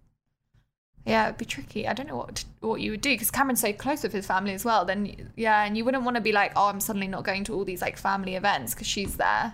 Yeah, 1.05 1.27
it'd 1.27 1.37
be 1.37 1.45
tricky. 1.45 1.87
I 1.87 1.93
don't 1.93 2.07
know 2.07 2.17
what 2.17 2.43
what 2.61 2.81
you 2.81 2.91
would 2.91 3.01
do 3.01 3.11
because 3.11 3.29
Cameron's 3.29 3.61
so 3.61 3.71
close 3.73 4.01
with 4.01 4.11
his 4.11 4.25
family 4.25 4.53
as 4.53 4.65
well. 4.65 4.85
Then 4.85 5.31
yeah, 5.35 5.63
and 5.63 5.77
you 5.77 5.85
wouldn't 5.85 6.03
want 6.03 6.15
to 6.15 6.21
be 6.21 6.31
like, 6.31 6.51
oh, 6.55 6.65
I'm 6.65 6.79
suddenly 6.79 7.07
not 7.07 7.23
going 7.23 7.43
to 7.45 7.53
all 7.53 7.63
these 7.63 7.81
like 7.81 7.97
family 7.97 8.35
events 8.35 8.73
because 8.73 8.87
she's 8.87 9.17
there. 9.17 9.53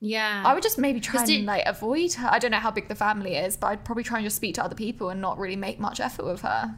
yeah 0.00 0.42
I 0.46 0.54
would 0.54 0.62
just 0.62 0.78
maybe 0.78 1.00
try 1.00 1.24
and 1.24 1.46
like 1.46 1.64
avoid 1.66 2.12
her. 2.14 2.28
I 2.30 2.38
don't 2.38 2.52
know 2.52 2.58
how 2.58 2.70
big 2.70 2.88
the 2.88 2.94
family 2.94 3.36
is, 3.36 3.56
but 3.56 3.68
I'd 3.68 3.84
probably 3.84 4.04
try 4.04 4.18
and 4.18 4.26
just 4.26 4.36
speak 4.36 4.54
to 4.56 4.64
other 4.64 4.76
people 4.76 5.10
and 5.10 5.20
not 5.20 5.38
really 5.38 5.56
make 5.56 5.80
much 5.80 5.98
effort 5.98 6.26
with 6.26 6.42
her. 6.42 6.76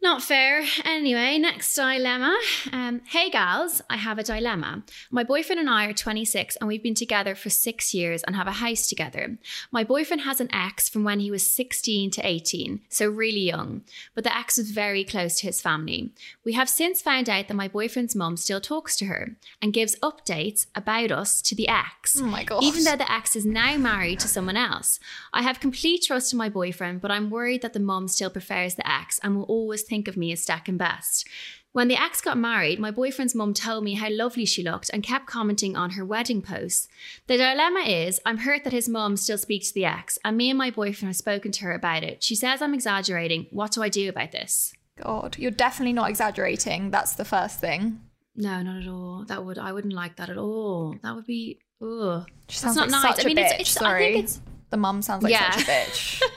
Not 0.00 0.22
fair. 0.22 0.62
Anyway, 0.84 1.38
next 1.38 1.74
dilemma. 1.74 2.38
Um, 2.72 3.00
hey 3.06 3.30
gals, 3.30 3.82
I 3.90 3.96
have 3.96 4.16
a 4.18 4.22
dilemma. 4.22 4.84
My 5.10 5.24
boyfriend 5.24 5.58
and 5.58 5.68
I 5.68 5.86
are 5.86 5.92
26 5.92 6.54
and 6.56 6.68
we've 6.68 6.82
been 6.82 6.94
together 6.94 7.34
for 7.34 7.50
six 7.50 7.92
years 7.92 8.22
and 8.22 8.36
have 8.36 8.46
a 8.46 8.52
house 8.52 8.88
together. 8.88 9.38
My 9.72 9.82
boyfriend 9.82 10.22
has 10.22 10.40
an 10.40 10.54
ex 10.54 10.88
from 10.88 11.02
when 11.02 11.18
he 11.18 11.32
was 11.32 11.52
16 11.52 12.12
to 12.12 12.24
18, 12.24 12.82
so 12.88 13.08
really 13.08 13.40
young, 13.40 13.82
but 14.14 14.22
the 14.22 14.36
ex 14.36 14.56
was 14.56 14.70
very 14.70 15.02
close 15.02 15.40
to 15.40 15.46
his 15.46 15.60
family. 15.60 16.12
We 16.44 16.52
have 16.52 16.68
since 16.68 17.02
found 17.02 17.28
out 17.28 17.48
that 17.48 17.54
my 17.54 17.66
boyfriend's 17.66 18.14
mum 18.14 18.36
still 18.36 18.60
talks 18.60 18.94
to 18.98 19.06
her 19.06 19.36
and 19.60 19.72
gives 19.72 19.98
updates 19.98 20.66
about 20.76 21.10
us 21.10 21.42
to 21.42 21.56
the 21.56 21.68
ex. 21.68 22.20
Oh 22.20 22.26
my 22.26 22.44
god! 22.44 22.62
Even 22.62 22.84
though 22.84 22.96
the 22.96 23.10
ex 23.10 23.34
is 23.34 23.44
now 23.44 23.76
married 23.76 24.20
to 24.20 24.28
someone 24.28 24.56
else. 24.56 25.00
I 25.32 25.42
have 25.42 25.58
complete 25.58 26.04
trust 26.04 26.32
in 26.32 26.38
my 26.38 26.48
boyfriend, 26.48 27.00
but 27.00 27.10
I'm 27.10 27.30
worried 27.30 27.62
that 27.62 27.72
the 27.72 27.80
mum 27.80 28.06
still 28.06 28.30
prefers 28.30 28.76
the 28.76 28.88
ex 28.88 29.18
and 29.24 29.34
will 29.34 29.44
always 29.44 29.87
think 29.88 30.06
of 30.08 30.16
me 30.16 30.32
as 30.32 30.42
second 30.42 30.76
best. 30.78 31.26
When 31.72 31.88
the 31.88 32.00
ex 32.00 32.20
got 32.20 32.38
married, 32.38 32.80
my 32.80 32.90
boyfriend's 32.90 33.34
mum 33.34 33.54
told 33.54 33.84
me 33.84 33.94
how 33.94 34.08
lovely 34.10 34.46
she 34.46 34.62
looked 34.62 34.90
and 34.92 35.02
kept 35.02 35.26
commenting 35.26 35.76
on 35.76 35.90
her 35.90 36.04
wedding 36.04 36.40
posts. 36.42 36.88
The 37.26 37.36
dilemma 37.36 37.80
is, 37.80 38.18
I'm 38.24 38.38
hurt 38.38 38.64
that 38.64 38.72
his 38.72 38.88
mum 38.88 39.16
still 39.16 39.38
speaks 39.38 39.68
to 39.68 39.74
the 39.74 39.84
ex, 39.84 40.18
and 40.24 40.36
me 40.36 40.48
and 40.50 40.58
my 40.58 40.70
boyfriend 40.70 41.10
have 41.10 41.16
spoken 41.16 41.52
to 41.52 41.64
her 41.64 41.72
about 41.72 42.02
it. 42.02 42.22
She 42.22 42.34
says 42.34 42.62
I'm 42.62 42.74
exaggerating. 42.74 43.46
What 43.50 43.72
do 43.72 43.82
I 43.82 43.88
do 43.90 44.08
about 44.08 44.32
this? 44.32 44.72
God, 45.00 45.36
you're 45.38 45.50
definitely 45.52 45.92
not 45.92 46.08
exaggerating. 46.10 46.90
That's 46.90 47.12
the 47.14 47.24
first 47.24 47.60
thing. 47.60 48.00
No, 48.34 48.62
not 48.62 48.82
at 48.82 48.88
all. 48.88 49.24
That 49.28 49.44
would 49.44 49.58
I 49.58 49.72
wouldn't 49.72 49.94
like 49.94 50.16
that 50.16 50.30
at 50.30 50.38
all. 50.38 50.96
That 51.02 51.14
would 51.14 51.26
be 51.26 51.58
ugh. 51.82 52.26
She 52.48 52.60
That's 52.60 52.60
sounds 52.60 52.76
not 52.76 52.90
like 52.90 53.02
nice. 53.02 53.16
such 53.16 53.24
I 53.24 53.28
mean, 53.28 53.38
a 53.38 53.42
it's, 53.42 53.52
bitch. 53.52 53.60
it's 53.60 53.70
Sorry, 53.70 54.06
I 54.08 54.12
think 54.14 54.24
it's 54.24 54.40
the 54.70 54.76
mum 54.76 55.02
sounds 55.02 55.22
like 55.22 55.32
Yeah. 55.32 55.50
such 55.52 55.62
a 55.62 55.66
bitch. 55.70 56.22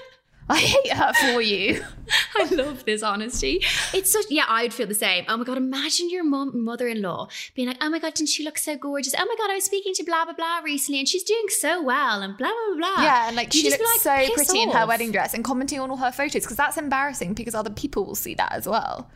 I 0.51 0.57
hate 0.57 0.93
her 0.93 1.13
for 1.13 1.41
you. 1.41 1.83
I 2.35 2.43
love 2.53 2.83
this 2.85 3.03
honesty. 3.03 3.63
It's 3.93 4.11
such 4.11 4.25
yeah, 4.29 4.43
I 4.47 4.63
would 4.63 4.73
feel 4.73 4.87
the 4.87 4.93
same. 4.93 5.25
Oh 5.27 5.37
my 5.37 5.43
god, 5.45 5.57
imagine 5.57 6.09
your 6.09 6.23
mum 6.23 6.63
mother-in-law 6.65 7.29
being 7.55 7.69
like, 7.69 7.77
oh 7.81 7.89
my 7.89 7.99
god, 7.99 8.15
didn't 8.15 8.29
she 8.29 8.43
look 8.43 8.57
so 8.57 8.77
gorgeous? 8.77 9.15
Oh 9.17 9.25
my 9.25 9.35
god, 9.37 9.49
I 9.49 9.55
was 9.55 9.63
speaking 9.63 9.93
to 9.93 10.03
blah 10.03 10.25
blah 10.25 10.33
blah 10.33 10.59
recently 10.59 10.99
and 10.99 11.07
she's 11.07 11.23
doing 11.23 11.45
so 11.47 11.81
well 11.81 12.21
and 12.21 12.37
blah 12.37 12.49
blah 12.49 12.77
blah. 12.77 13.03
Yeah, 13.03 13.27
and 13.27 13.35
like 13.35 13.53
You 13.53 13.61
she 13.61 13.69
just 13.69 13.79
looks 13.79 14.05
like, 14.05 14.25
so 14.25 14.35
"Piss 14.35 14.47
pretty 14.49 14.63
in 14.63 14.71
her 14.71 14.85
wedding 14.85 15.11
dress 15.11 15.33
and 15.33 15.43
commenting 15.43 15.79
on 15.79 15.89
all 15.89 15.97
her 15.97 16.11
photos 16.11 16.43
because 16.43 16.57
that's 16.57 16.77
embarrassing 16.77 17.33
because 17.33 17.55
other 17.55 17.69
people 17.69 18.05
will 18.05 18.15
see 18.15 18.33
that 18.35 18.51
as 18.51 18.67
well. 18.67 19.09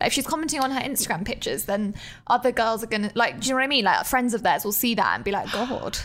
Like, 0.00 0.08
if 0.08 0.12
she's 0.12 0.26
commenting 0.26 0.60
on 0.60 0.72
her 0.72 0.80
Instagram 0.80 1.24
pictures, 1.24 1.64
then 1.64 1.94
other 2.26 2.52
girls 2.52 2.82
are 2.82 2.88
gonna 2.88 3.12
like. 3.14 3.40
Do 3.40 3.46
you 3.46 3.52
know 3.52 3.58
what 3.58 3.64
I 3.64 3.68
mean? 3.68 3.84
Like 3.84 4.04
friends 4.04 4.34
of 4.34 4.42
theirs 4.42 4.64
will 4.64 4.72
see 4.72 4.94
that 4.96 5.14
and 5.14 5.24
be 5.24 5.30
like, 5.30 5.50
"God, 5.52 5.98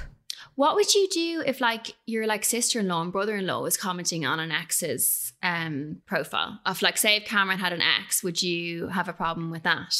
What 0.57 0.73
would 0.73 0.95
you 0.95 1.07
do 1.07 1.43
if 1.45 1.61
like 1.61 1.95
your 2.07 2.25
like 2.25 2.43
sister-in-law 2.43 3.03
and 3.03 3.11
brother-in-law 3.11 3.61
was 3.61 3.77
commenting 3.77 4.25
on 4.25 4.39
an 4.39 4.51
ex's 4.51 5.33
um 5.43 6.01
profile? 6.07 6.59
Of 6.65 6.81
like 6.81 6.97
say 6.97 7.17
if 7.17 7.25
Cameron 7.25 7.59
had 7.59 7.73
an 7.73 7.81
ex, 7.81 8.23
would 8.23 8.41
you 8.41 8.87
have 8.87 9.07
a 9.07 9.13
problem 9.13 9.51
with 9.51 9.61
that? 9.63 9.93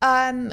Um, 0.00 0.52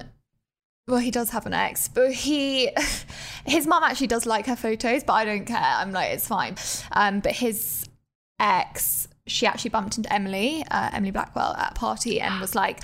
well, 0.87 0.99
he 0.99 1.11
does 1.11 1.29
have 1.29 1.45
an 1.45 1.53
ex, 1.53 1.87
but 1.87 2.13
he, 2.13 2.71
his 3.45 3.67
mum 3.67 3.83
actually 3.83 4.07
does 4.07 4.25
like 4.25 4.47
her 4.47 4.55
photos, 4.55 5.03
but 5.03 5.13
I 5.13 5.25
don't 5.25 5.45
care. 5.45 5.57
I'm 5.59 5.91
like, 5.91 6.13
it's 6.13 6.27
fine. 6.27 6.55
Um, 6.91 7.19
but 7.19 7.33
his 7.33 7.87
ex, 8.39 9.07
she 9.27 9.45
actually 9.45 9.69
bumped 9.69 9.97
into 9.97 10.11
Emily, 10.11 10.65
uh, 10.71 10.89
Emily 10.93 11.11
Blackwell, 11.11 11.53
at 11.57 11.73
a 11.73 11.75
party 11.75 12.19
and 12.19 12.41
was 12.41 12.55
like, 12.55 12.81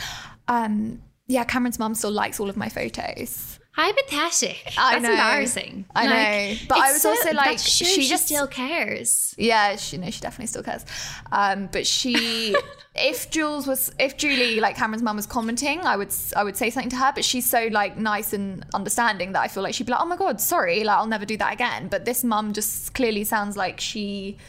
um, 0.48 1.02
yeah, 1.26 1.46
Cameron's 1.46 1.80
mum 1.80 1.96
still 1.96 2.12
likes 2.12 2.40
all 2.40 2.50
of 2.50 2.58
my 2.58 2.70
photos. 2.70 3.57
How 3.78 3.94
pathetic. 3.94 4.74
I 4.76 4.94
That's 4.94 5.04
know. 5.04 5.12
embarrassing. 5.12 5.86
I 5.96 6.08
know. 6.08 6.58
But 6.68 6.80
I 6.80 6.92
was 6.94 7.06
also 7.06 7.26
that 7.26 7.36
like, 7.36 7.60
she 7.60 7.86
she 7.86 8.08
just- 8.10 8.26
still 8.26 8.48
cares. 8.48 9.36
Yeah, 9.38 9.76
she 9.76 9.98
no, 10.00 10.10
she 10.10 10.20
definitely 10.20 10.48
still 10.48 10.64
cares. 10.64 10.84
Um, 11.32 11.70
but 11.72 11.86
she, 11.86 12.56
if 12.96 13.30
Jules 13.30 13.68
was, 13.68 13.92
if 14.00 14.18
Julie, 14.18 14.60
like 14.60 14.76
Cameron's 14.78 15.04
mum 15.04 15.16
was 15.16 15.28
commenting, 15.28 15.82
I 15.86 15.96
would, 15.96 16.12
I 16.36 16.44
would 16.44 16.58
say 16.58 16.72
something 16.72 16.90
to 16.90 16.96
her. 16.96 17.12
But 17.14 17.24
she's 17.24 17.48
so 17.48 17.68
like 17.72 17.98
nice 17.98 18.34
and 18.34 18.66
understanding 18.74 19.34
that 19.34 19.42
I 19.42 19.48
feel 19.48 19.62
like 19.62 19.76
she'd 19.76 19.86
be 19.86 19.92
like, 19.92 20.02
oh 20.02 20.08
my 20.08 20.18
god, 20.18 20.42
sorry, 20.42 20.84
like 20.84 20.98
I'll 20.98 21.06
never 21.06 21.26
do 21.26 21.38
that 21.38 21.54
again. 21.54 21.88
But 21.88 22.04
this 22.04 22.24
mum 22.24 22.54
just 22.54 22.96
clearly 22.96 23.26
sounds 23.26 23.56
like 23.56 23.80
she 23.80 24.40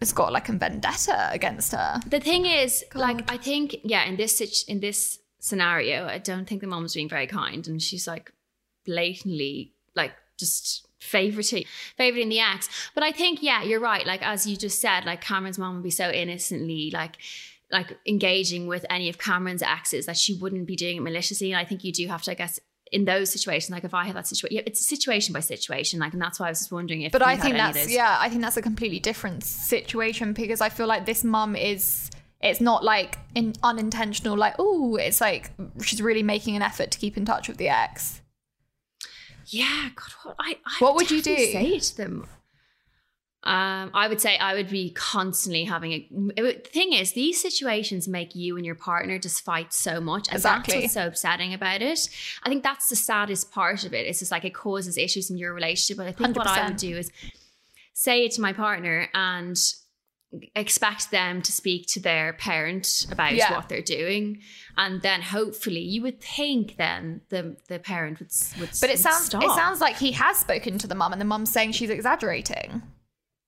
has 0.00 0.12
got 0.12 0.32
like 0.32 0.48
a 0.48 0.52
vendetta 0.52 1.30
against 1.30 1.70
her. 1.70 2.00
The 2.08 2.18
thing 2.18 2.44
is, 2.44 2.84
God. 2.90 3.00
like, 3.00 3.30
I 3.30 3.36
think, 3.36 3.76
yeah, 3.84 4.04
in 4.04 4.16
this 4.16 4.64
in 4.66 4.80
this 4.80 5.20
scenario, 5.38 6.06
I 6.06 6.18
don't 6.18 6.46
think 6.46 6.60
the 6.60 6.66
mom's 6.66 6.94
being 6.94 7.08
very 7.08 7.26
kind, 7.26 7.66
and 7.68 7.80
she's 7.82 8.06
like 8.06 8.32
blatantly, 8.84 9.72
like, 9.94 10.12
just 10.38 10.86
favoriting 11.00 11.66
favoriting 11.98 12.30
the 12.30 12.40
ex. 12.40 12.68
But 12.94 13.02
I 13.04 13.12
think, 13.12 13.42
yeah, 13.42 13.62
you're 13.62 13.80
right. 13.80 14.06
Like 14.06 14.22
as 14.22 14.46
you 14.46 14.56
just 14.56 14.80
said, 14.80 15.04
like 15.04 15.20
Cameron's 15.20 15.58
mom 15.58 15.74
would 15.74 15.84
be 15.84 15.90
so 15.90 16.10
innocently, 16.10 16.90
like. 16.92 17.16
Like 17.72 17.98
engaging 18.06 18.68
with 18.68 18.86
any 18.88 19.08
of 19.08 19.18
Cameron's 19.18 19.60
exes, 19.60 20.06
that 20.06 20.16
she 20.16 20.34
wouldn't 20.34 20.68
be 20.68 20.76
doing 20.76 20.98
it 20.98 21.00
maliciously. 21.00 21.50
And 21.50 21.58
I 21.58 21.64
think 21.64 21.82
you 21.82 21.90
do 21.90 22.06
have 22.06 22.22
to, 22.22 22.30
I 22.30 22.34
guess, 22.34 22.60
in 22.92 23.06
those 23.06 23.30
situations, 23.30 23.70
like 23.72 23.82
if 23.82 23.92
I 23.92 24.04
had 24.04 24.14
that 24.14 24.28
situation, 24.28 24.56
yeah, 24.56 24.62
it's 24.64 24.86
situation 24.86 25.32
by 25.32 25.40
situation, 25.40 25.98
like, 25.98 26.12
and 26.12 26.22
that's 26.22 26.38
why 26.38 26.46
I 26.46 26.50
was 26.50 26.60
just 26.60 26.70
wondering 26.70 27.02
if. 27.02 27.10
But 27.10 27.22
I 27.22 27.36
think 27.36 27.56
that's 27.56 27.90
yeah, 27.90 28.18
I 28.20 28.28
think 28.28 28.42
that's 28.42 28.56
a 28.56 28.62
completely 28.62 29.00
different 29.00 29.42
situation 29.42 30.32
because 30.32 30.60
I 30.60 30.68
feel 30.68 30.86
like 30.86 31.06
this 31.06 31.24
mum 31.24 31.56
is 31.56 32.08
it's 32.46 32.60
not 32.60 32.84
like 32.84 33.18
in 33.34 33.54
unintentional 33.62 34.36
like 34.36 34.54
oh 34.58 34.96
it's 34.96 35.20
like 35.20 35.50
she's 35.82 36.00
really 36.02 36.22
making 36.22 36.56
an 36.56 36.62
effort 36.62 36.90
to 36.90 36.98
keep 36.98 37.16
in 37.16 37.24
touch 37.24 37.48
with 37.48 37.56
the 37.56 37.68
ex. 37.68 38.20
Yeah, 39.48 39.90
God, 39.94 40.12
what 40.24 40.36
I, 40.40 40.58
I 40.66 40.76
What 40.80 40.96
would 40.96 41.10
you 41.10 41.22
do? 41.22 41.36
Say 41.36 41.78
to 41.78 41.96
them. 41.96 42.26
Um, 43.44 43.92
I 43.94 44.08
would 44.08 44.20
say 44.20 44.36
I 44.36 44.54
would 44.54 44.68
be 44.68 44.90
constantly 44.90 45.62
having 45.62 45.92
a. 45.92 46.08
it 46.36 46.64
The 46.64 46.70
thing 46.70 46.92
is, 46.92 47.12
these 47.12 47.40
situations 47.40 48.08
make 48.08 48.34
you 48.34 48.56
and 48.56 48.66
your 48.66 48.74
partner 48.74 49.20
just 49.20 49.44
fight 49.44 49.72
so 49.72 50.00
much, 50.00 50.26
and 50.26 50.34
Exactly. 50.34 50.72
that's 50.74 50.82
what's 50.82 50.94
so 50.94 51.06
upsetting 51.06 51.54
about 51.54 51.80
it. 51.80 52.08
I 52.42 52.48
think 52.48 52.64
that's 52.64 52.88
the 52.88 52.96
saddest 52.96 53.52
part 53.52 53.84
of 53.84 53.94
it. 53.94 54.06
It's 54.08 54.18
just 54.18 54.32
like 54.32 54.44
it 54.44 54.52
causes 54.52 54.98
issues 54.98 55.30
in 55.30 55.38
your 55.38 55.54
relationship. 55.54 55.96
But 55.96 56.08
I 56.08 56.12
think 56.12 56.36
what 56.36 56.48
I 56.48 56.66
would 56.66 56.76
do 56.76 56.96
is 56.96 57.12
say 57.94 58.24
it 58.24 58.32
to 58.32 58.40
my 58.40 58.52
partner 58.52 59.08
and 59.14 59.56
expect 60.54 61.10
them 61.10 61.42
to 61.42 61.52
speak 61.52 61.86
to 61.88 62.00
their 62.00 62.32
parent 62.34 63.06
about 63.10 63.34
Yeah. 63.34 63.52
what 63.54 63.68
they're 63.68 63.82
doing 63.82 64.40
and 64.76 65.02
then 65.02 65.22
hopefully 65.22 65.80
you 65.80 66.02
would 66.02 66.20
think 66.20 66.76
then 66.76 67.20
the 67.30 67.56
the 67.68 67.78
parent 67.78 68.18
would 68.20 68.30
would 68.60 68.70
But 68.80 68.90
it 68.90 68.94
would 68.94 68.98
sounds 68.98 69.26
stop. 69.26 69.42
it 69.44 69.50
sounds 69.50 69.80
like 69.80 69.96
he 69.96 70.12
has 70.12 70.38
spoken 70.38 70.78
to 70.78 70.86
the 70.86 70.94
mum 70.94 71.12
and 71.12 71.20
the 71.20 71.24
mum's 71.26 71.50
saying 71.50 71.72
she's 71.72 71.90
exaggerating. 71.90 72.82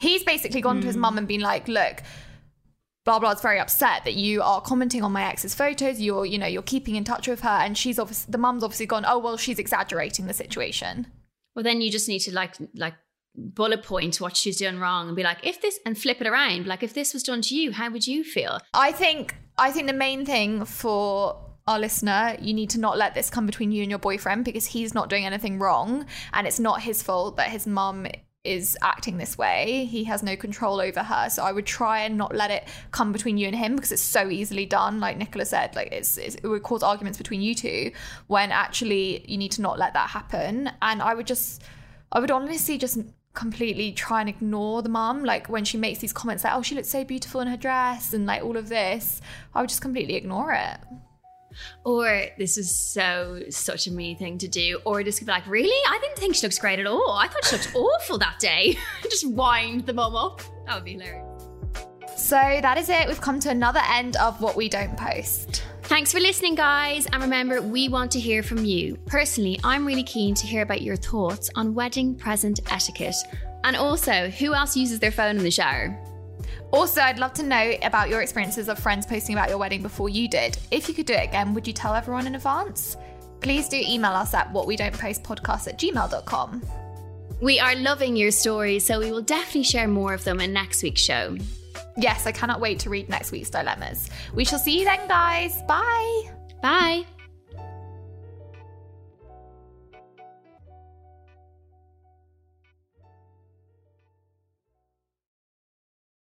He's 0.01 0.23
basically 0.23 0.61
gone 0.61 0.81
to 0.81 0.87
his 0.87 0.97
mum 0.97 1.19
and 1.19 1.27
been 1.27 1.41
like, 1.41 1.67
look, 1.67 2.03
blah 3.05 3.19
blah's 3.19 3.41
very 3.41 3.59
upset 3.59 4.05
that 4.05 4.15
you 4.15 4.43
are 4.43 4.61
commenting 4.61 5.03
on 5.03 5.11
my 5.13 5.25
ex's 5.29 5.55
photos. 5.55 6.01
You're, 6.01 6.25
you 6.27 6.39
know, 6.39 6.47
you're 6.47 6.63
keeping 6.63 6.95
in 6.95 7.05
touch 7.05 7.27
with 7.27 7.41
her, 7.41 7.49
and 7.65 7.77
she's 7.77 7.99
obviously 7.99 8.31
the 8.31 8.39
mum's 8.39 8.63
obviously 8.63 8.87
gone, 8.87 9.05
oh 9.07 9.19
well, 9.19 9.37
she's 9.37 9.59
exaggerating 9.59 10.27
the 10.27 10.35
situation. 10.35 11.07
Well, 11.57 11.63
then 11.65 11.81
you 11.81 11.91
just 11.91 12.09
need 12.09 12.21
to 12.21 12.33
like 12.35 12.55
like 12.75 12.95
bullet 13.35 13.83
point 13.83 14.21
what 14.21 14.37
she's 14.37 14.57
doing 14.57 14.79
wrong 14.79 15.09
and 15.09 15.17
be 15.17 15.23
like, 15.23 15.39
if 15.43 15.61
this 15.61 15.79
and 15.87 15.97
flip 15.97 16.21
it 16.21 16.27
around. 16.27 16.67
Like, 16.67 16.83
if 16.83 16.95
this 16.95 17.13
was 17.15 17.23
done 17.23 17.43
to 17.43 17.57
you, 17.57 17.73
how 17.73 17.91
would 17.91 18.07
you 18.07 18.25
feel? 18.25 18.59
I 18.75 18.93
think 18.93 19.37
I 19.59 19.71
think 19.71 19.87
the 19.87 19.93
main 19.93 20.25
thing 20.25 20.65
for 20.65 21.45
our 21.67 21.79
listener, 21.79 22.37
you 22.41 22.55
need 22.55 22.71
to 22.71 22.81
not 22.81 22.97
let 22.97 23.15
this 23.15 23.29
come 23.29 23.45
between 23.45 23.73
you 23.73 23.83
and 23.83 23.91
your 23.91 23.99
boyfriend 23.99 24.45
because 24.45 24.67
he's 24.67 24.95
not 24.95 25.11
doing 25.11 25.27
anything 25.27 25.59
wrong 25.59 26.07
and 26.33 26.47
it's 26.47 26.59
not 26.59 26.81
his 26.81 27.03
fault 27.03 27.37
that 27.37 27.49
his 27.51 27.67
mum 27.67 28.07
is 28.45 28.79
acting 28.83 29.19
this 29.19 29.37
way. 29.37 29.85
He 29.85 30.05
has 30.05 30.23
no 30.23 30.35
control 30.35 30.81
over 30.81 31.03
her. 31.03 31.29
So 31.29 31.43
I 31.43 31.53
would 31.53 31.67
try 31.67 32.01
and 32.01 32.17
not 32.17 32.35
let 32.35 32.51
it 32.51 32.67
come 32.93 33.13
between 33.13 33.37
you 33.37 33.47
and 33.47 33.55
him 33.55 33.77
because 33.77 33.93
it's 33.93 34.03
so 34.03 34.31
easily 34.31 34.65
done. 34.65 35.01
Like 35.01 35.19
Nicola 35.19 35.45
said, 35.45 35.77
like 35.77 35.93
it's, 35.93 36.17
it's 36.17 36.37
it 36.37 36.47
would 36.47 36.63
cause 36.63 36.83
arguments 36.83 37.19
between 37.19 37.43
you 37.43 37.55
two 37.55 37.93
when 38.29 38.51
actually 38.51 39.31
you 39.31 39.37
need 39.37 39.53
to 39.53 39.61
not 39.61 39.79
let 39.79 39.93
that 39.93 40.09
happen. 40.09 40.71
And 40.81 41.03
I 41.03 41.15
would 41.15 41.27
just 41.27 41.63
I 42.11 42.21
would 42.21 42.31
honestly 42.31 42.79
just 42.79 42.99
completely 43.39 43.93
try 43.93 44.19
and 44.21 44.29
ignore 44.29 44.83
the 44.83 44.89
mum. 44.89 45.25
Like 45.25 45.49
when 45.49 45.65
she 45.65 45.79
makes 45.79 46.01
these 46.01 46.13
comments 46.13 46.43
like, 46.43 46.55
oh, 46.55 46.63
she 46.63 46.75
looks 46.75 46.89
so 46.89 47.05
beautiful 47.05 47.41
in 47.41 47.47
her 47.47 47.57
dress 47.57 48.13
and 48.13 48.27
like 48.27 48.43
all 48.43 48.57
of 48.57 48.69
this, 48.69 49.21
I 49.55 49.61
would 49.61 49.69
just 49.69 49.81
completely 49.81 50.17
ignore 50.17 50.53
it. 50.53 50.79
Or 51.85 52.27
this 52.37 52.59
is 52.59 52.77
so 52.77 53.43
such 53.49 53.87
a 53.87 53.93
me 53.93 54.17
thing 54.17 54.39
to 54.39 54.49
do. 54.49 54.81
Or 54.85 55.03
just 55.05 55.21
be 55.21 55.27
like, 55.27 55.47
really? 55.47 55.71
I 55.89 55.99
didn't 56.01 56.19
think 56.19 56.35
she 56.35 56.47
looks 56.47 56.59
great 56.59 56.81
at 56.81 56.87
all. 56.87 57.13
I 57.13 57.29
thought 57.29 57.45
she 57.45 57.57
looked 57.57 57.75
awful 57.75 58.19
that 58.19 58.41
day. 58.41 58.77
just 59.05 59.29
wind 59.31 59.87
the 59.87 59.95
mum 59.95 60.17
up. 60.17 60.43
That 60.67 60.75
would 60.75 60.85
be 60.85 60.93
hilarious. 60.93 61.49
So 62.17 62.37
that 62.37 62.77
is 62.77 62.89
it. 62.89 63.07
We've 63.07 63.21
come 63.21 63.39
to 63.41 63.51
another 63.51 63.81
end 63.89 64.17
of 64.17 64.41
what 64.41 64.57
we 64.57 64.69
don't 64.69 64.97
post. 64.97 65.63
Thanks 65.89 66.13
for 66.13 66.21
listening, 66.21 66.55
guys. 66.55 67.07
And 67.07 67.23
remember, 67.23 67.63
we 67.63 67.89
want 67.89 68.11
to 68.11 68.21
hear 68.21 68.43
from 68.43 68.63
you. 68.63 68.99
Personally, 69.07 69.59
I'm 69.65 69.87
really 69.87 70.03
keen 70.03 70.35
to 70.35 70.47
hear 70.47 70.61
about 70.61 70.83
your 70.83 70.97
thoughts 70.97 71.49
on 71.55 71.73
wedding 71.75 72.15
present 72.15 72.61
etiquette. 72.71 73.17
And 73.65 73.75
also, 73.75 74.29
who 74.29 74.53
else 74.53 74.77
uses 74.77 74.99
their 75.01 75.11
phone 75.11 75.39
in 75.39 75.43
the 75.43 75.51
shower? 75.51 75.99
Also, 76.73 77.01
I'd 77.01 77.19
love 77.19 77.33
to 77.33 77.43
know 77.43 77.73
about 77.83 78.11
your 78.11 78.21
experiences 78.21 78.69
of 78.69 78.79
friends 78.79 79.07
posting 79.07 79.35
about 79.35 79.49
your 79.49 79.57
wedding 79.57 79.81
before 79.81 80.11
you 80.11 80.29
did. 80.29 80.59
If 80.71 80.91
you 80.91 80.95
could 80.95 81.07
do 81.07 81.15
it 81.15 81.25
again, 81.25 81.55
would 81.55 81.67
you 81.67 81.73
tell 81.73 81.95
everyone 81.95 82.27
in 82.27 82.35
advance? 82.35 82.99
Please 83.41 83.67
do 83.71 83.79
email 83.79 84.13
us 84.13 84.35
at 84.35 84.53
what 84.53 84.67
we 84.67 84.77
don't 84.77 84.97
post 84.97 85.23
podcast 85.23 85.69
at 85.69 85.79
gmail.com. 85.79 86.63
We 87.41 87.61
are 87.61 87.75
loving 87.77 88.15
your 88.15 88.31
stories, 88.31 88.85
so 88.85 88.99
we 88.99 89.11
will 89.11 89.23
definitely 89.23 89.63
share 89.63 89.89
more 89.89 90.13
of 90.13 90.23
them 90.25 90.43
in 90.43 90.53
next 90.53 90.83
week's 90.83 91.01
show. 91.01 91.39
Yes, 91.99 92.27
I 92.27 92.33
cannot 92.33 92.61
wait 92.61 92.79
to 92.81 92.91
read 92.91 93.09
next 93.09 93.33
week's 93.33 93.51
dilemmas. 93.51 94.09
We 94.33 94.45
shall 94.45 94.61
see 94.61 94.79
you 94.79 94.85
then, 94.85 95.09
guys. 95.09 95.61
Bye. 95.63 96.31
Bye. 96.63 97.18